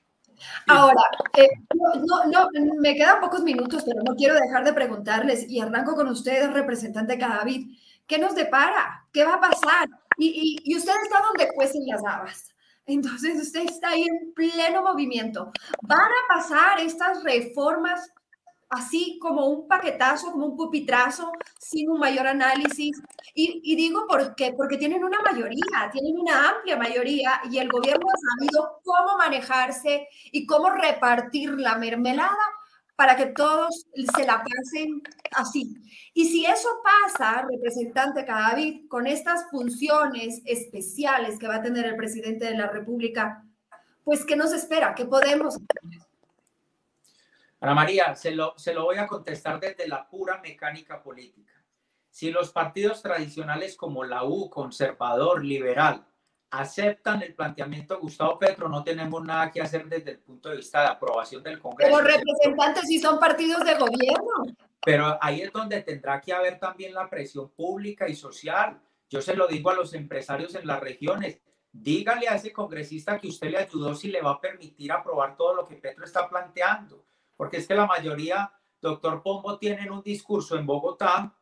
Ahora, 0.67 1.01
eh, 1.37 1.47
no, 1.73 2.25
no, 2.25 2.49
me 2.79 2.95
quedan 2.95 3.21
pocos 3.21 3.41
minutos, 3.41 3.83
pero 3.85 4.01
no 4.03 4.15
quiero 4.15 4.35
dejar 4.35 4.65
de 4.65 4.73
preguntarles, 4.73 5.49
y 5.49 5.59
arranco 5.59 5.95
con 5.95 6.07
ustedes, 6.07 6.51
representante 6.53 7.17
Cadavid, 7.17 7.77
¿qué 8.05 8.17
nos 8.17 8.35
depara? 8.35 9.07
¿Qué 9.13 9.23
va 9.23 9.35
a 9.35 9.41
pasar? 9.41 9.87
Y, 10.17 10.59
y, 10.63 10.71
y 10.71 10.77
usted 10.77 10.93
está 11.03 11.21
donde 11.21 11.53
cuecen 11.53 11.85
las 11.87 12.03
habas. 12.05 12.53
Entonces, 12.85 13.41
usted 13.41 13.61
está 13.61 13.89
ahí 13.89 14.03
en 14.03 14.33
pleno 14.33 14.83
movimiento. 14.83 15.51
¿Van 15.81 15.99
a 15.99 16.27
pasar 16.35 16.79
estas 16.79 17.23
reformas 17.23 18.11
así 18.69 19.19
como 19.21 19.47
un 19.47 19.67
paquetazo, 19.67 20.31
como 20.31 20.47
un 20.47 20.57
pupitrazo, 20.57 21.31
sin 21.59 21.89
un 21.89 21.99
mayor 21.99 22.27
análisis. 22.27 23.01
Y, 23.33 23.75
digo 23.75 24.07
por 24.07 24.35
qué, 24.35 24.53
porque 24.55 24.77
tienen 24.77 25.03
una 25.03 25.21
mayoría, 25.21 25.89
tienen 25.91 26.17
una 26.17 26.49
amplia 26.49 26.77
mayoría 26.77 27.41
y 27.49 27.57
el 27.57 27.69
gobierno 27.69 28.05
ha 28.07 28.37
sabido 28.37 28.81
cómo 28.83 29.17
manejarse 29.17 30.07
y 30.31 30.45
cómo 30.45 30.69
repartir 30.69 31.51
la 31.59 31.77
mermelada 31.77 32.37
para 32.95 33.17
que 33.17 33.25
todos 33.27 33.87
se 34.15 34.25
la 34.25 34.41
pasen 34.41 35.01
así. 35.33 35.75
Y 36.13 36.25
si 36.25 36.45
eso 36.45 36.69
pasa, 36.81 37.45
representante 37.49 38.25
Cadavid, 38.25 38.87
con 38.87 39.05
estas 39.05 39.49
funciones 39.51 40.41
especiales 40.45 41.37
que 41.37 41.47
va 41.47 41.55
a 41.55 41.61
tener 41.61 41.85
el 41.85 41.97
presidente 41.97 42.45
de 42.45 42.57
la 42.57 42.67
República, 42.67 43.43
pues 44.05 44.23
¿qué 44.23 44.37
nos 44.37 44.53
espera? 44.53 44.95
¿Qué 44.95 45.05
podemos 45.05 45.55
hacer? 45.55 46.07
Ana 47.65 47.73
María, 47.73 48.15
se 48.15 48.29
lo, 48.29 48.53
se 48.57 48.75
lo 48.75 48.83
voy 48.83 48.97
a 48.97 49.07
contestar 49.07 49.59
desde 49.59 49.87
la 49.87 50.07
pura 50.07 50.39
mecánica 50.39 51.01
política. 51.01 51.51
Si 52.11 52.29
los 52.29 52.51
partidos 52.51 53.01
tradicionales 53.01 53.75
como 53.75 54.03
la 54.03 54.23
U, 54.23 54.51
conservador, 54.51 55.43
liberal, 55.43 56.05
aceptan 56.51 57.23
el 57.23 57.33
planteamiento 57.33 57.95
de 57.95 58.01
Gustavo 58.01 58.37
Petro, 58.37 58.69
no 58.69 58.83
tenemos 58.83 59.23
nada 59.23 59.49
que 59.51 59.63
hacer 59.63 59.87
desde 59.87 60.11
el 60.11 60.19
punto 60.19 60.49
de 60.49 60.57
vista 60.57 60.81
de 60.81 60.89
aprobación 60.89 61.41
del 61.41 61.57
Congreso. 61.57 61.91
Pero 61.91 62.07
representantes 62.07 62.83
sí 62.87 62.99
son 62.99 63.17
partidos 63.17 63.65
de 63.65 63.73
gobierno. 63.73 64.55
Pero 64.85 65.17
ahí 65.19 65.41
es 65.41 65.51
donde 65.51 65.81
tendrá 65.81 66.21
que 66.21 66.33
haber 66.33 66.59
también 66.59 66.93
la 66.93 67.09
presión 67.09 67.49
pública 67.49 68.07
y 68.07 68.15
social. 68.15 68.79
Yo 69.09 69.23
se 69.23 69.35
lo 69.35 69.47
digo 69.47 69.71
a 69.71 69.75
los 69.75 69.95
empresarios 69.95 70.53
en 70.53 70.67
las 70.67 70.79
regiones. 70.79 71.41
Dígale 71.71 72.27
a 72.27 72.35
ese 72.35 72.53
congresista 72.53 73.17
que 73.17 73.27
usted 73.27 73.49
le 73.49 73.57
ayudó 73.57 73.95
si 73.95 74.09
le 74.09 74.21
va 74.21 74.33
a 74.33 74.39
permitir 74.39 74.91
aprobar 74.91 75.35
todo 75.35 75.55
lo 75.55 75.67
que 75.67 75.77
Petro 75.77 76.05
está 76.05 76.29
planteando. 76.29 77.03
Porque 77.35 77.57
es 77.57 77.67
que 77.67 77.75
la 77.75 77.85
mayoría, 77.85 78.51
doctor 78.81 79.21
Pombo, 79.21 79.57
tienen 79.57 79.91
un 79.91 80.01
discurso 80.01 80.57
en 80.57 80.65
Bogotá 80.65 81.35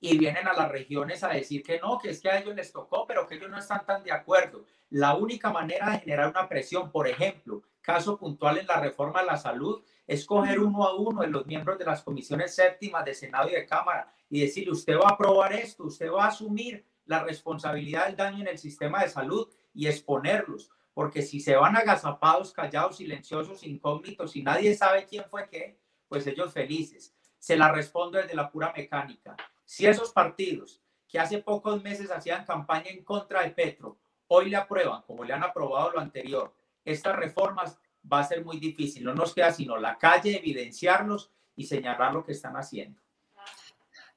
y 0.00 0.18
vienen 0.18 0.48
a 0.48 0.52
las 0.52 0.70
regiones 0.70 1.22
a 1.22 1.28
decir 1.28 1.62
que 1.62 1.78
no, 1.78 1.98
que 1.98 2.10
es 2.10 2.20
que 2.20 2.28
a 2.28 2.38
ellos 2.38 2.56
les 2.56 2.72
tocó, 2.72 3.06
pero 3.06 3.26
que 3.26 3.36
ellos 3.36 3.50
no 3.50 3.58
están 3.58 3.86
tan 3.86 4.02
de 4.02 4.10
acuerdo. 4.10 4.64
La 4.90 5.14
única 5.14 5.50
manera 5.50 5.90
de 5.90 6.00
generar 6.00 6.28
una 6.28 6.48
presión, 6.48 6.90
por 6.90 7.06
ejemplo, 7.06 7.62
caso 7.80 8.18
puntual 8.18 8.58
en 8.58 8.66
la 8.66 8.80
reforma 8.80 9.20
de 9.20 9.26
la 9.26 9.36
salud, 9.36 9.82
es 10.06 10.26
coger 10.26 10.58
uno 10.58 10.84
a 10.84 10.94
uno 10.96 11.20
de 11.20 11.28
los 11.28 11.46
miembros 11.46 11.78
de 11.78 11.84
las 11.84 12.02
comisiones 12.02 12.54
séptimas 12.54 13.04
de 13.04 13.14
Senado 13.14 13.48
y 13.48 13.52
de 13.52 13.64
Cámara 13.64 14.12
y 14.28 14.40
decirle, 14.40 14.72
usted 14.72 14.96
va 14.96 15.10
a 15.10 15.12
aprobar 15.12 15.52
esto, 15.52 15.84
usted 15.84 16.10
va 16.10 16.24
a 16.24 16.28
asumir 16.28 16.84
la 17.06 17.22
responsabilidad 17.22 18.06
del 18.06 18.16
daño 18.16 18.40
en 18.40 18.48
el 18.48 18.58
sistema 18.58 19.02
de 19.02 19.08
salud 19.08 19.48
y 19.72 19.86
exponerlos. 19.86 20.70
Porque 20.94 21.22
si 21.22 21.40
se 21.40 21.56
van 21.56 21.76
agazapados, 21.76 22.52
callados, 22.52 22.96
silenciosos, 22.96 23.62
incógnitos 23.64 24.36
y 24.36 24.42
nadie 24.42 24.74
sabe 24.74 25.06
quién 25.06 25.24
fue 25.30 25.48
qué, 25.48 25.78
pues 26.08 26.26
ellos 26.26 26.52
felices. 26.52 27.14
Se 27.38 27.56
la 27.56 27.72
respondo 27.72 28.18
desde 28.18 28.34
la 28.34 28.50
pura 28.50 28.72
mecánica. 28.76 29.36
Si 29.64 29.86
esos 29.86 30.12
partidos 30.12 30.82
que 31.08 31.18
hace 31.18 31.38
pocos 31.38 31.82
meses 31.82 32.10
hacían 32.10 32.44
campaña 32.44 32.90
en 32.90 33.04
contra 33.04 33.42
de 33.42 33.50
Petro, 33.50 33.98
hoy 34.28 34.50
le 34.50 34.56
aprueban, 34.56 35.02
como 35.02 35.24
le 35.24 35.32
han 35.32 35.42
aprobado 35.42 35.90
lo 35.92 36.00
anterior, 36.00 36.54
estas 36.84 37.16
reformas 37.16 37.78
va 38.10 38.20
a 38.20 38.24
ser 38.24 38.44
muy 38.44 38.58
difícil. 38.58 39.04
No 39.04 39.14
nos 39.14 39.34
queda 39.34 39.52
sino 39.52 39.76
la 39.76 39.98
calle, 39.98 40.38
evidenciarlos 40.38 41.30
y 41.56 41.66
señalar 41.66 42.12
lo 42.12 42.24
que 42.24 42.32
están 42.32 42.56
haciendo. 42.56 43.00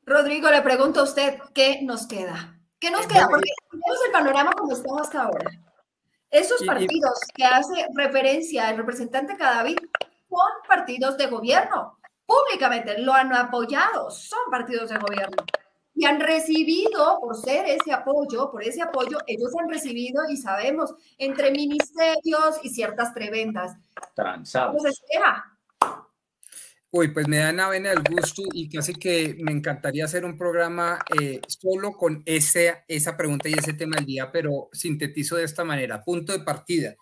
Rodrigo, 0.06 0.50
le 0.50 0.62
pregunto 0.62 1.00
a 1.00 1.04
usted, 1.04 1.40
¿qué 1.54 1.82
nos 1.82 2.08
queda? 2.08 2.60
¿Qué 2.80 2.92
nos 2.92 3.08
queda? 3.08 3.28
Porque 3.28 3.50
tenemos 3.72 4.06
el 4.06 4.12
panorama 4.12 4.52
como 4.52 4.74
estamos 4.74 5.02
hasta 5.02 5.24
ahora. 5.24 5.50
Esos 6.36 6.64
partidos 6.66 7.20
que 7.34 7.46
hace 7.46 7.88
referencia 7.96 8.70
el 8.70 8.78
representante 8.78 9.38
Cadavid 9.38 9.78
son 10.30 10.52
partidos 10.68 11.18
de 11.18 11.28
gobierno 11.28 11.98
públicamente 12.26 13.00
lo 13.00 13.14
han 13.14 13.34
apoyado, 13.34 14.10
son 14.10 14.40
partidos 14.50 14.90
de 14.90 14.98
gobierno. 14.98 15.44
Y 15.98 16.06
han 16.06 16.20
recibido, 16.20 17.20
por 17.22 17.38
ser 17.38 17.66
ese 17.68 17.94
apoyo, 17.94 18.52
por 18.52 18.62
ese 18.64 18.82
apoyo, 18.82 19.18
ellos 19.28 19.52
han 19.58 19.70
recibido, 19.70 20.24
y 20.30 20.36
sabemos, 20.36 20.94
entre 21.18 21.52
ministerios 21.52 22.60
y 22.64 22.70
ciertas 22.70 23.14
prebendas. 23.14 23.78
Transados. 24.14 24.76
Uy, 26.98 27.10
pues 27.10 27.28
me 27.28 27.40
dan 27.40 27.60
a 27.60 27.68
vena 27.68 27.92
el 27.92 28.02
gusto 28.10 28.44
y 28.54 28.70
casi 28.70 28.94
que 28.94 29.36
me 29.42 29.52
encantaría 29.52 30.06
hacer 30.06 30.24
un 30.24 30.38
programa 30.38 30.98
eh, 31.20 31.42
solo 31.46 31.92
con 31.92 32.24
ese, 32.26 32.86
esa 32.88 33.18
pregunta 33.18 33.50
y 33.50 33.54
ese 33.54 33.74
tema 33.74 33.98
del 33.98 34.06
día, 34.06 34.32
pero 34.32 34.70
sintetizo 34.72 35.36
de 35.36 35.44
esta 35.44 35.66
manera. 35.66 36.02
Punto 36.02 36.32
de 36.32 36.46
partida. 36.46 36.96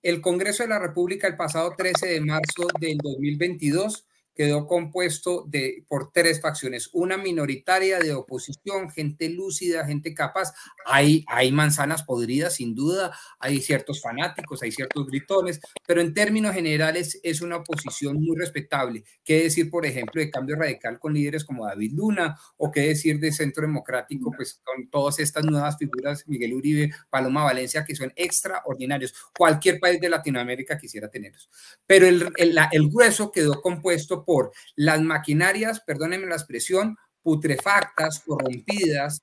El 0.00 0.22
Congreso 0.22 0.62
de 0.62 0.70
la 0.70 0.78
República 0.78 1.26
el 1.28 1.36
pasado 1.36 1.74
13 1.76 2.06
de 2.06 2.20
marzo 2.22 2.68
del 2.80 2.96
2022 2.96 4.06
quedó 4.34 4.66
compuesto 4.66 5.44
de, 5.46 5.84
por 5.88 6.10
tres 6.12 6.40
facciones, 6.40 6.90
una 6.92 7.16
minoritaria 7.16 7.98
de 7.98 8.12
oposición, 8.14 8.90
gente 8.90 9.28
lúcida, 9.28 9.86
gente 9.86 10.14
capaz. 10.14 10.52
Hay, 10.86 11.24
hay 11.28 11.52
manzanas 11.52 12.02
podridas, 12.02 12.56
sin 12.56 12.74
duda, 12.74 13.16
hay 13.38 13.60
ciertos 13.60 14.00
fanáticos, 14.00 14.62
hay 14.62 14.72
ciertos 14.72 15.06
gritones, 15.06 15.60
pero 15.86 16.00
en 16.00 16.14
términos 16.14 16.54
generales 16.54 17.20
es 17.22 17.40
una 17.40 17.56
oposición 17.56 18.20
muy 18.20 18.36
respetable. 18.36 19.04
¿Qué 19.24 19.44
decir, 19.44 19.70
por 19.70 19.86
ejemplo, 19.86 20.20
de 20.20 20.30
cambio 20.30 20.56
radical 20.56 20.98
con 20.98 21.14
líderes 21.14 21.44
como 21.44 21.66
David 21.66 21.92
Luna 21.94 22.36
o 22.56 22.70
qué 22.70 22.80
decir 22.80 23.20
de 23.20 23.32
Centro 23.32 23.62
Democrático, 23.62 24.32
pues 24.36 24.60
con 24.64 24.88
todas 24.90 25.18
estas 25.18 25.44
nuevas 25.44 25.76
figuras, 25.78 26.26
Miguel 26.26 26.54
Uribe, 26.54 26.90
Paloma 27.10 27.44
Valencia, 27.44 27.84
que 27.84 27.94
son 27.94 28.12
extraordinarios. 28.16 29.14
Cualquier 29.36 29.78
país 29.78 30.00
de 30.00 30.08
Latinoamérica 30.08 30.78
quisiera 30.78 31.08
tenerlos. 31.08 31.48
Pero 31.86 32.06
el, 32.06 32.32
el, 32.36 32.58
el 32.72 32.88
grueso 32.88 33.30
quedó 33.30 33.60
compuesto 33.60 34.23
por 34.24 34.52
las 34.76 35.00
maquinarias, 35.02 35.80
perdónenme 35.80 36.26
la 36.26 36.36
expresión, 36.36 36.96
putrefactas, 37.22 38.20
corrompidas, 38.20 39.22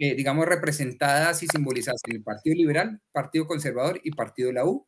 eh, 0.00 0.14
digamos, 0.14 0.46
representadas 0.46 1.42
y 1.42 1.46
simbolizadas 1.46 2.00
en 2.06 2.16
el 2.16 2.22
Partido 2.22 2.56
Liberal, 2.56 3.00
Partido 3.12 3.46
Conservador 3.46 4.00
y 4.02 4.10
Partido 4.12 4.48
de 4.48 4.54
la 4.54 4.64
U, 4.64 4.86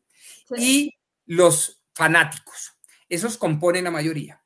y 0.57 0.95
los 1.25 1.83
fanáticos. 1.93 2.73
Esos 3.07 3.37
componen 3.37 3.83
la 3.83 3.91
mayoría. 3.91 4.43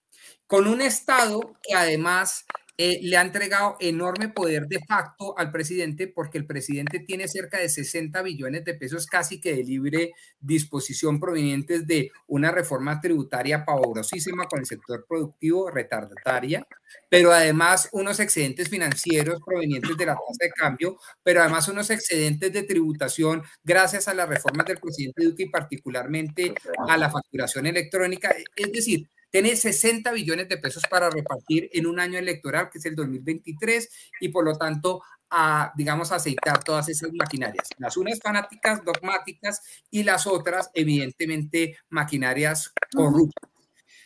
Con 0.48 0.68
un 0.68 0.82
Estado 0.82 1.54
que 1.64 1.76
además 1.76 2.46
eh, 2.78 3.00
le 3.04 3.18
ha 3.18 3.22
entregado 3.22 3.78
enorme 3.80 4.30
poder 4.30 4.66
de 4.68 4.80
facto 4.88 5.38
al 5.38 5.52
presidente 5.52 6.08
porque 6.08 6.40
el 6.40 6.48
presidente 6.48 7.00
tiene 7.00 7.28
cerca 7.28 7.60
de 7.60 7.70
60 7.70 8.20
billones 8.24 8.66
de 8.66 8.74
pesos 8.74 9.06
casi 9.06 9.40
que 9.40 9.56
de 9.56 9.64
libre 9.64 10.12
disposición 10.40 11.20
provenientes 11.20 11.86
de 11.86 12.12
una 12.26 12.50
reforma 12.50 13.00
tributaria 13.00 13.64
pavorosísima 13.64 14.48
con 14.48 14.60
el 14.60 14.66
sector 14.66 15.06
productivo 15.08 15.70
retardataria, 15.70 16.66
pero 17.10 17.32
además 17.32 17.90
unos 17.92 18.20
excedentes 18.20 18.70
financieros 18.70 19.40
provenientes 19.46 19.96
de 19.96 20.06
la 20.08 20.16
tasa 20.16 20.46
de 20.46 20.50
cambio, 20.50 20.98
pero 21.22 21.42
además 21.42 21.68
unos 21.68 21.92
excedentes 21.92 22.52
de 22.52 22.64
tributación 22.64 23.44
gracias 23.64 24.08
a 24.08 24.16
las 24.16 24.28
reformas 24.28 24.66
del 24.66 24.80
presidente 24.80 25.24
Duque 25.24 25.44
y 25.44 25.50
particularmente 25.50 26.54
a 26.88 26.98
la 26.98 27.12
facturación 27.12 27.68
electrónica. 27.68 28.36
Es 28.56 28.72
decir, 28.72 29.08
tiene 29.34 29.56
60 29.56 30.12
billones 30.12 30.48
de 30.48 30.60
pesos 30.60 30.84
para 30.88 31.10
repartir 31.10 31.68
en 31.74 31.88
un 31.88 32.00
año 32.00 32.20
electoral, 32.20 32.70
que 32.70 32.78
es 32.78 32.86
el 32.86 32.96
2023, 32.96 33.90
y 34.22 34.30
por 34.30 34.46
lo 34.46 34.56
tanto, 34.56 35.02
a, 35.32 35.74
digamos, 35.76 36.12
aceitar 36.12 36.64
todas 36.64 36.88
esas 36.88 37.10
maquinarias. 37.14 37.68
Las 37.80 37.98
unas 37.98 38.20
fanáticas, 38.24 38.86
dogmáticas, 38.86 39.60
y 39.90 40.04
las 40.04 40.28
otras, 40.28 40.70
evidentemente, 40.76 41.76
maquinarias 41.90 42.72
corruptas. 42.96 43.50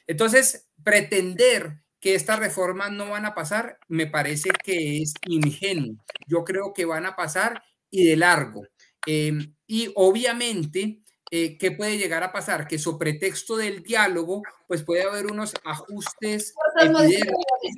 Entonces, 0.08 0.70
pretender 0.82 1.82
que 2.00 2.16
estas 2.16 2.40
reformas 2.40 2.92
no 2.94 3.10
van 3.10 3.26
a 3.26 3.36
pasar, 3.36 3.80
me 3.90 4.08
parece 4.08 4.50
que 4.64 5.02
es 5.02 5.14
ingenuo. 5.28 5.98
Yo 6.26 6.46
creo 6.46 6.74
que 6.74 6.86
van 6.86 7.06
a 7.06 7.18
pasar 7.18 7.62
y 7.92 8.06
de 8.06 8.16
largo. 8.16 8.64
Em, 9.06 9.54
y 9.68 9.92
obviamente, 9.96 11.02
eh, 11.32 11.58
¿qué 11.58 11.72
puede 11.72 11.98
llegar 11.98 12.24
a 12.24 12.32
pasar? 12.32 12.68
Que 12.68 12.80
su 12.80 12.98
pretexto 12.98 13.58
del 13.58 13.84
diálogo, 13.84 14.44
pues 14.68 14.84
puede 14.84 15.04
haber 15.04 15.28
unos 15.28 15.54
ajustes, 15.66 16.54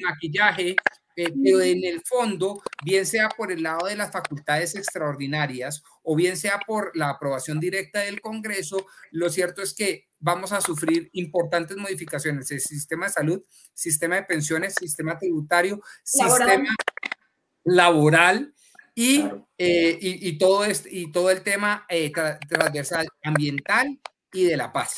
maquillaje, 0.04 0.76
eh, 1.16 1.34
pero 1.44 1.62
en 1.62 1.84
el 1.84 2.02
fondo, 2.06 2.62
bien 2.86 3.06
sea 3.06 3.28
por 3.30 3.52
el 3.52 3.64
lado 3.64 3.88
de 3.88 3.96
las 3.96 4.12
facultades 4.12 4.76
extraordinarias 4.76 5.84
o 6.04 6.16
bien 6.16 6.38
sea 6.38 6.60
por 6.66 6.96
la 6.96 7.10
aprobación 7.10 7.60
directa 7.60 8.00
del 8.00 8.22
Congreso, 8.22 8.86
lo 9.12 9.30
cierto 9.30 9.62
es 9.62 9.74
que 9.74 10.08
vamos 10.20 10.52
a 10.52 10.62
sufrir 10.62 11.10
importantes 11.14 11.76
modificaciones. 11.76 12.52
El 12.52 12.62
sistema 12.62 13.08
de 13.08 13.14
salud, 13.14 13.44
sistema 13.74 14.16
de 14.16 14.24
pensiones, 14.24 14.76
sistema 14.76 15.18
tributario, 15.18 15.82
sistema 16.04 16.76
laboral 17.64 18.54
eh, 18.96 19.98
y, 20.02 20.30
y, 20.30 20.38
todo 20.38 20.66
este, 20.66 20.90
y 20.92 21.12
todo 21.12 21.30
el 21.30 21.42
tema 21.42 21.86
eh, 21.90 22.12
transversal 22.48 23.08
ambiental 23.24 24.00
y 24.34 24.46
de 24.46 24.58
la 24.58 24.72
paz. 24.72 24.96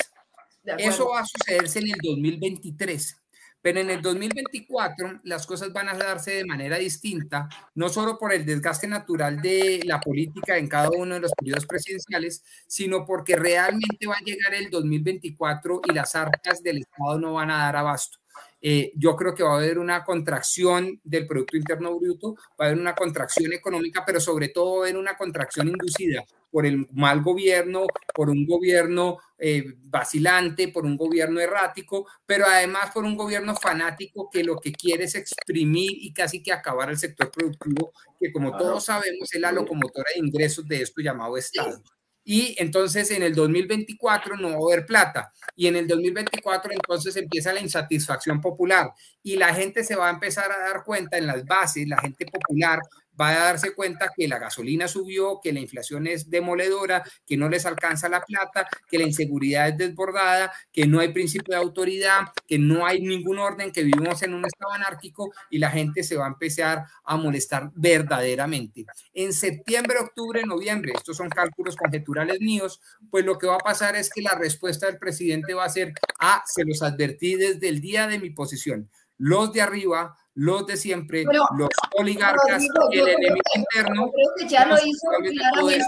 Eso 0.77 1.09
va 1.09 1.21
a 1.21 1.25
sucederse 1.25 1.79
en 1.79 1.87
el 1.87 1.97
2023. 2.03 3.17
Pero 3.61 3.79
en 3.79 3.91
el 3.91 4.01
2024 4.01 5.21
las 5.23 5.45
cosas 5.45 5.71
van 5.71 5.87
a 5.87 5.93
darse 5.93 6.31
de 6.31 6.45
manera 6.45 6.77
distinta, 6.77 7.47
no 7.75 7.89
solo 7.89 8.17
por 8.17 8.33
el 8.33 8.43
desgaste 8.43 8.87
natural 8.87 9.39
de 9.39 9.81
la 9.85 9.99
política 9.99 10.57
en 10.57 10.67
cada 10.67 10.89
uno 10.89 11.13
de 11.13 11.21
los 11.21 11.31
periodos 11.33 11.67
presidenciales, 11.67 12.43
sino 12.67 13.05
porque 13.05 13.35
realmente 13.35 14.07
va 14.07 14.15
a 14.15 14.25
llegar 14.25 14.55
el 14.55 14.71
2024 14.71 15.81
y 15.87 15.93
las 15.93 16.15
arcas 16.15 16.63
del 16.63 16.79
Estado 16.79 17.19
no 17.19 17.33
van 17.33 17.51
a 17.51 17.57
dar 17.57 17.75
abasto. 17.75 18.20
Eh, 18.61 18.91
yo 18.95 19.15
creo 19.15 19.33
que 19.33 19.43
va 19.43 19.53
a 19.53 19.57
haber 19.57 19.79
una 19.79 20.03
contracción 20.03 20.99
del 21.03 21.25
Producto 21.25 21.57
Interno 21.57 21.97
Bruto, 21.97 22.35
va 22.59 22.65
a 22.65 22.67
haber 22.67 22.79
una 22.79 22.93
contracción 22.93 23.53
económica, 23.53 24.03
pero 24.05 24.19
sobre 24.19 24.49
todo 24.49 24.73
va 24.73 24.77
a 24.77 24.89
haber 24.89 24.97
una 24.97 25.17
contracción 25.17 25.67
inducida 25.67 26.23
por 26.51 26.65
el 26.65 26.85
mal 26.91 27.21
gobierno, 27.21 27.87
por 28.13 28.29
un 28.29 28.45
gobierno 28.45 29.17
eh, 29.39 29.63
vacilante, 29.83 30.67
por 30.67 30.85
un 30.85 30.97
gobierno 30.97 31.39
errático, 31.39 32.07
pero 32.25 32.45
además 32.45 32.91
por 32.93 33.05
un 33.05 33.15
gobierno 33.15 33.55
fanático 33.55 34.29
que 34.29 34.43
lo 34.43 34.57
que 34.57 34.73
quiere 34.73 35.05
es 35.05 35.15
exprimir 35.15 35.91
y 35.93 36.13
casi 36.13 36.43
que 36.43 36.51
acabar 36.51 36.89
el 36.89 36.97
sector 36.97 37.31
productivo, 37.31 37.93
que 38.19 38.31
como 38.31 38.55
todos 38.57 38.85
sabemos 38.85 39.33
es 39.33 39.41
la 39.41 39.51
locomotora 39.51 40.09
de 40.13 40.19
ingresos 40.19 40.67
de 40.67 40.81
esto 40.81 41.01
llamado 41.01 41.37
Estado 41.37 41.81
y 42.23 42.55
entonces 42.59 43.11
en 43.11 43.23
el 43.23 43.33
2024 43.33 44.37
no 44.37 44.49
va 44.49 44.55
a 44.55 44.73
haber 44.73 44.85
plata. 44.85 45.33
Y 45.55 45.67
en 45.67 45.75
el 45.75 45.87
2024 45.87 46.71
entonces 46.71 47.15
empieza 47.15 47.53
la 47.53 47.61
insatisfacción 47.61 48.41
popular 48.41 48.91
y 49.23 49.37
la 49.37 49.53
gente 49.53 49.83
se 49.83 49.95
va 49.95 50.07
a 50.07 50.11
empezar 50.11 50.51
a 50.51 50.59
dar 50.59 50.83
cuenta 50.83 51.17
en 51.17 51.27
las 51.27 51.45
bases, 51.45 51.87
la 51.87 51.99
gente 51.99 52.25
popular 52.25 52.79
va 53.19 53.29
a 53.29 53.45
darse 53.45 53.73
cuenta 53.73 54.11
que 54.15 54.27
la 54.27 54.39
gasolina 54.39 54.87
subió, 54.87 55.39
que 55.41 55.53
la 55.53 55.59
inflación 55.59 56.07
es 56.07 56.29
demoledora, 56.29 57.03
que 57.25 57.37
no 57.37 57.49
les 57.49 57.65
alcanza 57.65 58.09
la 58.09 58.21
plata, 58.21 58.67
que 58.89 58.97
la 58.97 59.03
inseguridad 59.03 59.69
es 59.69 59.77
desbordada, 59.77 60.51
que 60.71 60.85
no 60.87 60.99
hay 60.99 61.13
principio 61.13 61.55
de 61.55 61.61
autoridad, 61.61 62.21
que 62.47 62.57
no 62.57 62.85
hay 62.85 63.01
ningún 63.01 63.39
orden, 63.39 63.71
que 63.71 63.83
vivimos 63.83 64.21
en 64.23 64.33
un 64.33 64.45
estado 64.45 64.71
anárquico 64.71 65.31
y 65.49 65.59
la 65.59 65.71
gente 65.71 66.03
se 66.03 66.15
va 66.15 66.25
a 66.25 66.29
empezar 66.29 66.85
a 67.03 67.17
molestar 67.17 67.71
verdaderamente. 67.75 68.85
En 69.13 69.33
septiembre, 69.33 69.97
octubre, 69.99 70.43
noviembre, 70.45 70.93
estos 70.95 71.17
son 71.17 71.29
cálculos 71.29 71.75
conjeturales 71.75 72.39
míos, 72.39 72.81
pues 73.09 73.25
lo 73.25 73.37
que 73.37 73.47
va 73.47 73.55
a 73.55 73.59
pasar 73.59 73.95
es 73.95 74.09
que 74.09 74.21
la 74.21 74.35
respuesta 74.35 74.87
del 74.87 74.97
presidente 74.97 75.53
va 75.53 75.65
a 75.65 75.69
ser, 75.69 75.93
ah, 76.19 76.43
se 76.45 76.63
los 76.65 76.81
advertí 76.81 77.35
desde 77.35 77.69
el 77.69 77.81
día 77.81 78.07
de 78.07 78.19
mi 78.19 78.29
posición. 78.29 78.89
Los 79.17 79.53
de 79.53 79.61
arriba 79.61 80.17
los 80.41 80.65
de 80.65 80.75
siempre, 80.75 81.23
los 81.23 81.69
oligarcas, 81.99 82.63
el 82.91 83.07
enemigo 83.07 83.43
interno. 83.55 84.11
Creo 84.11 84.29
que 84.37 84.47
ya 84.47 84.65
lo 84.65 84.75
hizo 84.75 85.07
claramente, 85.21 85.85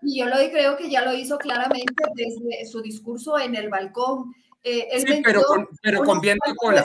y 0.00 0.18
yo 0.20 0.26
lo 0.26 0.36
creo 0.36 0.76
que 0.78 0.90
ya 0.90 1.02
lo 1.02 1.12
hizo 1.12 1.36
claramente 1.36 2.02
desde 2.14 2.66
su 2.70 2.80
discurso 2.80 3.38
en 3.38 3.54
el 3.54 3.68
balcón. 3.68 4.34
Eh, 4.62 4.88
sí, 5.06 5.20
pero 5.22 5.42
con, 5.42 5.68
pero 5.82 6.02
con 6.02 6.22
viento 6.22 6.54
cola. 6.56 6.82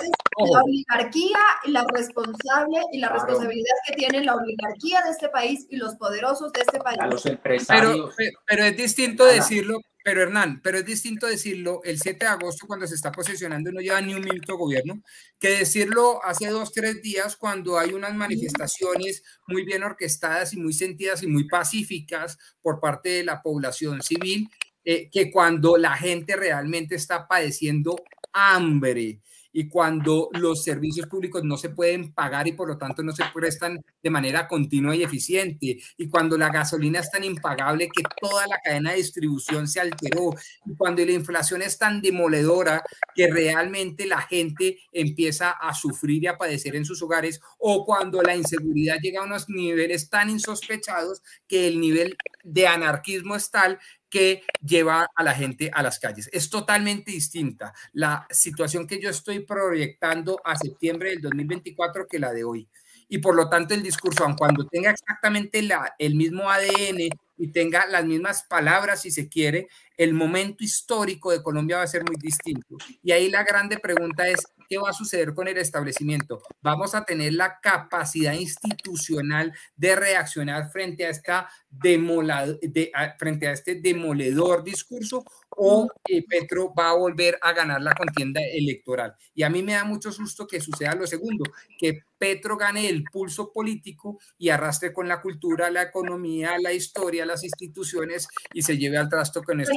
La 0.51 0.61
oligarquía, 0.61 1.39
la 1.67 1.85
responsable 1.93 2.81
y 2.91 2.99
la 2.99 3.07
responsabilidad 3.07 3.75
que 3.87 3.93
tiene 3.93 4.25
la 4.25 4.35
oligarquía 4.35 5.01
de 5.03 5.11
este 5.11 5.29
país 5.29 5.67
y 5.69 5.77
los 5.77 5.95
poderosos 5.95 6.51
de 6.51 6.61
este 6.61 6.79
país. 6.79 6.99
A 6.99 7.07
los 7.07 7.25
empresarios. 7.25 8.13
Pero, 8.17 8.39
pero 8.45 8.63
es 8.65 8.75
distinto 8.75 9.23
decirlo, 9.23 9.79
pero 10.09 10.23
Hernán, 10.23 10.59
pero 10.63 10.79
es 10.79 10.85
distinto 10.85 11.27
decirlo 11.27 11.81
el 11.83 11.99
7 11.99 12.25
de 12.25 12.31
agosto 12.31 12.65
cuando 12.65 12.87
se 12.87 12.95
está 12.95 13.11
posicionando 13.11 13.69
y 13.69 13.73
no 13.73 13.79
lleva 13.79 14.01
ni 14.01 14.15
un 14.15 14.23
minuto 14.23 14.57
gobierno, 14.57 15.03
que 15.37 15.49
decirlo 15.49 16.19
hace 16.25 16.47
dos, 16.47 16.71
tres 16.71 16.99
días 17.03 17.35
cuando 17.35 17.77
hay 17.77 17.93
unas 17.93 18.15
manifestaciones 18.15 19.21
muy 19.45 19.65
bien 19.65 19.83
orquestadas 19.83 20.51
y 20.53 20.57
muy 20.57 20.73
sentidas 20.73 21.21
y 21.21 21.27
muy 21.27 21.47
pacíficas 21.47 22.39
por 22.59 22.79
parte 22.79 23.09
de 23.09 23.23
la 23.23 23.43
población 23.43 24.01
civil, 24.01 24.49
eh, 24.83 25.11
que 25.11 25.29
cuando 25.29 25.77
la 25.77 25.95
gente 25.95 26.35
realmente 26.35 26.95
está 26.95 27.27
padeciendo 27.27 27.95
hambre 28.33 29.21
y 29.51 29.67
cuando 29.67 30.29
los 30.33 30.63
servicios 30.63 31.07
públicos 31.07 31.43
no 31.43 31.57
se 31.57 31.69
pueden 31.69 32.13
pagar 32.13 32.47
y 32.47 32.53
por 32.53 32.67
lo 32.67 32.77
tanto 32.77 33.03
no 33.03 33.11
se 33.11 33.23
prestan 33.33 33.79
de 34.01 34.09
manera 34.09 34.47
continua 34.47 34.95
y 34.95 35.03
eficiente, 35.03 35.79
y 35.97 36.09
cuando 36.09 36.37
la 36.37 36.49
gasolina 36.49 36.99
es 36.99 37.11
tan 37.11 37.23
impagable 37.23 37.89
que 37.89 38.03
toda 38.19 38.47
la 38.47 38.59
cadena 38.63 38.91
de 38.91 38.97
distribución 38.97 39.67
se 39.67 39.79
alteró, 39.79 40.31
y 40.65 40.75
cuando 40.75 41.03
la 41.05 41.11
inflación 41.11 41.61
es 41.61 41.77
tan 41.77 42.01
demoledora 42.01 42.83
que 43.15 43.27
realmente 43.27 44.05
la 44.05 44.21
gente 44.21 44.79
empieza 44.91 45.51
a 45.51 45.73
sufrir 45.73 46.23
y 46.23 46.27
a 46.27 46.37
padecer 46.37 46.75
en 46.75 46.85
sus 46.85 47.01
hogares, 47.01 47.39
o 47.57 47.85
cuando 47.85 48.21
la 48.21 48.35
inseguridad 48.35 48.97
llega 49.01 49.21
a 49.21 49.25
unos 49.25 49.49
niveles 49.49 50.09
tan 50.09 50.29
insospechados 50.29 51.21
que 51.47 51.67
el 51.67 51.79
nivel 51.79 52.15
de 52.43 52.67
anarquismo 52.67 53.35
es 53.35 53.51
tal 53.51 53.79
que 54.09 54.43
lleva 54.61 55.09
a 55.15 55.23
la 55.23 55.33
gente 55.33 55.69
a 55.73 55.83
las 55.83 55.99
calles. 55.99 56.29
Es 56.33 56.49
totalmente 56.49 57.11
distinta 57.11 57.73
la 57.93 58.25
situación 58.29 58.87
que 58.87 58.99
yo 58.99 59.09
estoy 59.09 59.39
proyectando 59.39 60.41
a 60.43 60.55
septiembre 60.55 61.11
del 61.11 61.21
2024 61.21 62.07
que 62.07 62.19
la 62.19 62.33
de 62.33 62.43
hoy. 62.43 62.67
Y 63.11 63.17
por 63.17 63.35
lo 63.35 63.49
tanto 63.49 63.73
el 63.73 63.81
discurso, 63.81 64.23
aun 64.23 64.35
cuando 64.35 64.67
tenga 64.67 64.91
exactamente 64.91 65.61
la, 65.63 65.95
el 65.97 66.15
mismo 66.15 66.49
ADN 66.49 67.09
y 67.37 67.47
tenga 67.47 67.87
las 67.87 68.05
mismas 68.05 68.43
palabras, 68.43 69.01
si 69.01 69.09
se 69.09 69.27
quiere, 69.27 69.67
el 69.97 70.13
momento 70.13 70.63
histórico 70.63 71.31
de 71.31 71.41
Colombia 71.41 71.77
va 71.77 71.83
a 71.83 71.87
ser 71.87 72.03
muy 72.03 72.17
distinto. 72.17 72.77
Y 73.01 73.11
ahí 73.11 73.29
la 73.29 73.43
grande 73.43 73.79
pregunta 73.79 74.27
es, 74.27 74.45
¿qué 74.69 74.77
va 74.77 74.91
a 74.91 74.93
suceder 74.93 75.33
con 75.33 75.47
el 75.47 75.57
establecimiento? 75.57 76.41
¿Vamos 76.61 76.93
a 76.93 77.03
tener 77.03 77.33
la 77.33 77.59
capacidad 77.59 78.33
institucional 78.33 79.53
de 79.75 79.95
reaccionar 79.95 80.69
frente 80.69 81.05
a, 81.05 81.09
esta 81.09 81.49
de, 81.69 82.91
frente 83.17 83.47
a 83.47 83.53
este 83.53 83.75
demoledor 83.75 84.63
discurso 84.63 85.23
o 85.49 85.87
Petro 86.27 86.73
va 86.73 86.91
a 86.91 86.95
volver 86.95 87.37
a 87.41 87.53
ganar 87.53 87.81
la 87.81 87.93
contienda 87.93 88.41
electoral? 88.41 89.15
Y 89.33 89.43
a 89.43 89.49
mí 89.49 89.63
me 89.63 89.73
da 89.73 89.83
mucho 89.83 90.11
susto 90.11 90.47
que 90.47 90.61
suceda 90.61 90.95
lo 90.95 91.07
segundo, 91.07 91.43
que 91.77 92.03
Petro 92.19 92.57
gane 92.57 92.89
el 92.89 93.03
pulso 93.05 93.51
político 93.51 94.19
y 94.37 94.49
arrastre 94.49 94.91
con 94.93 95.07
la 95.07 95.21
cultura, 95.21 95.69
la 95.69 95.83
economía, 95.83 96.57
la 96.59 96.73
historia, 96.73 97.25
las 97.25 97.43
instituciones 97.43 98.27
y 98.53 98.61
se 98.61 98.77
lleve 98.77 98.97
al 98.97 99.09
trasto 99.09 99.41
con 99.41 99.61
esto. 99.61 99.73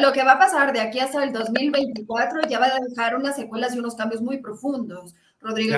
Lo 0.00 0.12
que, 0.12 0.22
va 0.22 0.32
a 0.32 0.38
pasar 0.38 0.72
de 0.72 0.80
aquí 0.80 1.00
hasta 1.00 1.24
el 1.24 1.32
2024 1.32 2.42
ya 2.48 2.60
va 2.60 2.66
a 2.66 2.78
dejar 2.88 3.16
unas 3.16 3.36
secuelas 3.36 3.74
y 3.74 3.80
unos 3.80 3.96
cambios 3.96 4.22
muy 4.22 4.38
profundos. 4.38 5.14
Rodrigo, 5.40 5.74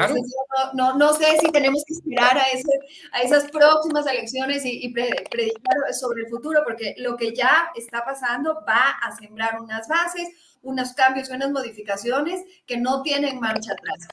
no, 0.75 0.97
no, 0.97 1.13
sé 1.13 1.39
si 1.41 1.53
tenemos 1.53 1.85
que 1.87 1.95
esperar 1.95 2.37
a, 2.37 2.51
ese, 2.51 2.73
a 3.13 3.23
esas 3.23 3.49
próximas 3.51 4.07
elecciones 4.07 4.65
y, 4.65 4.85
y 4.87 4.93
predicar 4.93 5.95
sobre 5.99 6.23
el 6.23 6.29
futuro, 6.29 6.63
porque 6.65 6.95
lo 6.99 7.17
que 7.17 7.33
ya 7.33 7.71
está 7.77 8.05
pasando 8.05 8.65
va 8.67 8.91
a 8.91 9.15
sembrar 9.17 9.61
unas 9.61 9.87
bases, 9.87 10.29
unos 10.63 10.93
cambios 10.95 11.29
unas 11.29 11.51
modificaciones 11.51 12.43
que 12.67 12.77
no 12.77 13.03
tienen 13.03 13.39
marcha 13.39 13.73
atrás. 13.73 14.09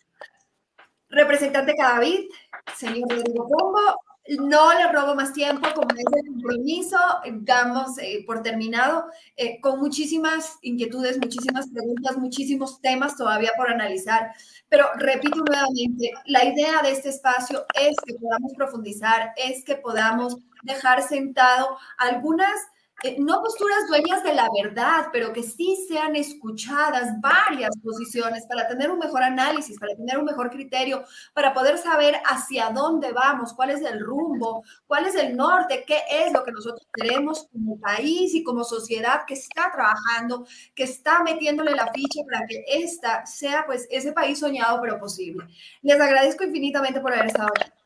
Representante 1.09 1.75
Cadavid, 1.75 2.25
señor 2.75 3.09
Rodrigo 3.09 3.47
Pombo, 3.47 3.99
no 4.38 4.73
le 4.73 4.91
robo 4.91 5.15
más 5.15 5.34
tiempo, 5.34 5.67
como 5.73 5.88
es 5.95 6.05
el 6.17 6.27
compromiso, 6.27 6.97
damos 7.41 7.97
eh, 7.97 8.23
por 8.25 8.43
terminado, 8.43 9.05
eh, 9.36 9.59
con 9.59 9.80
muchísimas 9.80 10.57
inquietudes, 10.61 11.17
muchísimas 11.17 11.67
preguntas, 11.69 12.17
muchísimos 12.17 12.80
temas 12.82 13.17
todavía 13.17 13.51
por 13.57 13.69
analizar. 13.69 14.32
Pero 14.69 14.86
repito 14.97 15.38
nuevamente, 15.38 16.11
la 16.25 16.45
idea 16.45 16.82
de 16.84 16.91
este 16.91 17.09
espacio 17.09 17.65
es 17.73 17.95
que 18.05 18.13
podamos 18.15 18.53
profundizar, 18.55 19.34
es 19.36 19.63
que 19.63 19.75
podamos 19.75 20.38
dejar 20.63 21.01
sentado 21.01 21.77
algunas 21.97 22.53
eh, 23.03 23.15
no 23.19 23.41
posturas 23.41 23.87
dueñas 23.87 24.23
de 24.23 24.33
la 24.33 24.47
verdad, 24.63 25.07
pero 25.11 25.31
que 25.33 25.43
sí 25.43 25.77
sean 25.87 26.15
escuchadas 26.15 27.19
varias 27.21 27.77
posiciones 27.83 28.45
para 28.47 28.67
tener 28.67 28.91
un 28.91 28.99
mejor 28.99 29.23
análisis, 29.23 29.79
para 29.79 29.95
tener 29.95 30.17
un 30.17 30.25
mejor 30.25 30.49
criterio, 30.49 31.03
para 31.33 31.53
poder 31.53 31.77
saber 31.77 32.15
hacia 32.25 32.69
dónde 32.69 33.11
vamos, 33.11 33.53
cuál 33.53 33.69
es 33.69 33.81
el 33.81 33.99
rumbo, 33.99 34.63
cuál 34.87 35.05
es 35.05 35.15
el 35.15 35.35
norte, 35.35 35.83
qué 35.87 36.01
es 36.09 36.33
lo 36.33 36.43
que 36.43 36.51
nosotros 36.51 36.85
queremos 36.93 37.47
como 37.51 37.79
país 37.79 38.33
y 38.33 38.43
como 38.43 38.63
sociedad 38.63 39.21
que 39.25 39.35
está 39.35 39.71
trabajando, 39.71 40.45
que 40.75 40.83
está 40.83 41.23
metiéndole 41.23 41.71
la 41.71 41.91
ficha 41.93 42.21
para 42.29 42.45
que 42.47 42.63
esta 42.67 43.25
sea 43.25 43.65
pues 43.65 43.87
ese 43.89 44.11
país 44.11 44.39
soñado 44.39 44.79
pero 44.81 44.99
posible. 44.99 45.45
Les 45.81 45.99
agradezco 45.99 46.43
infinitamente 46.43 46.99
por 46.99 47.13
haber 47.13 47.27
estado 47.27 47.49
aquí. 47.55 47.78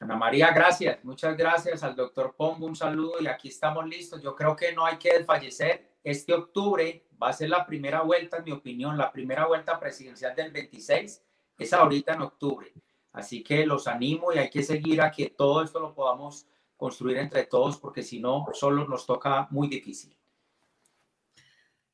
Ana 0.00 0.16
María, 0.16 0.52
gracias. 0.52 1.04
Muchas 1.04 1.36
gracias 1.36 1.82
al 1.82 1.96
doctor 1.96 2.34
Pombo. 2.36 2.66
Un 2.66 2.76
saludo 2.76 3.20
y 3.20 3.26
aquí 3.26 3.48
estamos 3.48 3.86
listos. 3.86 4.22
Yo 4.22 4.34
creo 4.36 4.54
que 4.54 4.72
no 4.72 4.86
hay 4.86 4.96
que 4.96 5.18
desfallecer. 5.18 5.96
Este 6.04 6.32
octubre 6.32 7.06
va 7.20 7.30
a 7.30 7.32
ser 7.32 7.50
la 7.50 7.66
primera 7.66 8.02
vuelta, 8.02 8.36
en 8.36 8.44
mi 8.44 8.52
opinión, 8.52 8.96
la 8.96 9.10
primera 9.10 9.46
vuelta 9.46 9.78
presidencial 9.80 10.36
del 10.36 10.52
26. 10.52 11.22
Es 11.58 11.72
ahorita 11.72 12.14
en 12.14 12.22
octubre. 12.22 12.72
Así 13.12 13.42
que 13.42 13.66
los 13.66 13.88
animo 13.88 14.32
y 14.32 14.38
hay 14.38 14.48
que 14.48 14.62
seguir 14.62 15.00
a 15.02 15.10
que 15.10 15.30
todo 15.30 15.62
esto 15.62 15.80
lo 15.80 15.94
podamos 15.94 16.46
construir 16.76 17.18
entre 17.18 17.44
todos 17.46 17.76
porque 17.78 18.04
si 18.04 18.20
no, 18.20 18.46
solo 18.52 18.86
nos 18.86 19.04
toca 19.04 19.48
muy 19.50 19.66
difícil. 19.66 20.16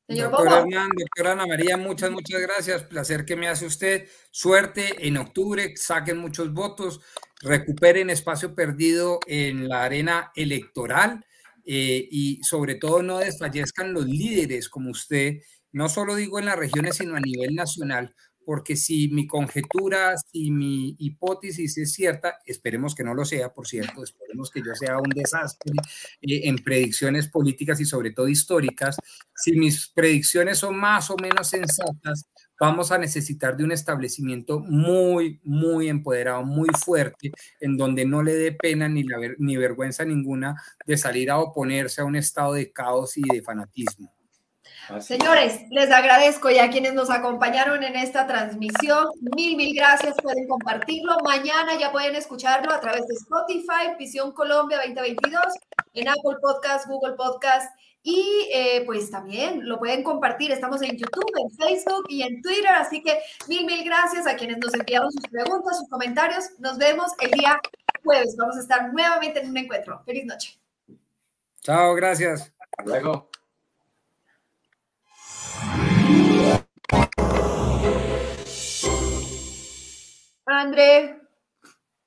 Doctor 0.07 0.47
Hernán, 0.47 0.91
doctora 0.95 1.31
Ana 1.31 1.47
María, 1.47 1.77
muchas, 1.77 2.11
muchas 2.11 2.39
gracias. 2.39 2.83
Placer 2.83 3.25
que 3.25 3.35
me 3.35 3.47
hace 3.47 3.65
usted. 3.65 4.07
Suerte 4.29 5.07
en 5.07 5.17
octubre, 5.17 5.75
saquen 5.75 6.19
muchos 6.19 6.53
votos, 6.53 7.01
recuperen 7.45 8.09
espacio 8.09 8.55
perdido 8.55 9.19
en 9.27 9.69
la 9.69 9.83
arena 9.83 10.31
electoral 10.35 11.23
eh, 11.63 12.07
y 12.11 12.43
sobre 12.43 12.75
todo 12.75 13.03
no 13.03 13.19
desfallezcan 13.19 13.93
los 13.93 14.05
líderes 14.05 14.67
como 14.67 14.89
usted, 14.89 15.35
no 15.71 15.87
solo 15.87 16.15
digo 16.15 16.39
en 16.39 16.45
las 16.45 16.57
regiones, 16.57 16.97
sino 16.97 17.15
a 17.15 17.19
nivel 17.19 17.53
nacional, 17.55 18.15
porque 18.45 18.75
si 18.75 19.09
mi 19.09 19.27
conjetura, 19.27 20.15
si 20.17 20.51
mi 20.51 20.95
hipótesis 20.99 21.77
es 21.77 21.93
cierta, 21.93 22.39
esperemos 22.45 22.95
que 22.95 23.03
no 23.03 23.13
lo 23.13 23.25
sea, 23.25 23.53
por 23.53 23.67
cierto, 23.67 24.03
esperemos 24.03 24.49
que 24.49 24.61
yo 24.61 24.73
sea 24.75 24.97
un 24.97 25.09
desastre 25.09 25.73
eh, 26.21 26.41
en 26.47 26.57
predicciones 26.57 27.27
políticas 27.27 27.79
y 27.79 27.85
sobre 27.85 28.11
todo 28.11 28.27
históricas, 28.27 28.97
si 29.35 29.53
mis 29.53 29.87
predicciones 29.87 30.59
son 30.59 30.77
más 30.77 31.09
o 31.11 31.15
menos 31.17 31.47
sensatas, 31.49 32.27
vamos 32.59 32.91
a 32.91 32.97
necesitar 32.97 33.57
de 33.57 33.63
un 33.63 33.71
establecimiento 33.71 34.59
muy, 34.59 35.39
muy 35.43 35.89
empoderado, 35.89 36.43
muy 36.43 36.69
fuerte, 36.83 37.31
en 37.59 37.77
donde 37.77 38.05
no 38.05 38.23
le 38.23 38.35
dé 38.35 38.51
pena 38.51 38.87
ni, 38.87 39.05
ni 39.39 39.57
vergüenza 39.57 40.05
ninguna 40.05 40.61
de 40.85 40.97
salir 40.97 41.31
a 41.31 41.39
oponerse 41.39 42.01
a 42.01 42.05
un 42.05 42.15
estado 42.15 42.53
de 42.53 42.71
caos 42.71 43.17
y 43.17 43.21
de 43.21 43.41
fanatismo. 43.41 44.15
Señores, 44.99 45.61
les 45.71 45.91
agradezco 45.91 46.51
y 46.51 46.59
a 46.59 46.69
quienes 46.69 46.93
nos 46.93 47.09
acompañaron 47.09 47.81
en 47.83 47.95
esta 47.95 48.27
transmisión. 48.27 49.07
Mil, 49.35 49.57
mil 49.57 49.75
gracias. 49.75 50.15
Pueden 50.21 50.47
compartirlo. 50.47 51.17
Mañana 51.23 51.77
ya 51.79 51.91
pueden 51.91 52.15
escucharlo 52.15 52.71
a 52.71 52.79
través 52.79 53.07
de 53.07 53.15
Spotify, 53.15 53.97
Visión 53.97 54.31
Colombia 54.33 54.77
2022, 54.77 55.41
en 55.93 56.07
Apple 56.07 56.37
Podcast, 56.39 56.87
Google 56.87 57.15
Podcast 57.15 57.75
y 58.07 58.47
eh, 58.53 58.83
pues 58.85 59.09
también 59.09 59.67
lo 59.67 59.79
pueden 59.79 60.03
compartir. 60.03 60.51
Estamos 60.51 60.79
en 60.83 60.95
YouTube, 60.95 61.31
en 61.41 61.49
Facebook 61.57 62.05
y 62.07 62.21
en 62.21 62.39
Twitter. 62.39 62.69
Así 62.75 63.01
que 63.01 63.17
mil, 63.47 63.65
mil 63.65 63.83
gracias 63.83 64.27
a 64.27 64.35
quienes 64.35 64.59
nos 64.59 64.75
enviaron 64.75 65.11
sus 65.11 65.27
preguntas, 65.27 65.79
sus 65.79 65.89
comentarios. 65.89 66.51
Nos 66.59 66.77
vemos 66.77 67.13
el 67.19 67.31
día 67.31 67.59
jueves. 68.03 68.35
Vamos 68.37 68.57
a 68.57 68.59
estar 68.59 68.93
nuevamente 68.93 69.39
en 69.39 69.49
un 69.49 69.57
encuentro. 69.57 70.03
Feliz 70.05 70.23
noche. 70.25 70.59
Chao, 71.61 71.95
gracias. 71.95 72.53
Hasta 72.59 72.83
luego. 72.83 73.27
André. 80.45 81.24